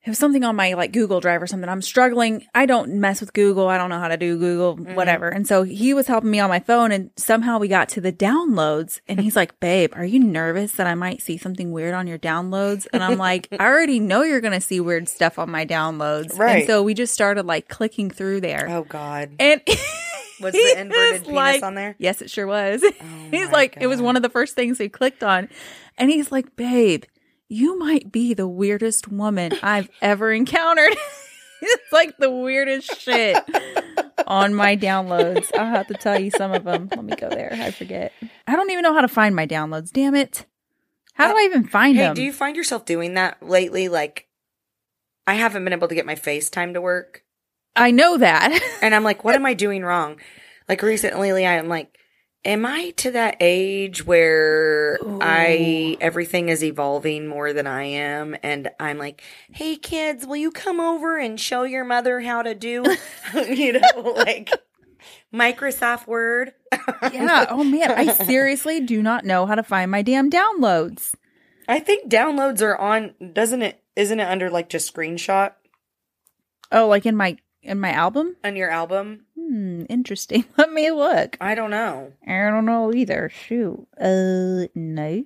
It 0.06 0.10
was 0.10 0.20
something 0.20 0.44
on 0.44 0.58
my 0.58 0.74
like 0.74 0.92
Google 0.92 1.22
Drive 1.22 1.42
or 1.42 1.48
something. 1.48 1.70
I'm 1.70 1.82
struggling. 1.82 2.46
I 2.54 2.66
don't 2.66 2.96
mess 2.96 3.22
with 3.22 3.32
Google. 3.32 3.70
I 3.70 3.78
don't 3.78 3.90
know 3.90 4.00
how 4.00 4.10
to 4.10 4.18
do 4.18 4.38
Google, 4.38 4.76
mm-hmm. 4.76 4.96
whatever. 4.96 5.30
And 5.30 5.48
so 5.48 5.64
he 5.64 5.94
was 5.94 6.08
helping 6.08 6.30
me 6.30 6.42
on 6.42 6.50
my 6.50 6.60
phone 6.60 6.92
and 6.92 7.12
somehow 7.16 7.58
we 7.58 7.70
got 7.70 7.88
to 7.90 8.02
the 8.02 8.12
downloads 8.12 9.00
and 9.08 9.22
he's 9.22 9.38
like, 9.38 9.58
babe, 9.62 9.94
are 9.96 10.04
you 10.04 10.20
nervous 10.20 10.74
that 10.74 10.88
I 10.88 10.96
might 10.96 11.22
see 11.22 11.38
something 11.38 11.72
weird 11.72 11.94
on 11.94 12.08
your 12.08 12.20
downloads? 12.20 12.86
And 12.92 13.02
I'm 13.02 13.18
like, 13.18 13.48
I 13.58 13.66
already 13.66 14.02
know 14.02 14.24
you're 14.24 14.42
going 14.42 14.54
to 14.54 14.62
see 14.62 14.82
weird 14.82 15.08
stuff 15.08 15.40
on 15.40 15.50
my 15.50 15.66
downloads. 15.66 16.38
Right. 16.38 16.58
And 16.58 16.68
so 16.68 16.84
we 16.84 16.94
just 16.94 17.14
started 17.14 17.46
like 17.46 17.70
clicking 17.70 18.10
through 18.10 18.42
there. 18.42 18.68
Oh 18.70 18.84
God. 18.84 19.32
And 19.40 19.62
Was 20.42 20.54
the 20.54 20.76
inverted 20.78 21.24
penis 21.24 21.36
like- 21.36 21.64
on 21.64 21.76
there? 21.76 21.96
Yes, 21.98 22.22
it 22.22 22.30
sure 22.30 22.48
was. 22.48 22.84
Oh, 23.04 23.28
he's 23.32 23.48
my 23.48 23.52
like, 23.52 23.78
it 23.80 23.88
was 23.88 24.02
one 24.02 24.16
of 24.16 24.22
the 24.22 24.30
first 24.30 24.56
things 24.56 24.78
he 24.78 24.88
clicked 24.88 25.24
on. 25.24 25.50
And 25.98 26.10
he's 26.10 26.32
like, 26.32 26.56
babe, 26.56 27.04
you 27.54 27.78
might 27.78 28.12
be 28.12 28.34
the 28.34 28.48
weirdest 28.48 29.08
woman 29.08 29.54
I've 29.62 29.90
ever 30.02 30.32
encountered. 30.32 30.96
it's 31.62 31.92
like 31.94 32.18
the 32.18 32.32
weirdest 32.32 33.00
shit 33.00 33.38
on 34.28 34.54
my 34.56 34.76
downloads. 34.76 35.50
I'll 35.58 35.68
have 35.68 35.88
to 35.88 35.94
tell 35.94 36.20
you 36.20 36.32
some 36.32 36.52
of 36.52 36.64
them. 36.64 36.90
Let 36.92 37.04
me 37.04 37.16
go 37.16 37.30
there. 37.30 37.52
I 37.54 37.72
forget. 37.72 38.12
I 38.48 38.56
don't 38.56 38.70
even 38.72 38.84
know 38.84 38.94
how 38.94 39.02
to 39.02 39.08
find 39.08 39.36
my 39.36 39.48
downloads. 39.48 39.92
Damn 39.92 40.16
it. 40.16 40.46
How 41.14 41.32
do 41.32 41.38
I 41.38 41.42
even 41.44 41.66
find 41.68 41.96
Hey, 41.96 42.04
them? 42.04 42.16
do 42.16 42.24
you 42.24 42.34
find 42.34 42.56
yourself 42.56 42.86
doing 42.86 43.14
that 43.14 43.42
lately? 43.44 43.88
Like, 43.88 44.28
I 45.28 45.36
haven't 45.36 45.64
been 45.64 45.74
able 45.74 45.88
to 45.88 45.96
get 45.96 46.06
my 46.08 46.16
FaceTime 46.16 46.74
to 46.74 46.82
work. 46.82 47.24
I 47.76 47.92
know 47.92 48.18
that. 48.18 48.60
And 48.82 48.94
I'm 48.96 49.04
like, 49.04 49.24
what 49.24 49.36
am 49.36 49.46
I 49.46 49.54
doing 49.54 49.84
wrong? 49.84 50.18
Like 50.68 50.82
recently, 50.82 51.46
I'm 51.46 51.68
like, 51.68 51.98
am 52.46 52.66
I 52.66 52.92
to 52.98 53.12
that 53.12 53.38
age 53.40 54.06
where 54.06 55.00
I 55.22 55.98
everything 56.02 56.50
is 56.50 56.64
evolving 56.64 57.28
more 57.28 57.54
than 57.54 57.68
I 57.68 57.84
am? 57.84 58.36
And 58.44 58.70
I'm 58.80 58.98
like, 58.98 59.22
hey 59.52 59.76
kids, 59.76 60.26
will 60.26 60.36
you 60.36 60.52
come 60.52 60.80
over 60.80 61.18
and 61.18 61.40
show 61.40 61.64
your 61.64 61.84
mother 61.86 62.20
how 62.20 62.42
to 62.42 62.54
do, 62.56 62.84
you 63.48 63.74
know, 63.74 64.14
like 64.16 64.50
Microsoft 65.34 66.08
Word? 66.08 66.54
yeah. 67.12 67.46
Oh 67.50 67.64
man, 67.64 67.92
I 67.92 68.14
seriously 68.14 68.82
do 68.82 69.02
not 69.02 69.26
know 69.26 69.46
how 69.46 69.56
to 69.56 69.64
find 69.64 69.90
my 69.92 70.02
damn 70.02 70.30
downloads. 70.30 71.14
I 71.68 71.80
think 71.80 72.12
downloads 72.12 72.62
are 72.62 72.78
on. 72.78 73.14
Doesn't 73.34 73.62
it? 73.62 73.82
Isn't 73.96 74.20
it 74.20 74.28
under 74.28 74.50
like 74.50 74.70
just 74.70 74.94
screenshot 74.94 75.54
Oh, 76.72 76.88
like 76.88 77.06
in 77.06 77.16
my 77.16 77.38
in 77.62 77.80
my 77.80 77.92
album? 77.92 78.36
on 78.44 78.56
your 78.56 78.70
album? 78.70 79.26
Hmm, 79.54 79.84
interesting. 79.88 80.46
Let 80.58 80.74
me 80.74 80.90
look. 80.90 81.38
I 81.40 81.54
don't 81.54 81.70
know. 81.70 82.12
I 82.28 82.50
don't 82.50 82.66
know 82.66 82.92
either. 82.92 83.30
Shoot. 83.30 83.88
Uh, 84.00 84.66
no. 84.74 85.26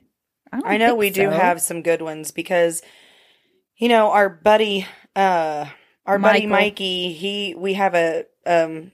I, 0.52 0.60
don't 0.60 0.68
I 0.68 0.76
know 0.76 0.96
we 0.96 1.12
do 1.12 1.30
have 1.30 1.62
some 1.62 1.82
good 1.82 2.02
ones 2.02 2.32
because 2.32 2.82
you 3.78 3.88
know 3.88 4.12
our 4.12 4.28
buddy 4.28 4.86
uh 5.16 5.68
our 6.06 6.20
buddy 6.20 6.46
Mikey, 6.46 7.14
he 7.14 7.56
we 7.56 7.76
have 7.76 7.96
a 7.96 8.26
um 8.46 8.92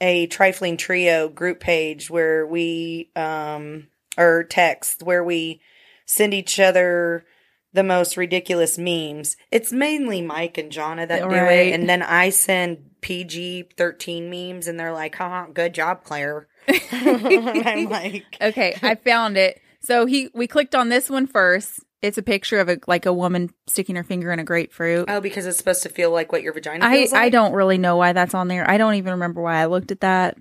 a 0.00 0.26
trifling 0.28 0.78
trio 0.78 1.28
group 1.28 1.60
page 1.60 2.08
where 2.08 2.46
we 2.46 3.10
um 3.16 3.88
or 4.16 4.44
text 4.44 5.02
where 5.02 5.24
we 5.24 5.60
send 6.06 6.32
each 6.32 6.58
other 6.58 7.26
the 7.74 7.84
most 7.84 8.16
ridiculous 8.16 8.78
memes. 8.78 9.36
It's 9.50 9.72
mainly 9.72 10.22
Mike 10.22 10.56
and 10.56 10.72
Jonna 10.72 11.06
that 11.06 11.28
do 11.28 11.34
it 11.34 11.74
and 11.74 11.86
then 11.86 12.02
I 12.02 12.30
send 12.30 12.87
PG 13.00 13.70
13 13.76 14.30
memes 14.30 14.66
and 14.66 14.78
they're 14.78 14.92
like, 14.92 15.14
"Haha, 15.14 15.46
good 15.52 15.74
job, 15.74 16.04
Claire." 16.04 16.48
I'm 16.92 17.88
like, 17.88 18.24
Okay, 18.40 18.76
I 18.82 18.94
found 18.96 19.36
it. 19.36 19.60
So 19.80 20.06
he 20.06 20.28
we 20.34 20.46
clicked 20.46 20.74
on 20.74 20.88
this 20.88 21.08
one 21.08 21.26
first. 21.26 21.80
It's 22.00 22.18
a 22.18 22.22
picture 22.22 22.60
of 22.60 22.68
a 22.68 22.78
like 22.86 23.06
a 23.06 23.12
woman 23.12 23.50
sticking 23.66 23.96
her 23.96 24.04
finger 24.04 24.32
in 24.32 24.38
a 24.38 24.44
grapefruit. 24.44 25.06
"Oh, 25.08 25.20
because 25.20 25.46
it's 25.46 25.58
supposed 25.58 25.82
to 25.82 25.88
feel 25.88 26.10
like 26.10 26.32
what 26.32 26.42
your 26.42 26.52
vagina 26.52 26.84
I 26.84 26.98
feels 26.98 27.12
like." 27.12 27.22
I 27.22 27.28
don't 27.28 27.52
really 27.52 27.78
know 27.78 27.96
why 27.96 28.12
that's 28.12 28.34
on 28.34 28.48
there. 28.48 28.68
I 28.68 28.78
don't 28.78 28.94
even 28.94 29.12
remember 29.12 29.40
why 29.42 29.56
I 29.56 29.66
looked 29.66 29.90
at 29.90 30.00
that. 30.00 30.36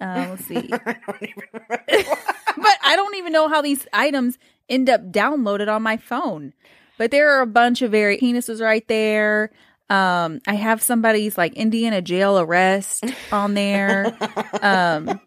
Uh, 0.00 0.26
let's 0.30 0.44
see. 0.46 0.56
I 0.56 0.60
don't 1.06 1.22
even 1.22 1.44
remember. 1.52 1.84
but 2.56 2.78
I 2.84 2.96
don't 2.96 3.14
even 3.16 3.32
know 3.32 3.48
how 3.48 3.62
these 3.62 3.86
items 3.92 4.38
end 4.68 4.90
up 4.90 5.12
downloaded 5.12 5.68
on 5.68 5.82
my 5.82 5.96
phone. 5.96 6.52
But 6.98 7.10
there 7.10 7.30
are 7.36 7.40
a 7.40 7.46
bunch 7.46 7.82
of 7.82 7.90
very 7.90 8.18
penises 8.18 8.60
right 8.60 8.86
there. 8.88 9.50
Um, 9.90 10.40
I 10.46 10.54
have 10.54 10.80
somebody's 10.80 11.36
like 11.36 11.54
Indiana 11.54 12.00
jail 12.00 12.38
arrest 12.38 13.04
on 13.32 13.54
there. 13.54 14.16
Um, 14.62 15.20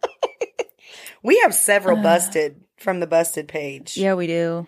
we 1.24 1.40
have 1.40 1.54
several 1.54 1.98
busted 2.02 2.62
from 2.78 3.00
the 3.00 3.08
busted 3.08 3.48
page. 3.48 3.98
yeah, 3.98 4.14
we 4.14 4.28
do. 4.28 4.68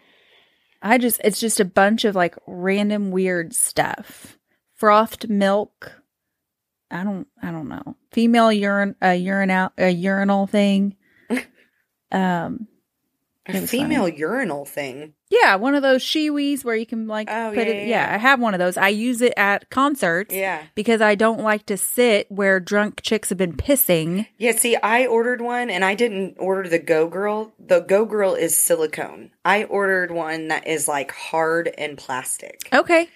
I 0.82 0.98
just 0.98 1.22
it's 1.24 1.40
just 1.40 1.60
a 1.60 1.66
bunch 1.66 2.04
of 2.06 2.16
like 2.16 2.36
random 2.48 3.12
weird 3.12 3.54
stuff. 3.56 4.38
Frothed 4.76 5.30
milk. 5.30 6.02
I 6.92 7.04
don't 7.04 7.28
I 7.42 7.52
don't 7.52 7.70
know. 7.70 7.96
Female 8.12 8.52
urine 8.52 8.96
a 9.02 9.16
urinal 9.16 9.72
a 9.78 9.90
urinal 9.90 10.48
thing. 10.48 10.96
Um, 12.10 12.70
A 13.48 13.66
female 13.68 14.08
urinal 14.10 14.66
thing. 14.66 15.14
yeah, 15.30 15.56
one 15.56 15.74
of 15.76 15.82
those 15.82 16.04
Shewees 16.04 16.64
where 16.66 16.76
you 16.76 16.86
can 16.86 17.08
like 17.08 17.30
Oh, 17.30 17.52
put 17.54 17.68
yeah, 17.68 17.74
it. 17.74 17.88
yeah, 17.88 18.10
Yeah, 18.10 18.16
I 18.16 18.18
have 18.18 18.40
one 18.40 18.54
of 18.54 18.60
those. 18.60 18.78
I 18.78 18.90
use 18.90 19.22
it 19.22 19.34
at 19.38 19.70
concerts. 19.70 20.34
Yeah. 20.36 20.64
Because 20.76 21.02
I 21.02 21.16
don't 21.16 21.42
like 21.42 21.66
to 21.68 21.78
sit 21.78 22.30
where 22.32 22.60
drunk 22.60 23.02
chicks 23.04 23.30
have 23.30 23.38
been 23.38 23.54
pissing. 23.56 24.28
Yeah, 24.38 24.52
see, 24.54 24.76
I 24.76 25.06
ordered 25.06 25.42
one 25.42 25.70
and 25.70 25.86
I 25.86 25.96
didn't 25.96 26.36
order 26.40 26.68
the 26.68 26.80
Go 26.80 27.08
Girl. 27.08 27.54
The 27.60 27.80
Go 27.80 28.06
Girl 28.06 28.34
is 28.36 28.58
silicone. 28.58 29.32
I 29.46 29.64
ordered 29.66 30.12
one 30.12 30.50
that 30.50 30.68
is 30.68 30.88
like 30.88 31.12
hard 31.12 31.70
and 31.78 31.98
plastic. 31.98 32.68
Okay. 32.74 33.10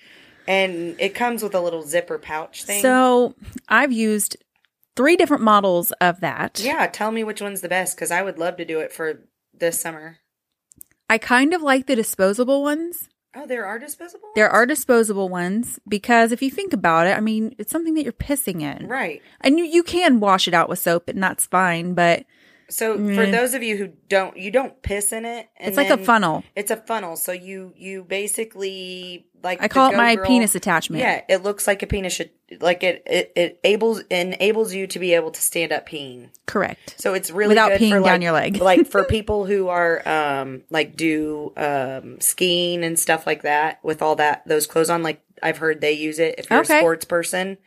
And 0.48 0.96
it 1.00 1.14
comes 1.14 1.44
with 1.44 1.54
a 1.56 1.62
little 1.62 1.84
zipper 1.84 2.18
pouch 2.18 2.64
thing. 2.64 2.82
So 2.82 3.36
I've 3.70 3.92
used 3.92 4.38
three 4.96 5.16
different 5.16 5.44
models 5.44 5.92
of 6.02 6.20
that. 6.22 6.60
yeah, 6.64 6.88
tell 6.88 7.12
me 7.12 7.24
which 7.24 7.42
one's 7.42 7.62
the 7.62 7.70
best 7.70 7.96
because 7.96 8.12
I 8.12 8.22
would 8.22 8.38
love 8.40 8.58
to 8.58 8.66
do 8.66 8.80
it 8.80 8.92
for 8.92 9.22
this 9.54 9.80
summer. 9.80 10.18
I 11.12 11.18
kind 11.18 11.54
of 11.54 11.62
like 11.62 11.88
the 11.88 11.96
disposable 11.98 12.64
ones. 12.64 13.10
Oh, 13.36 13.46
there 13.46 13.66
are 13.66 13.78
disposable? 13.78 14.30
There 14.34 14.50
are 14.50 14.66
disposable 14.66 15.28
ones 15.28 15.78
because 15.86 16.32
if 16.32 16.42
you 16.42 16.50
think 16.50 16.72
about 16.72 17.06
it, 17.06 17.18
I 17.18 17.20
mean, 17.20 17.54
it's 17.58 17.70
something 17.70 17.96
that 17.96 18.04
you're 18.04 18.14
pissing 18.14 18.62
in. 18.62 18.88
Right. 18.88 19.22
And 19.42 19.60
you, 19.60 19.66
you 19.66 19.84
can 19.84 20.22
wash 20.22 20.48
it 20.48 20.54
out 20.54 20.70
with 20.70 20.80
soap 20.80 21.10
and 21.10 21.22
that's 21.22 21.48
fine, 21.48 21.96
but 21.96 22.24
So 22.72 22.96
for 22.96 23.00
Mm. 23.26 23.32
those 23.32 23.54
of 23.54 23.64
you 23.64 23.78
who 23.78 23.88
don't, 24.10 24.36
you 24.38 24.50
don't 24.52 24.82
piss 24.82 25.12
in 25.12 25.26
it. 25.26 25.48
It's 25.60 25.78
like 25.78 25.90
a 25.90 25.98
funnel. 25.98 26.44
It's 26.56 26.72
a 26.72 26.78
funnel. 26.78 27.16
So 27.18 27.32
you 27.32 27.74
you 27.76 28.04
basically 28.04 29.26
like 29.44 29.62
I 29.62 29.68
call 29.68 29.92
it 29.92 29.98
my 29.98 30.16
Girl- 30.16 30.26
penis 30.26 30.56
attachment. 30.56 31.02
Yeah, 31.02 31.22
it 31.28 31.44
looks 31.44 31.68
like 31.68 31.82
a 31.84 31.88
penis 31.88 32.14
should 32.14 32.30
like 32.60 32.84
it 32.84 33.04
it 33.06 33.32
it 33.36 33.60
enables 33.64 34.00
enables 34.10 34.74
you 34.74 34.88
to 34.88 35.00
be 35.00 35.14
able 35.14 35.32
to 35.32 35.42
stand 35.42 35.72
up 35.72 35.88
peeing. 35.90 36.30
Correct. 36.46 36.96
So 36.98 37.14
it's 37.14 37.32
really 37.32 37.50
Without 37.50 37.70
good 37.72 37.82
peeing 37.82 37.90
for, 37.90 37.96
down 37.96 38.04
like- 38.04 38.22
your 38.22 38.32
leg. 38.34 38.58
like 38.58 38.88
for 38.88 39.04
people 39.16 39.46
who 39.46 39.68
are 39.70 40.08
um 40.08 40.64
like 40.70 40.96
do 40.96 41.54
um 41.58 42.20
skiing 42.22 42.84
and 42.84 42.98
stuff 43.00 43.26
like 43.28 43.44
that 43.44 43.80
with 43.84 44.02
all 44.02 44.16
that 44.18 44.44
those 44.48 44.68
clothes 44.68 44.90
on. 44.90 45.04
Like 45.04 45.22
I've 45.44 45.58
heard 45.58 45.82
they 45.82 45.94
use 45.94 46.20
it 46.20 46.36
if 46.38 46.50
you're 46.50 46.60
Okay. 46.60 46.78
a 46.78 46.80
sports 46.80 47.06
person, 47.06 47.58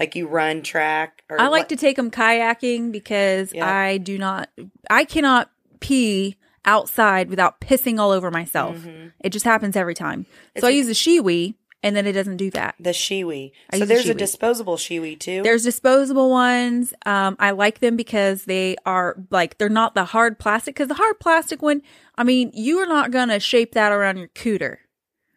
like 0.00 0.16
you 0.16 0.26
run 0.26 0.62
track. 0.62 1.22
Or 1.30 1.40
I 1.40 1.48
like 1.48 1.62
what- 1.62 1.68
to 1.70 1.76
take 1.76 1.96
them 1.96 2.10
kayaking 2.10 2.90
because 2.90 3.52
Yeah. 3.52 3.70
I 3.70 3.98
do 3.98 4.18
not, 4.18 4.48
I 4.90 5.04
cannot 5.04 5.50
pee 5.80 6.36
outside 6.64 7.30
without 7.30 7.60
pissing 7.60 7.98
all 7.98 8.10
over 8.10 8.30
myself. 8.30 8.76
Mhm. 8.78 9.12
It 9.22 9.30
just 9.30 9.44
happens 9.44 9.76
every 9.76 9.94
time. 9.94 10.26
It's 10.54 10.62
so 10.62 10.68
I 10.68 10.72
a- 10.72 10.74
use 10.74 10.88
a 10.88 10.92
Shewee 10.94 11.54
and 11.82 11.96
then 11.96 12.06
it 12.06 12.12
doesn't 12.12 12.36
do 12.36 12.50
that. 12.50 12.74
the 12.78 12.90
Shewee. 12.90 13.52
I 13.72 13.78
So 13.78 13.84
a 13.84 13.86
there's 13.86 14.06
a 14.08 14.14
Shewee. 14.14 14.18
disposable 14.18 14.76
Shewee 14.76 15.18
too. 15.18 15.42
There's 15.42 15.62
disposable 15.64 16.28
ones. 16.30 16.92
Um, 17.06 17.36
I 17.38 17.52
like 17.52 17.78
them 17.80 17.96
because 17.96 18.44
they 18.44 18.76
are 18.84 19.16
like 19.30 19.56
they're 19.56 19.68
not 19.70 19.94
the 19.94 20.04
hard 20.04 20.38
plastic. 20.38 20.74
Because 20.74 20.88
the 20.88 20.94
hard 20.94 21.18
plastic 21.20 21.62
one, 21.62 21.80
I 22.18 22.24
mean, 22.24 22.50
you 22.52 22.78
are 22.78 22.86
not 22.86 23.10
gonna 23.10 23.40
shape 23.40 23.72
that 23.72 23.92
around 23.92 24.18
your 24.18 24.28
cooter. 24.28 24.76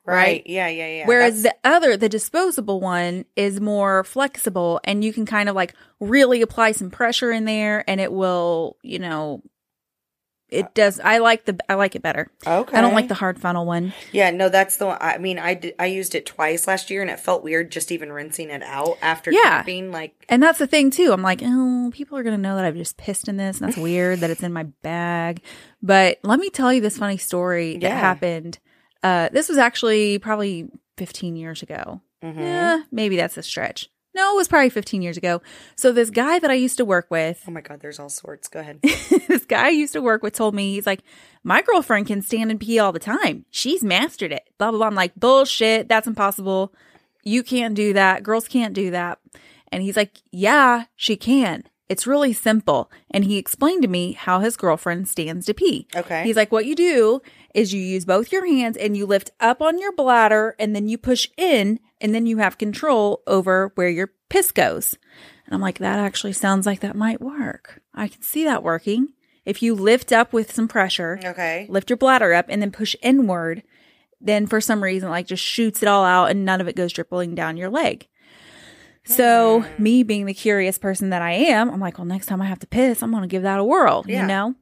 Right. 0.05 0.15
right. 0.15 0.43
Yeah, 0.45 0.67
yeah, 0.67 0.87
yeah. 0.87 1.07
Whereas 1.07 1.43
That's- 1.43 1.59
the 1.63 1.69
other, 1.69 1.97
the 1.97 2.09
disposable 2.09 2.79
one, 2.79 3.25
is 3.35 3.59
more 3.61 4.03
flexible, 4.03 4.79
and 4.83 5.03
you 5.03 5.13
can 5.13 5.25
kind 5.25 5.49
of 5.49 5.55
like 5.55 5.73
really 5.99 6.41
apply 6.41 6.71
some 6.73 6.89
pressure 6.89 7.31
in 7.31 7.45
there, 7.45 7.83
and 7.89 7.99
it 8.01 8.11
will, 8.11 8.77
you 8.83 8.99
know, 8.99 9.41
it 10.49 10.65
uh, 10.65 10.69
does. 10.75 10.99
I 10.99 11.17
like 11.17 11.45
the 11.45 11.57
I 11.67 11.73
like 11.75 11.95
it 11.95 12.03
better. 12.03 12.29
okay. 12.45 12.77
I 12.77 12.81
don't 12.81 12.93
like 12.93 13.07
the 13.07 13.15
hard 13.15 13.39
funnel 13.39 13.65
one. 13.65 13.91
Yeah, 14.11 14.29
no, 14.29 14.49
that's 14.49 14.77
the 14.77 14.85
one. 14.87 14.97
I 15.01 15.17
mean, 15.17 15.39
I 15.39 15.55
did, 15.55 15.73
I 15.79 15.87
used 15.87 16.13
it 16.13 16.27
twice 16.27 16.67
last 16.67 16.91
year, 16.91 17.01
and 17.01 17.09
it 17.09 17.19
felt 17.19 17.43
weird 17.43 17.71
just 17.71 17.91
even 17.91 18.11
rinsing 18.11 18.51
it 18.51 18.61
out 18.61 18.97
after 19.01 19.31
Yeah. 19.31 19.41
camping. 19.63 19.91
Like, 19.91 20.13
And 20.29 20.43
that's 20.43 20.59
the 20.59 20.67
thing 20.67 20.91
too. 20.91 21.11
I'm 21.11 21.23
like, 21.23 21.41
oh, 21.43 21.89
people 21.91 22.19
are 22.19 22.23
gonna 22.23 22.37
know 22.37 22.55
that 22.55 22.65
I've 22.65 22.75
just 22.75 22.97
pissed 22.97 23.27
in 23.27 23.37
this, 23.37 23.59
and 23.59 23.67
that's 23.67 23.77
weird 23.79 24.19
that 24.19 24.29
it's 24.29 24.43
in 24.43 24.53
my 24.53 24.63
bag. 24.83 25.41
But 25.81 26.19
let 26.23 26.39
me 26.39 26.51
tell 26.51 26.71
you 26.71 26.81
this 26.81 26.99
funny 26.99 27.17
story 27.17 27.77
that 27.79 27.91
happened. 27.97 28.59
Uh, 29.03 29.29
this 29.31 29.49
was 29.49 29.57
actually 29.57 30.17
probably 30.19 30.69
15 30.97 31.35
years 31.35 31.61
ago. 31.61 32.01
mhm. 32.23 32.39
Yeah, 32.39 32.83
maybe 32.91 33.17
that's 33.17 33.37
a 33.37 33.43
stretch. 33.43 33.89
No, 34.15 34.33
it 34.33 34.35
was 34.35 34.47
probably 34.47 34.69
15 34.69 35.01
years 35.01 35.17
ago. 35.17 35.41
So 35.75 35.91
this 35.91 36.11
guy 36.11 36.37
that 36.37 36.51
I 36.51 36.53
used 36.53 36.77
to 36.77 36.85
work 36.85 37.07
with, 37.09 37.43
oh 37.47 37.51
my 37.51 37.61
god, 37.61 37.79
there's 37.81 37.99
all 37.99 38.09
sorts. 38.09 38.47
Go 38.47 38.59
ahead. 38.59 38.79
this 39.27 39.45
guy 39.45 39.65
I 39.65 39.69
used 39.69 39.93
to 39.93 40.01
work 40.03 40.21
with 40.21 40.33
told 40.33 40.53
me 40.53 40.73
he's 40.73 40.85
like, 40.85 41.01
my 41.43 41.63
girlfriend 41.63 42.05
can 42.07 42.21
stand 42.21 42.51
and 42.51 42.59
pee 42.59 42.77
all 42.79 42.91
the 42.91 42.99
time. 42.99 43.45
She's 43.49 43.83
mastered 43.83 44.31
it. 44.31 44.47
Blah 44.59 44.69
blah 44.69 44.77
blah. 44.77 44.87
I'm 44.87 44.95
like, 44.95 45.15
bullshit. 45.15 45.89
That's 45.89 46.07
impossible. 46.07 46.73
You 47.23 47.41
can't 47.41 47.73
do 47.73 47.93
that. 47.93 48.21
Girls 48.21 48.47
can't 48.47 48.75
do 48.75 48.91
that. 48.91 49.17
And 49.71 49.81
he's 49.81 49.97
like, 49.97 50.21
yeah, 50.31 50.85
she 50.95 51.15
can. 51.17 51.63
It's 51.89 52.07
really 52.07 52.33
simple. 52.33 52.91
And 53.11 53.25
he 53.25 53.37
explained 53.37 53.81
to 53.83 53.87
me 53.87 54.13
how 54.13 54.39
his 54.39 54.57
girlfriend 54.57 55.07
stands 55.07 55.45
to 55.45 55.53
pee. 55.53 55.87
Okay. 55.95 56.23
He's 56.23 56.35
like, 56.35 56.51
what 56.51 56.65
you 56.65 56.75
do 56.75 57.21
is 57.53 57.73
you 57.73 57.81
use 57.81 58.05
both 58.05 58.31
your 58.31 58.45
hands 58.45 58.77
and 58.77 58.95
you 58.95 59.05
lift 59.05 59.31
up 59.39 59.61
on 59.61 59.77
your 59.79 59.91
bladder 59.91 60.55
and 60.57 60.75
then 60.75 60.87
you 60.87 60.97
push 60.97 61.27
in 61.37 61.79
and 61.99 62.15
then 62.15 62.25
you 62.25 62.37
have 62.37 62.57
control 62.57 63.21
over 63.27 63.71
where 63.75 63.89
your 63.89 64.11
piss 64.29 64.51
goes. 64.51 64.97
And 65.45 65.53
I'm 65.53 65.61
like, 65.61 65.79
that 65.79 65.99
actually 65.99 66.33
sounds 66.33 66.65
like 66.65 66.79
that 66.79 66.95
might 66.95 67.21
work. 67.21 67.81
I 67.93 68.07
can 68.07 68.21
see 68.21 68.43
that 68.45 68.63
working. 68.63 69.09
If 69.45 69.61
you 69.61 69.75
lift 69.75 70.13
up 70.13 70.31
with 70.31 70.53
some 70.53 70.69
pressure, 70.69 71.19
okay. 71.23 71.65
lift 71.69 71.89
your 71.89 71.97
bladder 71.97 72.33
up 72.33 72.45
and 72.47 72.61
then 72.61 72.71
push 72.71 72.95
inward, 73.01 73.61
then 74.21 74.47
for 74.47 74.61
some 74.61 74.81
reason, 74.81 75.09
like 75.09 75.27
just 75.27 75.43
shoots 75.43 75.83
it 75.83 75.87
all 75.89 76.05
out 76.05 76.31
and 76.31 76.45
none 76.45 76.61
of 76.61 76.67
it 76.69 76.77
goes 76.77 76.93
dribbling 76.93 77.35
down 77.35 77.57
your 77.57 77.69
leg. 77.69 78.07
So, 79.05 79.65
me 79.77 80.03
being 80.03 80.25
the 80.25 80.33
curious 80.33 80.77
person 80.77 81.09
that 81.09 81.21
I 81.21 81.31
am, 81.33 81.69
I'm 81.69 81.79
like, 81.79 81.97
well, 81.97 82.05
next 82.05 82.27
time 82.27 82.41
I 82.41 82.45
have 82.45 82.59
to 82.59 82.67
piss, 82.67 83.01
I'm 83.03 83.11
going 83.11 83.23
to 83.23 83.27
give 83.27 83.43
that 83.43 83.59
a 83.59 83.63
whirl, 83.63 84.05
Yeah. 84.07 84.21
you 84.21 84.27
know? 84.27 84.55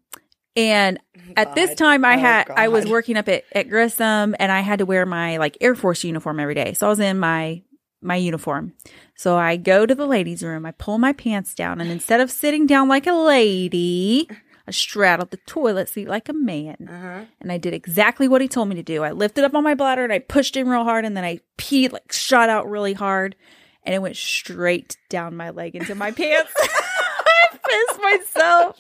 And 0.56 1.00
at 1.38 1.56
this 1.56 1.76
time, 1.76 2.04
I 2.04 2.16
Oh, 2.16 2.20
had 2.20 2.50
I 2.50 2.68
was 2.68 2.86
working 2.86 3.16
up 3.18 3.30
at, 3.30 3.46
at 3.54 3.70
Grissom, 3.70 4.36
and 4.40 4.52
I 4.52 4.60
had 4.62 4.80
to 4.80 4.86
wear 4.86 5.06
my 5.06 5.38
like 5.38 5.58
Air 5.62 5.76
Force 5.76 6.04
uniform 6.04 6.40
every 6.42 6.56
day. 6.56 6.74
So 6.74 6.88
I 6.88 6.90
was 6.90 7.00
in 7.00 7.20
my 7.20 7.62
my 8.02 8.16
uniform. 8.16 8.74
So 9.16 9.38
I 9.38 9.56
go 9.58 9.86
to 9.86 9.94
the 9.96 10.08
ladies' 10.08 10.44
room, 10.44 10.66
I 10.66 10.72
pull 10.72 10.98
my 10.98 11.14
pants 11.14 11.54
down, 11.56 11.80
and 11.80 11.90
instead 11.92 12.20
of 12.20 12.32
sitting 12.32 12.66
down 12.68 12.90
like 12.90 13.06
a 13.08 13.14
lady, 13.14 14.28
I 14.68 14.72
straddled 14.72 15.30
the 15.32 15.38
toilet 15.46 15.88
seat 15.88 16.08
like 16.10 16.28
a 16.28 16.34
man. 16.34 16.90
Uh-huh. 16.92 17.26
And 17.40 17.52
I 17.52 17.58
did 17.58 17.74
exactly 17.74 18.28
what 18.28 18.42
he 18.42 18.48
told 18.50 18.68
me 18.70 18.76
to 18.76 18.84
do. 18.84 19.04
I 19.04 19.12
lifted 19.12 19.44
up 19.46 19.54
on 19.56 19.64
my 19.64 19.76
bladder 19.76 20.04
and 20.04 20.12
I 20.12 20.20
pushed 20.20 20.58
in 20.58 20.68
real 20.68 20.84
hard, 20.84 21.06
and 21.06 21.16
then 21.16 21.24
I 21.24 21.40
peed 21.58 21.94
like 21.94 22.12
shot 22.12 22.50
out 22.50 22.68
really 22.70 22.94
hard, 22.94 23.36
and 23.84 23.96
it 23.96 24.00
went 24.02 24.16
straight 24.18 24.98
down 25.10 25.36
my 25.36 25.50
leg 25.50 25.76
into 25.76 25.96
my 25.96 26.12
pants. 26.12 26.52
I 26.60 27.58
pissed 27.88 28.02
myself 28.02 28.80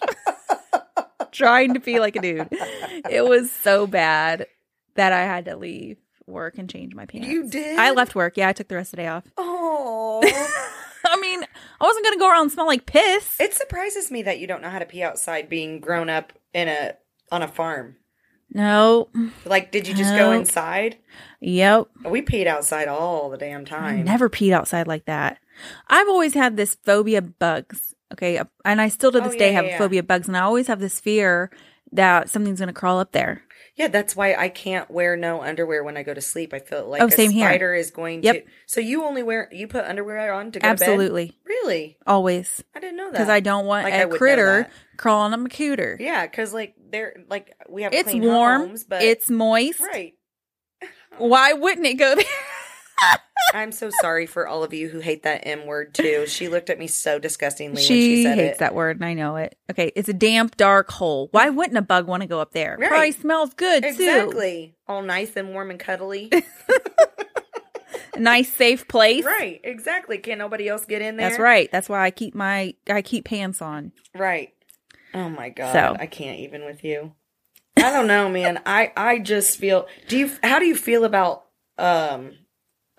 trying 1.31 1.73
to 1.73 1.79
be 1.79 1.99
like 1.99 2.15
a 2.15 2.21
dude. 2.21 2.47
It 3.09 3.25
was 3.25 3.51
so 3.51 3.87
bad 3.87 4.47
that 4.95 5.13
I 5.13 5.21
had 5.21 5.45
to 5.45 5.55
leave 5.55 5.97
work 6.27 6.57
and 6.57 6.69
change 6.69 6.93
my 6.93 7.05
pants. 7.05 7.27
You 7.27 7.49
did? 7.49 7.77
I 7.79 7.91
left 7.91 8.15
work. 8.15 8.37
Yeah, 8.37 8.49
I 8.49 8.53
took 8.53 8.67
the 8.67 8.75
rest 8.75 8.93
of 8.93 8.97
the 8.97 9.03
day 9.03 9.07
off. 9.07 9.25
Oh. 9.37 10.21
I 11.03 11.19
mean, 11.19 11.43
I 11.43 11.83
wasn't 11.85 12.05
gonna 12.05 12.17
go 12.19 12.29
around 12.29 12.43
and 12.43 12.51
smell 12.51 12.67
like 12.67 12.85
piss. 12.85 13.39
it 13.39 13.53
surprises 13.53 14.11
me 14.11 14.21
that 14.23 14.39
you 14.39 14.47
don't 14.47 14.61
know 14.61 14.69
how 14.69 14.79
to 14.79 14.85
pee 14.85 15.03
outside 15.03 15.49
being 15.49 15.79
grown 15.79 16.09
up 16.09 16.31
in 16.53 16.67
a 16.67 16.93
on 17.31 17.41
a 17.41 17.47
farm. 17.47 17.95
No. 18.53 19.09
Like, 19.45 19.71
did 19.71 19.87
you 19.87 19.93
just 19.93 20.15
go 20.15 20.31
inside? 20.31 20.97
Yep. 21.39 21.87
We 22.05 22.21
peed 22.21 22.47
outside 22.47 22.87
all 22.87 23.29
the 23.29 23.37
damn 23.37 23.61
I 23.61 23.63
time. 23.63 24.03
never 24.03 24.29
peed 24.29 24.51
outside 24.53 24.87
like 24.87 25.05
that. 25.05 25.39
I've 25.87 26.07
always 26.07 26.33
had 26.33 26.57
this 26.57 26.75
phobia 26.83 27.19
of 27.19 27.39
bugs. 27.39 27.95
Okay. 28.13 28.39
And 28.65 28.81
I 28.81 28.89
still 28.89 29.11
to 29.13 29.19
Oh, 29.19 29.27
this 29.27 29.35
day 29.35 29.51
have 29.53 29.63
yeah, 29.65 29.69
a 29.69 29.73
yeah. 29.73 29.77
phobia 29.77 29.99
of 30.01 30.07
bugs. 30.07 30.27
And 30.27 30.35
I 30.37 30.41
always 30.41 30.67
have 30.67 30.79
this 30.79 30.99
fear 30.99 31.49
that 31.93 32.29
something's 32.29 32.59
going 32.59 32.67
to 32.67 32.73
crawl 32.73 32.99
up 32.99 33.11
there. 33.11 33.43
Yeah, 33.75 33.87
that's 33.87 34.15
why 34.15 34.35
I 34.35 34.49
can't 34.49 34.91
wear 34.91 35.15
no 35.15 35.41
underwear 35.41 35.83
when 35.83 35.95
I 35.97 36.03
go 36.03 36.13
to 36.13 36.21
sleep. 36.21 36.53
I 36.53 36.59
feel 36.59 36.87
like 36.87 37.01
Oh, 37.01 37.07
a 37.07 37.11
same 37.11 37.31
here. 37.31 37.47
spider 37.47 37.73
is 37.73 37.89
going 37.89 38.21
Yep. 38.21 38.35
to. 38.45 38.51
So 38.67 38.81
you 38.81 39.03
only 39.05 39.23
wear 39.23 39.47
you 39.51 39.67
put 39.67 39.85
underwear 39.85 40.33
on 40.33 40.51
to 40.51 40.59
go 40.59 40.67
to 40.67 40.75
bed? 40.75 40.81
Absolutely. 40.81 41.37
Really? 41.45 41.97
Always. 42.05 42.63
I 42.75 42.79
didn't 42.81 42.97
know 42.97 43.05
that. 43.05 43.13
Because 43.13 43.29
I 43.29 43.39
don't 43.39 43.65
want 43.65 43.85
Like, 43.85 43.93
I 43.93 43.97
a 43.99 44.07
critter 44.09 44.67
crawling 44.97 45.33
on 45.33 45.43
my 45.43 45.49
cooter. 45.49 45.97
Yeah, 45.99 46.27
because 46.27 46.53
like 46.53 46.75
they're 46.91 47.15
like 47.29 47.55
we 47.69 47.83
have 47.83 47.93
It's 47.93 48.09
clean 48.09 48.23
warm. 48.23 48.61
homes, 48.67 48.83
but 48.83 49.01
it's 49.01 49.29
moist. 49.29 49.79
right. 49.79 50.13
Why 51.17 51.53
wouldn't 51.53 51.85
it 51.87 51.95
go 51.95 52.15
there? 52.15 52.25
I'm 53.53 53.71
so 53.71 53.89
sorry 54.01 54.27
for 54.27 54.47
all 54.47 54.63
of 54.63 54.73
you 54.73 54.87
who 54.87 54.99
hate 54.99 55.23
that 55.23 55.45
M 55.45 55.65
word 55.65 55.93
too. 55.93 56.25
She 56.27 56.47
looked 56.47 56.69
at 56.69 56.79
me 56.79 56.87
so 56.87 57.19
disgustingly 57.19 57.73
when 57.75 57.83
she 57.83 58.17
she 58.17 58.23
said 58.23 58.37
hates 58.37 58.55
it. 58.55 58.59
that 58.59 58.73
word, 58.75 58.97
and 58.97 59.05
I 59.05 59.13
know 59.13 59.35
it. 59.37 59.57
Okay, 59.69 59.91
it's 59.95 60.07
a 60.07 60.13
damp, 60.13 60.55
dark 60.55 60.89
hole. 60.91 61.27
Why 61.31 61.49
wouldn't 61.49 61.77
a 61.77 61.81
bug 61.81 62.07
want 62.07 62.21
to 62.21 62.27
go 62.27 62.39
up 62.39 62.51
there? 62.53 62.77
Right. 62.79 62.89
Probably 62.89 63.11
smells 63.11 63.53
good 63.55 63.83
too. 63.83 63.89
Exactly. 63.89 64.75
All 64.87 65.01
nice 65.01 65.35
and 65.35 65.49
warm 65.53 65.71
and 65.71 65.79
cuddly. 65.79 66.31
Nice, 68.17 68.51
safe 68.53 68.87
place. 68.89 69.23
right. 69.23 69.61
Exactly. 69.63 70.17
Can't 70.17 70.37
nobody 70.37 70.67
else 70.67 70.85
get 70.85 71.01
in 71.01 71.15
there. 71.15 71.29
That's 71.29 71.39
right. 71.39 71.69
That's 71.71 71.87
why 71.89 72.03
I 72.05 72.11
keep 72.11 72.35
my 72.35 72.75
I 72.89 73.01
keep 73.01 73.25
pants 73.25 73.61
on. 73.61 73.93
Right. 74.13 74.53
Oh 75.13 75.29
my 75.29 75.49
god. 75.49 75.73
So. 75.73 75.95
I 75.99 76.05
can't 76.05 76.39
even 76.39 76.65
with 76.65 76.83
you. 76.83 77.13
I 77.77 77.91
don't 77.91 78.07
know, 78.07 78.29
man. 78.29 78.61
I 78.65 78.91
I 78.95 79.19
just 79.19 79.57
feel 79.57 79.87
do 80.07 80.17
you 80.17 80.31
how 80.43 80.59
do 80.59 80.65
you 80.65 80.75
feel 80.75 81.03
about 81.05 81.45
um 81.77 82.33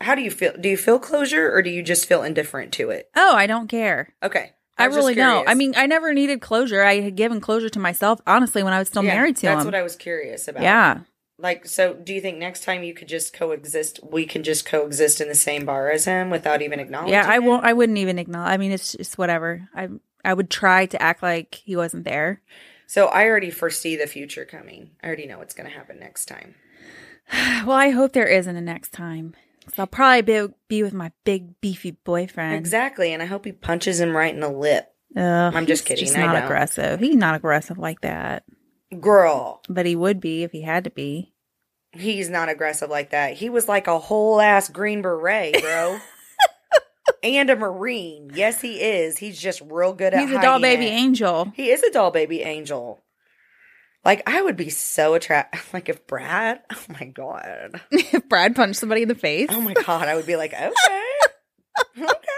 how 0.00 0.14
do 0.14 0.22
you 0.22 0.30
feel 0.30 0.52
do 0.58 0.68
you 0.68 0.76
feel 0.76 0.98
closure 0.98 1.52
or 1.52 1.62
do 1.62 1.70
you 1.70 1.82
just 1.82 2.06
feel 2.06 2.22
indifferent 2.22 2.72
to 2.74 2.90
it? 2.90 3.08
Oh, 3.14 3.34
I 3.34 3.46
don't 3.46 3.68
care. 3.68 4.14
Okay. 4.22 4.52
I, 4.78 4.86
just 4.88 4.96
really 4.96 5.14
don't. 5.14 5.46
I 5.48 5.54
mean, 5.54 5.74
I 5.76 5.86
never 5.86 6.12
needed 6.14 6.40
closure. 6.40 6.82
I 6.82 7.00
had 7.00 7.14
given 7.14 7.40
closure 7.40 7.68
to 7.68 7.78
myself, 7.78 8.20
honestly, 8.26 8.62
when 8.62 8.72
I 8.72 8.78
was 8.78 8.88
still 8.88 9.04
Yeah, 9.04 9.14
married 9.14 9.36
to 9.36 9.42
that's 9.42 9.52
him. 9.52 9.58
That's 9.58 9.64
what 9.66 9.74
I 9.74 9.82
was 9.82 9.94
curious 9.96 10.48
about. 10.48 10.62
yeah. 10.62 11.00
Like, 11.38 11.66
so 11.66 11.94
do 11.94 12.14
you 12.14 12.20
think 12.20 12.38
next 12.38 12.64
time 12.64 12.82
you 12.82 12.94
could 12.94 13.06
just 13.08 13.32
coexist? 13.32 14.00
We 14.02 14.26
can 14.26 14.42
just 14.42 14.64
coexist 14.64 15.20
in 15.20 15.28
the 15.28 15.34
same 15.34 15.66
bar 15.66 15.90
as 15.90 16.04
him 16.06 16.30
without 16.30 16.62
even 16.62 16.80
acknowledging. 16.80 17.12
Yeah, 17.12 17.26
I 17.28 17.38
won't. 17.40 17.64
I 17.64 17.72
wouldn't 17.74 17.98
even 17.98 18.18
acknowledge. 18.18 18.52
I 18.52 18.56
mean, 18.56 18.72
it's 18.72 18.92
just 18.92 19.18
whatever. 19.18 19.68
I 19.74 19.88
I 20.24 20.34
would 20.34 20.50
try 20.50 20.86
to 20.86 21.02
act 21.02 21.22
like 21.22 21.54
he 21.64 21.76
wasn't 21.76 22.04
there. 22.04 22.42
So 22.86 23.06
I 23.06 23.24
already 23.24 23.50
foresee 23.50 23.96
the 23.96 24.06
future 24.06 24.44
coming. 24.44 24.90
I 25.02 25.06
already 25.06 25.26
know 25.26 25.38
what's 25.38 25.54
going 25.54 25.68
to 25.70 25.76
happen 25.76 25.98
next 25.98 26.26
time. 26.26 26.54
Well, 27.66 27.76
I 27.76 27.90
hope 27.90 28.12
there 28.12 28.26
isn't 28.26 28.56
a 28.56 28.60
next 28.60 28.92
time. 28.92 29.34
So 29.68 29.82
I'll 29.82 29.86
probably 29.86 30.22
be 30.22 30.52
be 30.68 30.82
with 30.82 30.92
my 30.92 31.12
big 31.24 31.60
beefy 31.60 31.92
boyfriend. 31.92 32.56
Exactly, 32.56 33.12
and 33.12 33.22
I 33.22 33.26
hope 33.26 33.44
he 33.44 33.52
punches 33.52 34.00
him 34.00 34.14
right 34.16 34.34
in 34.34 34.40
the 34.40 34.48
lip. 34.50 34.88
I'm 35.16 35.66
just 35.66 35.86
he's 35.86 35.98
kidding, 36.12 36.22
I 36.22 36.32
don't. 36.32 36.42
aggressive. 36.44 36.98
He's 37.00 37.14
not 37.14 37.36
aggressive 37.36 37.78
like 37.78 38.00
that, 38.00 38.44
Girl, 39.00 39.62
but 39.68 39.86
he 39.86 39.94
would 39.94 40.20
be 40.20 40.42
if 40.42 40.50
he 40.52 40.62
had 40.62 40.84
to 40.84 40.90
be. 40.90 41.32
he's 41.92 42.28
not 42.28 42.48
aggressive 42.48 42.90
like 42.90 43.10
that. 43.10 43.34
He 43.34 43.48
was 43.48 43.68
like 43.68 43.86
a 43.86 43.98
whole 43.98 44.40
ass 44.40 44.68
green 44.68 45.00
beret, 45.02 45.60
bro. 45.62 45.98
and 47.22 47.50
a 47.50 47.57
marine. 47.57 48.30
Yes, 48.34 48.61
he 48.61 48.80
is. 48.80 49.18
He's 49.18 49.40
just 49.40 49.62
real 49.64 49.92
good 49.92 50.14
at 50.14 50.20
He's 50.20 50.36
a 50.36 50.40
doll 50.40 50.61
baby 50.61 50.86
it. 50.86 50.90
angel. 50.90 51.53
He 51.55 51.70
is 51.70 51.82
a 51.82 51.90
doll 51.90 52.11
baby 52.11 52.42
angel. 52.42 53.03
Like 54.05 54.22
I 54.28 54.42
would 54.42 54.57
be 54.57 54.70
so 54.70 55.14
attracted. 55.14 55.61
Like 55.72 55.88
if 55.88 56.07
Brad, 56.07 56.61
oh 56.72 56.84
my 57.00 57.07
god, 57.07 57.80
if 57.90 58.28
Brad 58.28 58.55
punched 58.55 58.78
somebody 58.78 59.03
in 59.03 59.09
the 59.09 59.14
face, 59.14 59.48
oh 59.50 59.61
my 59.61 59.74
god, 59.74 60.09
I 60.09 60.14
would 60.16 60.26
be 60.26 60.36
like, 60.36 60.53
okay, 60.53 60.70
okay. 61.98 62.31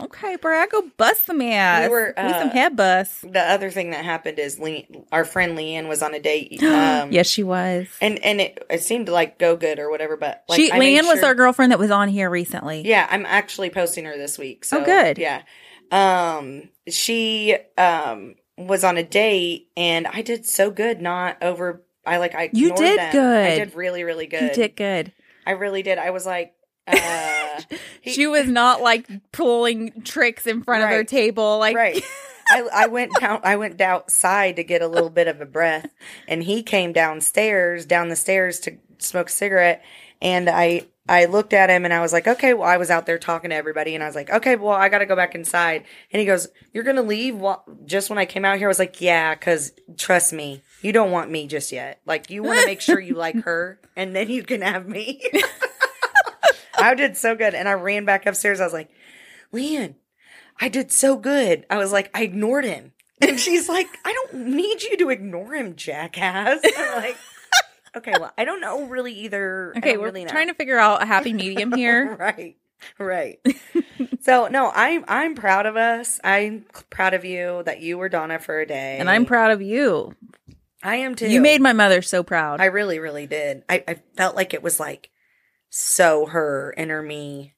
Okay, 0.00 0.36
bro, 0.36 0.58
I 0.60 0.66
go 0.66 0.82
bust 0.96 1.26
some 1.26 1.40
ass. 1.40 1.84
We 1.84 1.88
were, 1.88 2.06
With 2.16 2.32
some 2.36 2.48
uh, 2.48 2.52
head 2.52 2.76
bust. 2.76 3.30
The 3.32 3.40
other 3.42 3.70
thing 3.70 3.90
that 3.90 4.04
happened 4.04 4.38
is 4.38 4.58
Le- 4.58 4.82
our 5.12 5.24
friend 5.24 5.56
Leanne 5.56 5.88
was 5.88 6.02
on 6.02 6.14
a 6.14 6.20
date. 6.20 6.62
Um, 6.62 7.12
yes, 7.12 7.26
she 7.26 7.42
was. 7.42 7.88
and 8.00 8.18
and 8.24 8.40
it, 8.40 8.64
it 8.68 8.82
seemed 8.82 9.08
like 9.08 9.38
go 9.38 9.56
good 9.56 9.78
or 9.78 9.90
whatever. 9.90 10.16
But 10.16 10.44
like, 10.48 10.56
she 10.56 10.70
I 10.70 10.78
Leanne 10.78 11.06
was 11.08 11.22
our 11.22 11.34
girlfriend 11.34 11.72
that 11.72 11.78
was 11.78 11.90
on 11.90 12.08
here 12.08 12.28
recently. 12.30 12.82
Yeah, 12.86 13.06
I'm 13.10 13.24
actually 13.26 13.70
posting 13.70 14.04
her 14.04 14.16
this 14.16 14.38
week. 14.38 14.64
So 14.64 14.80
Oh, 14.80 14.84
good. 14.84 15.18
Yeah. 15.18 15.42
Um 15.90 16.68
she 16.88 17.56
um 17.78 18.34
was 18.58 18.84
on 18.84 18.96
a 18.96 19.02
date 19.02 19.68
and 19.76 20.06
I 20.06 20.22
did 20.22 20.46
so 20.46 20.70
good 20.70 21.00
not 21.00 21.42
over 21.42 21.82
I 22.04 22.18
like 22.18 22.34
I 22.34 22.50
You 22.52 22.74
did 22.74 22.98
them. 22.98 23.12
good. 23.12 23.46
I 23.46 23.58
did 23.58 23.74
really 23.74 24.02
really 24.04 24.26
good. 24.26 24.42
You 24.42 24.54
did 24.54 24.76
good. 24.76 25.12
I 25.46 25.52
really 25.52 25.82
did. 25.82 25.98
I 25.98 26.10
was 26.10 26.26
like 26.26 26.54
uh 26.86 27.45
he- 28.00 28.12
she 28.12 28.26
was 28.26 28.46
not 28.46 28.82
like 28.82 29.08
pulling 29.32 30.02
tricks 30.02 30.46
in 30.46 30.62
front 30.62 30.84
of 30.84 30.90
her 30.90 31.04
table. 31.04 31.58
Like, 31.58 31.76
right. 31.76 32.02
I, 32.48 32.68
I 32.72 32.86
went 32.86 33.12
down 33.18 33.40
I 33.42 33.56
went 33.56 33.80
outside 33.80 34.54
to 34.56 34.62
get 34.62 34.80
a 34.80 34.86
little 34.86 35.10
bit 35.10 35.26
of 35.26 35.40
a 35.40 35.46
breath 35.46 35.90
and 36.28 36.44
he 36.44 36.62
came 36.62 36.92
downstairs 36.92 37.86
down 37.86 38.08
the 38.08 38.14
stairs 38.14 38.60
to 38.60 38.76
smoke 38.98 39.28
a 39.28 39.32
cigarette 39.32 39.82
and 40.22 40.48
I 40.48 40.86
I 41.08 41.26
looked 41.26 41.52
at 41.52 41.70
him 41.70 41.84
and 41.84 41.94
I 41.94 42.00
was 42.00 42.12
like, 42.12 42.26
okay, 42.26 42.52
well, 42.52 42.68
I 42.68 42.78
was 42.78 42.90
out 42.90 43.06
there 43.06 43.18
talking 43.18 43.50
to 43.50 43.56
everybody 43.56 43.94
and 43.94 44.02
I 44.02 44.06
was 44.06 44.16
like, 44.16 44.28
okay, 44.28 44.56
well, 44.56 44.72
I 44.72 44.88
got 44.88 44.98
to 44.98 45.06
go 45.06 45.14
back 45.14 45.36
inside. 45.36 45.84
And 46.12 46.18
he 46.18 46.26
goes, 46.26 46.48
you're 46.72 46.82
going 46.82 46.96
to 46.96 47.02
leave 47.02 47.40
just 47.84 48.10
when 48.10 48.18
I 48.18 48.26
came 48.26 48.44
out 48.44 48.58
here. 48.58 48.66
I 48.66 48.68
was 48.68 48.80
like, 48.80 49.00
yeah, 49.00 49.32
cause 49.36 49.70
trust 49.96 50.32
me, 50.32 50.62
you 50.82 50.92
don't 50.92 51.12
want 51.12 51.30
me 51.30 51.46
just 51.46 51.70
yet. 51.70 52.00
Like 52.06 52.30
you 52.30 52.42
want 52.42 52.58
to 52.58 52.66
make 52.66 52.80
sure 52.80 52.98
you 52.98 53.14
like 53.14 53.36
her 53.44 53.78
and 53.94 54.16
then 54.16 54.28
you 54.28 54.42
can 54.42 54.62
have 54.62 54.88
me. 54.88 55.22
I 56.78 56.94
did 56.94 57.16
so 57.16 57.34
good. 57.34 57.54
And 57.54 57.68
I 57.68 57.72
ran 57.72 58.04
back 58.04 58.26
upstairs. 58.26 58.60
I 58.60 58.64
was 58.64 58.72
like, 58.72 58.90
Leanne, 59.52 59.94
I 60.60 60.68
did 60.68 60.90
so 60.92 61.16
good. 61.16 61.66
I 61.70 61.78
was 61.78 61.92
like, 61.92 62.10
I 62.14 62.22
ignored 62.22 62.64
him. 62.64 62.92
And 63.20 63.40
she's 63.40 63.68
like, 63.68 63.86
I 64.04 64.12
don't 64.12 64.46
need 64.48 64.82
you 64.82 64.96
to 64.98 65.08
ignore 65.10 65.54
him, 65.54 65.74
jackass. 65.74 66.60
I'm 66.76 67.02
like, 67.02 67.16
okay, 67.96 68.12
well, 68.20 68.32
I 68.36 68.44
don't 68.44 68.60
know 68.60 68.84
really 68.86 69.12
either. 69.20 69.72
Okay, 69.78 69.96
we're 69.96 70.04
really 70.06 70.26
trying 70.26 70.48
to 70.48 70.54
figure 70.54 70.78
out 70.78 71.02
a 71.02 71.06
happy 71.06 71.32
medium 71.32 71.72
here. 71.76 72.14
right. 72.16 72.56
Right. 72.98 73.40
so 74.20 74.48
no, 74.48 74.70
I'm 74.74 75.04
I'm 75.08 75.34
proud 75.34 75.64
of 75.64 75.76
us. 75.76 76.20
I'm 76.22 76.66
proud 76.90 77.14
of 77.14 77.24
you 77.24 77.62
that 77.64 77.80
you 77.80 77.96
were 77.96 78.10
Donna 78.10 78.38
for 78.38 78.60
a 78.60 78.66
day. 78.66 78.98
and 78.98 79.08
I'm 79.08 79.24
proud 79.24 79.50
of 79.50 79.62
you. 79.62 80.14
I 80.82 80.96
am 80.96 81.14
too. 81.14 81.26
You 81.26 81.40
made 81.40 81.62
my 81.62 81.72
mother 81.72 82.02
so 82.02 82.22
proud. 82.22 82.60
I 82.60 82.66
really, 82.66 82.98
really 82.98 83.26
did. 83.26 83.64
I, 83.68 83.82
I 83.88 83.94
felt 84.14 84.36
like 84.36 84.52
it 84.52 84.62
was 84.62 84.78
like 84.78 85.08
so 85.78 86.24
her 86.26 86.72
inner 86.78 87.02
me 87.02 87.52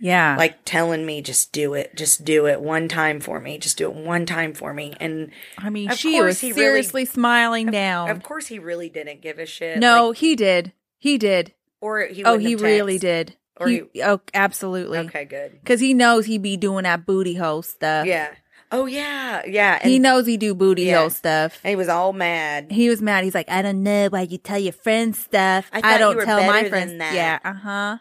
yeah. 0.00 0.36
like 0.36 0.64
telling 0.64 1.06
me 1.06 1.22
just 1.22 1.50
do 1.50 1.72
it 1.74 1.96
just 1.96 2.24
do 2.24 2.46
it 2.46 2.60
one 2.60 2.88
time 2.88 3.20
for 3.20 3.40
me 3.40 3.56
just 3.58 3.78
do 3.78 3.88
it 3.90 3.96
one 3.96 4.26
time 4.26 4.52
for 4.52 4.74
me 4.74 4.94
and 5.00 5.30
I 5.56 5.70
mean, 5.70 5.90
she 5.92 6.20
was 6.20 6.40
he 6.40 6.48
really- 6.48 6.60
seriously 6.60 7.04
smiling 7.06 7.70
down. 7.70 8.10
of 8.10 8.22
course 8.22 8.46
he 8.46 8.58
really 8.58 8.90
didn't 8.90 9.22
give 9.22 9.38
a 9.38 9.46
shit 9.46 9.78
no, 9.78 10.08
like, 10.08 10.18
he 10.18 10.36
did. 10.36 10.72
He 10.98 11.16
did. 11.16 11.54
or 11.80 12.02
he 12.02 12.22
Oh, 12.24 12.36
he 12.38 12.54
really 12.54 12.98
did. 12.98 13.36
Or 13.56 13.66
he, 13.68 13.82
oh, 14.04 14.20
absolutely. 14.34 14.98
okay 14.98 15.24
good 15.24 15.52
Because 15.60 15.80
he 15.80 15.94
knows 15.94 16.26
he'd 16.26 16.42
be 16.42 16.56
doing 16.56 16.84
that 16.84 17.06
booty 17.06 17.34
hole 17.34 17.62
stuff. 17.62 18.06
yeah 18.06 18.34
oh 18.72 18.86
yeah 18.86 19.42
yeah 19.46 19.78
and 19.82 19.90
He 19.90 19.98
knows 19.98 20.26
he 20.26 20.36
do 20.36 20.54
booty 20.54 20.82
Yeah. 20.84 21.00
hole 21.00 21.10
stuff. 21.10 21.60
he 21.64 21.74
was 21.76 21.88
all 21.88 22.12
mad 22.12 22.70
He 22.70 22.88
was 22.88 23.00
mad. 23.02 23.24
He's 23.24 23.34
like, 23.34 23.48
I 23.50 23.62
don't 23.62 23.82
know 23.82 24.08
why 24.08 24.22
you 24.22 24.38
tell 24.38 24.58
your 24.58 24.72
friends 24.72 25.18
stuff. 25.18 25.68
I 25.72 25.80
I, 25.94 25.98
don't 25.98 26.20
tell 26.22 26.44
my 26.46 26.68
friends. 26.68 26.90
than 26.92 26.98
that." 26.98 27.14
Yeah, 27.14 27.38
uh 27.44 27.54
huh. 27.54 27.98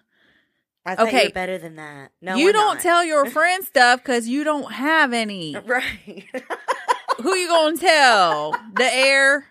I 0.85 0.95
thought 0.95 1.01
you 1.03 1.07
Okay. 1.17 1.27
were 1.27 1.33
better 1.33 1.57
than 1.57 1.75
that 1.75 2.11
no 2.21 2.37
you 2.37 2.53
don't 2.53 2.75
not. 2.75 2.81
tell 2.83 3.03
your 3.03 3.25
friends 3.37 3.67
stuff 3.67 3.99
because 4.01 4.27
you 4.27 4.43
don't 4.43 4.71
have 4.71 5.11
any. 5.13 5.55
right 5.65 6.25
Who 7.21 7.35
you 7.35 7.47
gonna 7.47 7.77
tell? 7.77 8.51
The 8.75 8.93
air. 8.93 9.45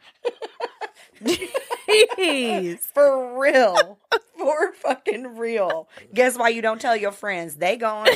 Jeez. 1.22 2.78
for 2.80 3.40
real 3.40 3.98
for 4.38 4.72
fucking 4.74 5.36
real 5.36 5.88
guess 6.12 6.36
why 6.36 6.50
you 6.50 6.60
don't 6.60 6.80
tell 6.80 6.94
your 6.96 7.10
friends 7.12 7.56
they 7.56 7.76
gone 7.76 8.06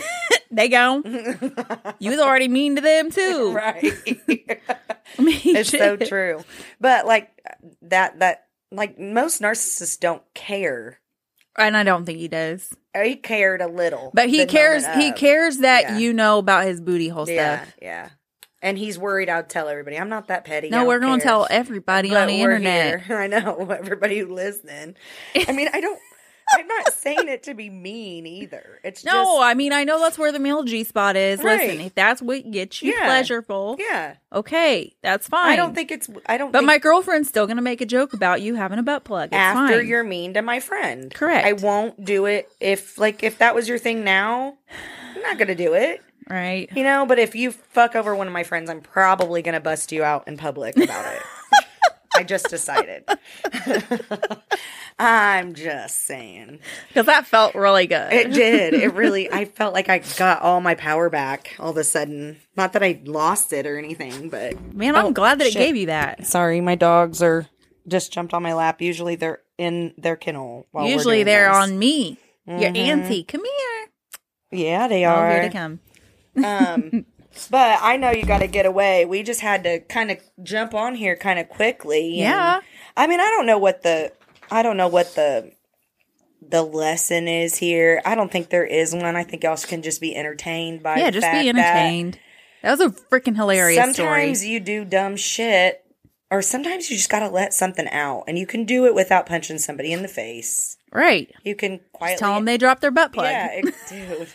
They 0.51 0.69
gone. 0.69 1.03
You 1.99 2.11
was 2.11 2.19
already 2.21 2.49
mean 2.49 2.77
to 2.77 2.83
them 2.83 3.11
too. 3.11 3.53
right 3.55 3.85
I 5.19 5.23
mean, 5.23 5.41
it's 5.45 5.71
so 5.71 5.97
true 5.97 6.45
but 6.81 7.07
like 7.07 7.31
that 7.83 8.19
that 8.21 8.47
like 8.73 8.99
most 8.99 9.41
narcissists 9.43 9.99
don't 9.99 10.23
care 10.35 10.99
And 11.57 11.77
I 11.77 11.83
don't 11.83 12.05
think 12.07 12.19
he 12.19 12.29
does. 12.29 12.73
Uh, 12.95 13.01
he 13.03 13.17
cared 13.17 13.61
a 13.61 13.67
little 13.69 14.11
But 14.15 14.29
he 14.29 14.47
cares. 14.47 14.87
He 14.97 15.13
cares 15.13 15.59
that 15.59 15.83
Yeah. 15.83 15.99
you 15.99 16.13
know 16.13 16.39
about 16.39 16.65
his 16.65 16.81
booty 16.81 17.09
hole 17.09 17.29
yeah 17.29 17.63
stuff. 17.65 17.75
yeah 17.83 18.09
and 18.63 18.77
he's 18.77 18.99
worried 18.99 19.29
i'd 19.31 19.49
tell 19.49 19.69
everybody 19.69 19.97
i'm 19.99 20.09
not 20.11 20.29
that 20.29 20.45
petty 20.45 20.69
No, 20.71 20.85
we're 20.85 20.99
gonna 21.01 21.23
tell 21.23 21.47
everybody 21.51 22.11
But 22.11 22.23
on 22.23 22.27
the 22.29 22.41
internet. 22.43 23.03
here. 23.05 23.19
i 23.19 23.27
know 23.27 23.69
everybody 23.71 24.19
who 24.19 24.27
listening 24.35 24.97
i 25.49 25.53
mean 25.53 25.69
i 25.73 25.81
don't 25.81 25.99
i'm 26.55 26.67
not 26.67 26.93
saying 26.95 27.29
it 27.29 27.43
to 27.45 27.55
be 27.55 27.71
mean 27.71 28.27
either 28.27 28.79
it's 28.85 29.05
No, 29.05 29.13
just 29.13 29.41
I 29.43 29.55
mean 29.55 29.73
I 29.73 29.85
know 29.85 29.99
that's 30.01 30.19
where 30.19 30.33
the 30.33 30.39
male 30.39 30.63
G 30.65 30.85
spot 30.85 31.17
is. 31.17 31.43
Listen, 31.43 31.81
if 31.81 31.95
that's 31.95 32.21
what 32.23 32.51
gets 32.51 32.83
you 32.83 32.93
Yeah. 32.93 33.09
pleasureful, 33.09 33.79
yeah 33.79 34.15
okay, 34.33 34.95
that's 35.03 35.29
fine. 35.29 35.51
i 35.53 35.57
don't 35.57 35.75
think 35.75 35.91
it's 35.91 36.09
i 36.27 36.37
don't 36.37 36.53
But 36.53 36.65
my 36.65 36.79
girlfriend's 36.79 37.29
still 37.29 37.47
gonna 37.47 37.63
make 37.63 37.81
a 37.81 37.87
joke 37.87 38.13
about 38.13 38.43
you 38.43 38.55
having 38.55 38.79
a 38.79 38.83
butt 38.83 39.05
plug. 39.05 39.29
It's 39.31 39.37
after 39.37 39.79
fine. 39.79 39.87
you're 39.89 40.05
mean 40.05 40.35
to 40.35 40.43
my 40.43 40.61
friend 40.61 41.13
Correct. 41.13 41.47
i 41.47 41.53
won't 41.53 42.05
do 42.05 42.27
it 42.27 42.51
if 42.61 42.99
like 42.99 43.23
if 43.23 43.39
that 43.39 43.55
was 43.55 43.69
your 43.69 43.79
thing 43.79 44.05
now 44.05 44.57
i'm 45.17 45.23
not 45.23 45.39
gonna 45.39 45.55
do 45.55 45.75
it 45.75 46.03
right. 46.29 46.69
You 46.77 46.85
know, 46.85 47.07
but 47.07 47.19
if 47.19 47.35
you 47.35 47.51
fuck 47.51 47.97
over 47.97 48.15
one 48.15 48.29
of 48.29 48.33
my 48.33 48.45
friends, 48.45 48.71
I'm 48.71 48.81
probably 48.81 49.43
going 49.43 49.55
to 49.55 49.61
bust 49.61 49.91
you 49.91 50.05
out 50.05 50.29
in 50.29 50.37
public 50.37 50.77
about 50.77 51.13
it. 51.13 51.21
I 52.15 52.23
just 52.25 52.49
decided. 52.51 53.05
I'm 54.99 55.55
just 55.55 56.05
saying. 56.05 56.61
Because 56.89 57.07
that 57.07 57.27
felt 57.27 57.55
really 57.55 57.87
good. 57.87 58.13
It 58.13 58.33
did. 58.33 58.75
It 58.75 58.93
really, 58.95 59.31
I 59.33 59.45
felt 59.47 59.73
like 59.73 59.89
I 59.89 60.01
got 60.19 60.43
all 60.43 60.61
my 60.61 60.75
power 60.75 61.09
back 61.09 61.55
all 61.59 61.71
of 61.71 61.77
a 61.77 61.85
sudden. 61.85 62.39
Not 62.57 62.75
that 62.75 62.83
I 62.83 63.01
lost 63.05 63.53
it 63.53 63.67
or 63.67 63.79
anything, 63.79 64.29
but. 64.29 64.61
Man, 64.75 64.97
I'm 64.97 65.07
Oh, 65.07 65.13
glad 65.13 65.39
that 65.41 65.47
it 65.47 65.55
gave 65.55 65.77
you 65.77 65.87
that. 65.87 66.27
Sorry, 66.27 66.61
my 66.61 66.75
dogs 66.75 67.23
are 67.23 67.47
just 67.89 68.13
jumped 68.13 68.35
on 68.35 68.43
my 68.43 68.53
lap. 68.55 68.83
Usually 68.83 69.15
they're 69.17 69.41
in 69.57 69.95
their 69.97 70.17
kennel. 70.17 70.67
While 70.73 70.85
we're 70.85 70.93
Usually 70.93 71.23
they're 71.23 71.49
this. 71.49 71.57
on 71.57 71.79
me. 71.79 72.19
Your 72.47 72.59
Mhm. 72.71 72.77
auntie, 72.77 73.25
come 73.25 73.43
here. 73.45 73.89
Yeah, 74.67 74.89
they 74.89 75.05
are. 75.05 75.31
here 75.31 75.43
they 75.43 75.49
come. 75.51 75.81
Um, 76.45 77.07
but 77.51 77.79
I 77.83 77.97
know 77.97 78.11
you 78.11 78.25
got 78.25 78.39
to 78.41 78.47
get 78.47 78.67
away. 78.67 79.05
We 79.05 79.23
just 79.23 79.41
had 79.41 79.65
to 79.65 79.81
kind 79.81 80.11
of 80.11 80.19
jump 80.43 80.75
on 80.75 80.95
here 80.95 81.17
kind 81.17 81.39
of 81.39 81.49
quickly. 81.49 82.07
and- 82.09 82.17
Yeah. 82.19 82.61
I 82.97 83.07
mean, 83.07 83.21
I 83.21 83.25
don't 83.31 83.47
know 83.47 83.59
what 83.59 83.83
the, 83.83 84.13
I 84.51 84.63
don't 84.63 84.77
know 84.77 84.89
what 84.89 85.15
the, 85.15 85.53
the 86.47 86.63
lesson 86.63 87.29
is 87.29 87.57
here. 87.57 88.03
I 88.05 88.15
don't 88.15 88.31
think 88.33 88.51
there 88.51 88.65
is 88.67 88.95
one. 88.95 89.15
I 89.17 89.23
think 89.25 89.45
y'all 89.45 89.57
can 89.57 89.83
just 89.83 90.01
be 90.01 90.17
entertained 90.17 90.83
by. 90.83 90.97
Yeah, 90.99 91.07
the 91.07 91.13
just 91.13 91.27
fact 91.27 91.43
be 91.43 91.49
entertained. 91.49 92.19
That, 92.63 92.73
was 92.73 92.81
a 92.81 92.89
freaking 92.91 93.27
That 93.27 93.37
hilarious 93.37 93.77
sometimes 93.79 94.39
story. 94.41 94.53
you 94.53 94.61
do 94.61 94.85
dumb 94.85 95.17
shit, 95.17 95.85
or 96.31 96.43
sometimes 96.43 96.91
you 96.91 96.97
just 96.97 97.11
got 97.11 97.21
to 97.21 97.29
let 97.29 97.55
something 97.55 97.89
out, 97.89 98.25
and 98.27 98.39
you 98.39 98.47
can 98.47 98.65
do 98.65 98.87
it 98.87 98.95
without 98.95 99.27
punching 99.27 99.59
somebody 99.59 99.93
in 99.93 100.03
the 100.03 100.09
face. 100.09 100.77
Right. 100.93 101.31
You 101.45 101.55
can 101.55 101.81
quietly 101.93 102.19
Tell 102.19 102.35
them 102.35 102.45
they 102.47 102.59
dropped 102.59 102.81
their 102.81 102.91
butt 102.91 103.13
plug. 103.13 103.27
Yeah, 103.27 103.49
it, 103.53 103.75
dude. 103.89 104.29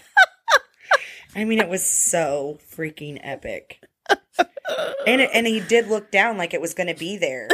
I 1.36 1.44
mean, 1.44 1.60
it 1.60 1.70
was 1.70 1.86
so 1.86 2.58
freaking 2.74 3.20
epic. 3.22 3.82
And 5.06 5.22
it, 5.22 5.30
and 5.34 5.46
he 5.46 5.60
did 5.60 5.88
look 5.88 6.10
down 6.10 6.38
like 6.38 6.54
it 6.54 6.62
was 6.62 6.74
going 6.74 6.88
to 6.88 6.96
be 6.96 7.18
there. 7.18 7.48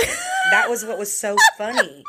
That 0.51 0.69
was 0.69 0.85
what 0.85 0.97
was 0.97 1.11
so 1.11 1.35
funny. 1.57 2.03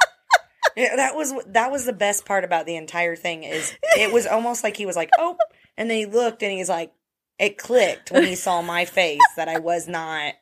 That 0.77 1.15
was 1.17 1.35
that 1.49 1.71
was 1.71 1.85
the 1.85 1.93
best 1.93 2.25
part 2.25 2.45
about 2.45 2.67
the 2.67 2.77
entire 2.77 3.17
thing 3.17 3.45
is 3.45 3.77
it 3.99 4.13
was 4.13 4.27
almost 4.27 4.63
like 4.65 4.77
he 4.77 4.87
was 4.87 4.97
like, 4.97 5.11
"Oh," 5.19 5.37
and 5.77 5.91
then 5.91 5.99
he 5.99 6.07
looked 6.07 6.43
and 6.43 6.53
he's 6.53 6.69
like, 6.69 6.93
it 7.39 7.59
clicked 7.59 8.11
when 8.11 8.25
he 8.25 8.37
saw 8.37 8.63
my 8.63 8.85
face 8.85 9.21
that 9.37 9.49
I 9.49 9.59
was 9.59 9.89
not, 9.89 10.35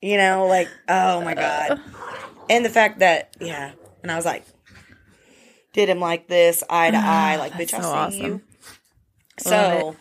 you 0.00 0.18
know, 0.18 0.46
like, 0.46 0.68
oh 0.88 1.22
my 1.22 1.34
god. 1.34 1.80
And 2.48 2.64
the 2.64 2.70
fact 2.70 3.00
that, 3.00 3.34
yeah, 3.40 3.72
and 4.02 4.12
I 4.12 4.16
was 4.16 4.24
like, 4.24 4.44
did 5.72 5.88
him 5.88 5.98
like 5.98 6.28
this, 6.28 6.62
eye 6.68 6.90
to 6.90 6.96
eye, 6.96 7.36
like, 7.36 7.52
bitch, 7.52 7.74
I'll 7.74 7.82
so 7.82 7.88
see 7.88 8.20
awesome. 8.20 8.32
you. 8.32 8.42
So 9.38 9.96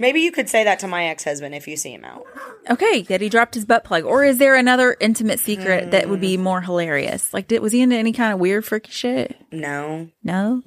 maybe 0.00 0.20
you 0.20 0.32
could 0.32 0.48
say 0.48 0.64
that 0.64 0.80
to 0.80 0.88
my 0.88 1.04
ex 1.04 1.22
husband 1.22 1.54
if 1.54 1.68
you 1.68 1.76
see 1.76 1.92
him 1.92 2.04
out. 2.04 2.24
Okay, 2.68 3.02
that 3.02 3.20
he 3.20 3.28
dropped 3.28 3.54
his 3.54 3.64
butt 3.64 3.84
plug, 3.84 4.02
or 4.04 4.24
is 4.24 4.38
there 4.38 4.56
another 4.56 4.96
intimate 4.98 5.38
secret 5.38 5.92
that 5.92 6.08
would 6.08 6.20
be 6.20 6.36
more 6.36 6.60
hilarious? 6.60 7.32
Like, 7.32 7.46
did 7.46 7.62
was 7.62 7.72
he 7.72 7.80
into 7.82 7.94
any 7.96 8.12
kind 8.12 8.32
of 8.32 8.40
weird 8.40 8.64
freaky 8.64 8.90
shit? 8.90 9.36
No, 9.52 10.08
No. 10.24 10.62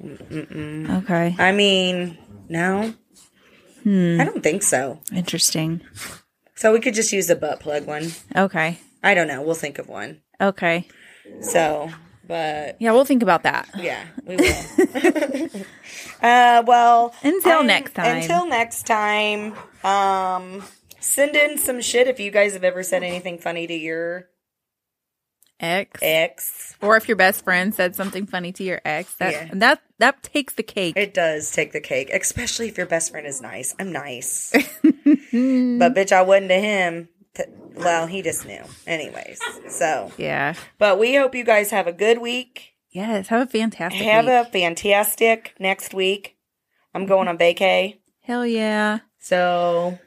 Okay, 1.02 1.36
I 1.38 1.52
mean, 1.52 2.16
no, 2.48 2.94
Hmm. 3.82 4.18
I 4.18 4.24
don't 4.24 4.42
think 4.42 4.62
so. 4.62 5.00
interesting. 5.14 5.82
So 6.54 6.72
we 6.72 6.80
could 6.80 6.94
just 6.94 7.12
use 7.12 7.26
the 7.26 7.36
butt 7.36 7.60
plug 7.60 7.84
one. 7.86 8.12
Okay, 8.34 8.78
I 9.02 9.12
don't 9.14 9.28
know. 9.28 9.42
We'll 9.42 9.54
think 9.54 9.78
of 9.78 9.88
one. 9.88 10.22
okay, 10.40 10.86
So, 11.40 11.90
but 12.26 12.76
yeah, 12.80 12.92
we'll 12.92 13.04
think 13.04 13.22
about 13.22 13.42
that. 13.44 13.68
yeah, 13.76 14.04
we 14.24 14.36
will. 14.36 15.50
uh, 16.22 16.62
well, 16.66 17.14
Until 17.22 17.62
next 17.64 17.94
time. 17.94 18.18
Until 18.22 18.46
next 18.46 18.86
time. 18.86 19.54
Um, 19.84 20.62
send 21.00 21.36
in 21.36 21.58
some 21.58 21.80
shit 21.80 22.08
if 22.08 22.18
you 22.20 22.30
guys 22.30 22.54
have 22.54 22.64
ever 22.64 22.82
said 22.82 23.02
anything 23.02 23.38
funny 23.38 23.66
to 23.66 23.74
your 23.74 24.28
Ex, 25.60 26.00
ex. 26.02 26.76
or 26.82 26.96
if 26.96 27.06
your 27.08 27.16
best 27.16 27.44
friend 27.44 27.72
said 27.74 27.94
something 27.94 28.26
funny 28.26 28.50
to 28.52 28.64
your 28.64 28.80
ex, 28.84 29.14
that 29.14 29.32
Yeah. 29.32 29.48
that 29.54 29.82
that 29.98 30.22
takes 30.22 30.54
the 30.54 30.64
cake. 30.64 30.96
It 30.96 31.14
does 31.14 31.50
take 31.52 31.72
the 31.72 31.80
cake, 31.80 32.10
especially 32.12 32.68
if 32.68 32.76
your 32.76 32.86
best 32.88 33.12
friend 33.12 33.24
is 33.26 33.40
nice. 33.40 33.72
I'm 33.78 33.92
nice, 33.92 34.50
but 34.82 35.94
bitch, 35.94 36.10
I 36.12 36.22
wasn't 36.22 36.48
to 36.48 36.56
him. 36.58 37.08
T- 37.34 37.44
Well, 37.76 38.06
he 38.06 38.22
just 38.22 38.46
knew, 38.46 38.62
anyways. 38.86 39.40
So, 39.68 40.12
yeah. 40.16 40.54
but 40.78 40.98
we 40.98 41.14
hope 41.16 41.34
you 41.34 41.44
guys 41.44 41.70
have 41.70 41.86
a 41.86 41.92
good 41.92 42.18
week. 42.18 42.70
Yes. 42.90 43.28
Have 43.28 43.42
a 43.42 43.46
fantastic. 43.50 44.00
Have 44.02 44.26
week. 44.26 44.34
a 44.34 44.44
fantastic 44.44 45.54
next 45.58 45.92
week. 45.94 46.36
I'm 46.94 47.06
going 47.06 47.26
on 47.28 47.36
vacay. 47.38 47.98
hell 48.22 48.46
yeah. 48.46 49.00
So, 49.18 49.98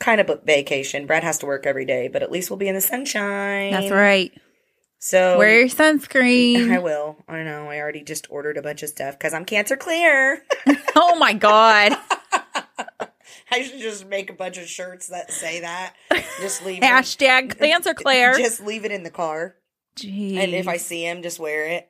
kind 0.00 0.20
of 0.20 0.28
a 0.28 0.36
vacation. 0.44 1.06
Brad 1.06 1.24
has 1.24 1.38
to 1.38 1.46
work 1.46 1.64
every 1.66 1.86
day, 1.86 2.08
but 2.08 2.22
at 2.22 2.30
least 2.30 2.50
we'll 2.50 2.58
be 2.58 2.68
in 2.68 2.74
the 2.74 2.80
sunshine. 2.82 3.72
That's 3.72 3.90
right. 3.90 4.32
So, 4.98 5.38
Wear 5.38 5.60
your 5.60 5.68
sunscreen. 5.68 6.70
I 6.74 6.78
will. 6.78 7.16
I 7.28 7.42
know. 7.42 7.70
I 7.70 7.78
already 7.80 8.02
just 8.02 8.26
ordered 8.30 8.58
a 8.58 8.62
bunch 8.62 8.82
of 8.82 8.88
stuff 8.90 9.16
because 9.18 9.32
I'm 9.32 9.44
cancer 9.44 9.76
clear. 9.76 10.42
oh 10.96 11.16
my 11.16 11.32
god. 11.32 11.96
I 13.50 13.62
should 13.62 13.80
just 13.80 14.06
make 14.06 14.30
a 14.30 14.34
bunch 14.34 14.58
of 14.58 14.66
shirts 14.68 15.08
that 15.08 15.30
say 15.32 15.60
that. 15.60 15.94
Just 16.40 16.64
leave 16.64 16.78
it- 16.82 16.86
Hashtag 16.86 17.58
cancer 17.58 17.94
Claire. 17.94 18.34
Just 18.36 18.60
leave 18.64 18.84
it 18.84 18.92
in 18.92 19.02
the 19.02 19.10
car, 19.10 19.56
Jeez. 19.98 20.36
and 20.38 20.52
if 20.54 20.66
I 20.68 20.76
see 20.78 21.04
him, 21.06 21.22
just 21.22 21.38
wear 21.38 21.66
it. 21.68 21.86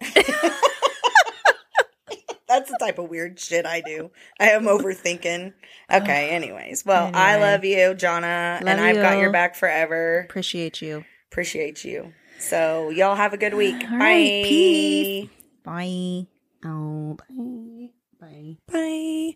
That's 2.48 2.70
the 2.70 2.76
type 2.78 3.00
of 3.00 3.10
weird 3.10 3.40
shit 3.40 3.66
I 3.66 3.80
do. 3.80 4.12
I 4.38 4.50
am 4.50 4.64
overthinking. 4.66 5.52
Okay, 5.92 6.28
anyways. 6.30 6.84
Well, 6.86 7.10
I 7.12 7.38
love 7.40 7.64
you, 7.64 7.76
Jonna, 7.94 8.60
Love 8.60 8.68
and 8.68 8.80
I've 8.80 8.94
got 8.96 9.18
your 9.18 9.32
back 9.32 9.56
forever. 9.56 10.20
appreciate 10.20 10.80
you. 10.80 11.04
Appreciate 11.32 11.84
you. 11.84 12.12
So, 12.38 12.90
y'all 12.90 13.16
have 13.16 13.32
a 13.32 13.36
good 13.36 13.54
week. 13.54 13.74
All 13.90 13.98
Bye. 13.98 14.04
right, 14.04 14.44
peace. 14.44 15.28
Bye. 15.64 16.26
Oh, 16.64 17.16
bye. 17.18 17.88
Bye. 18.20 18.56
Bye. 18.72 19.16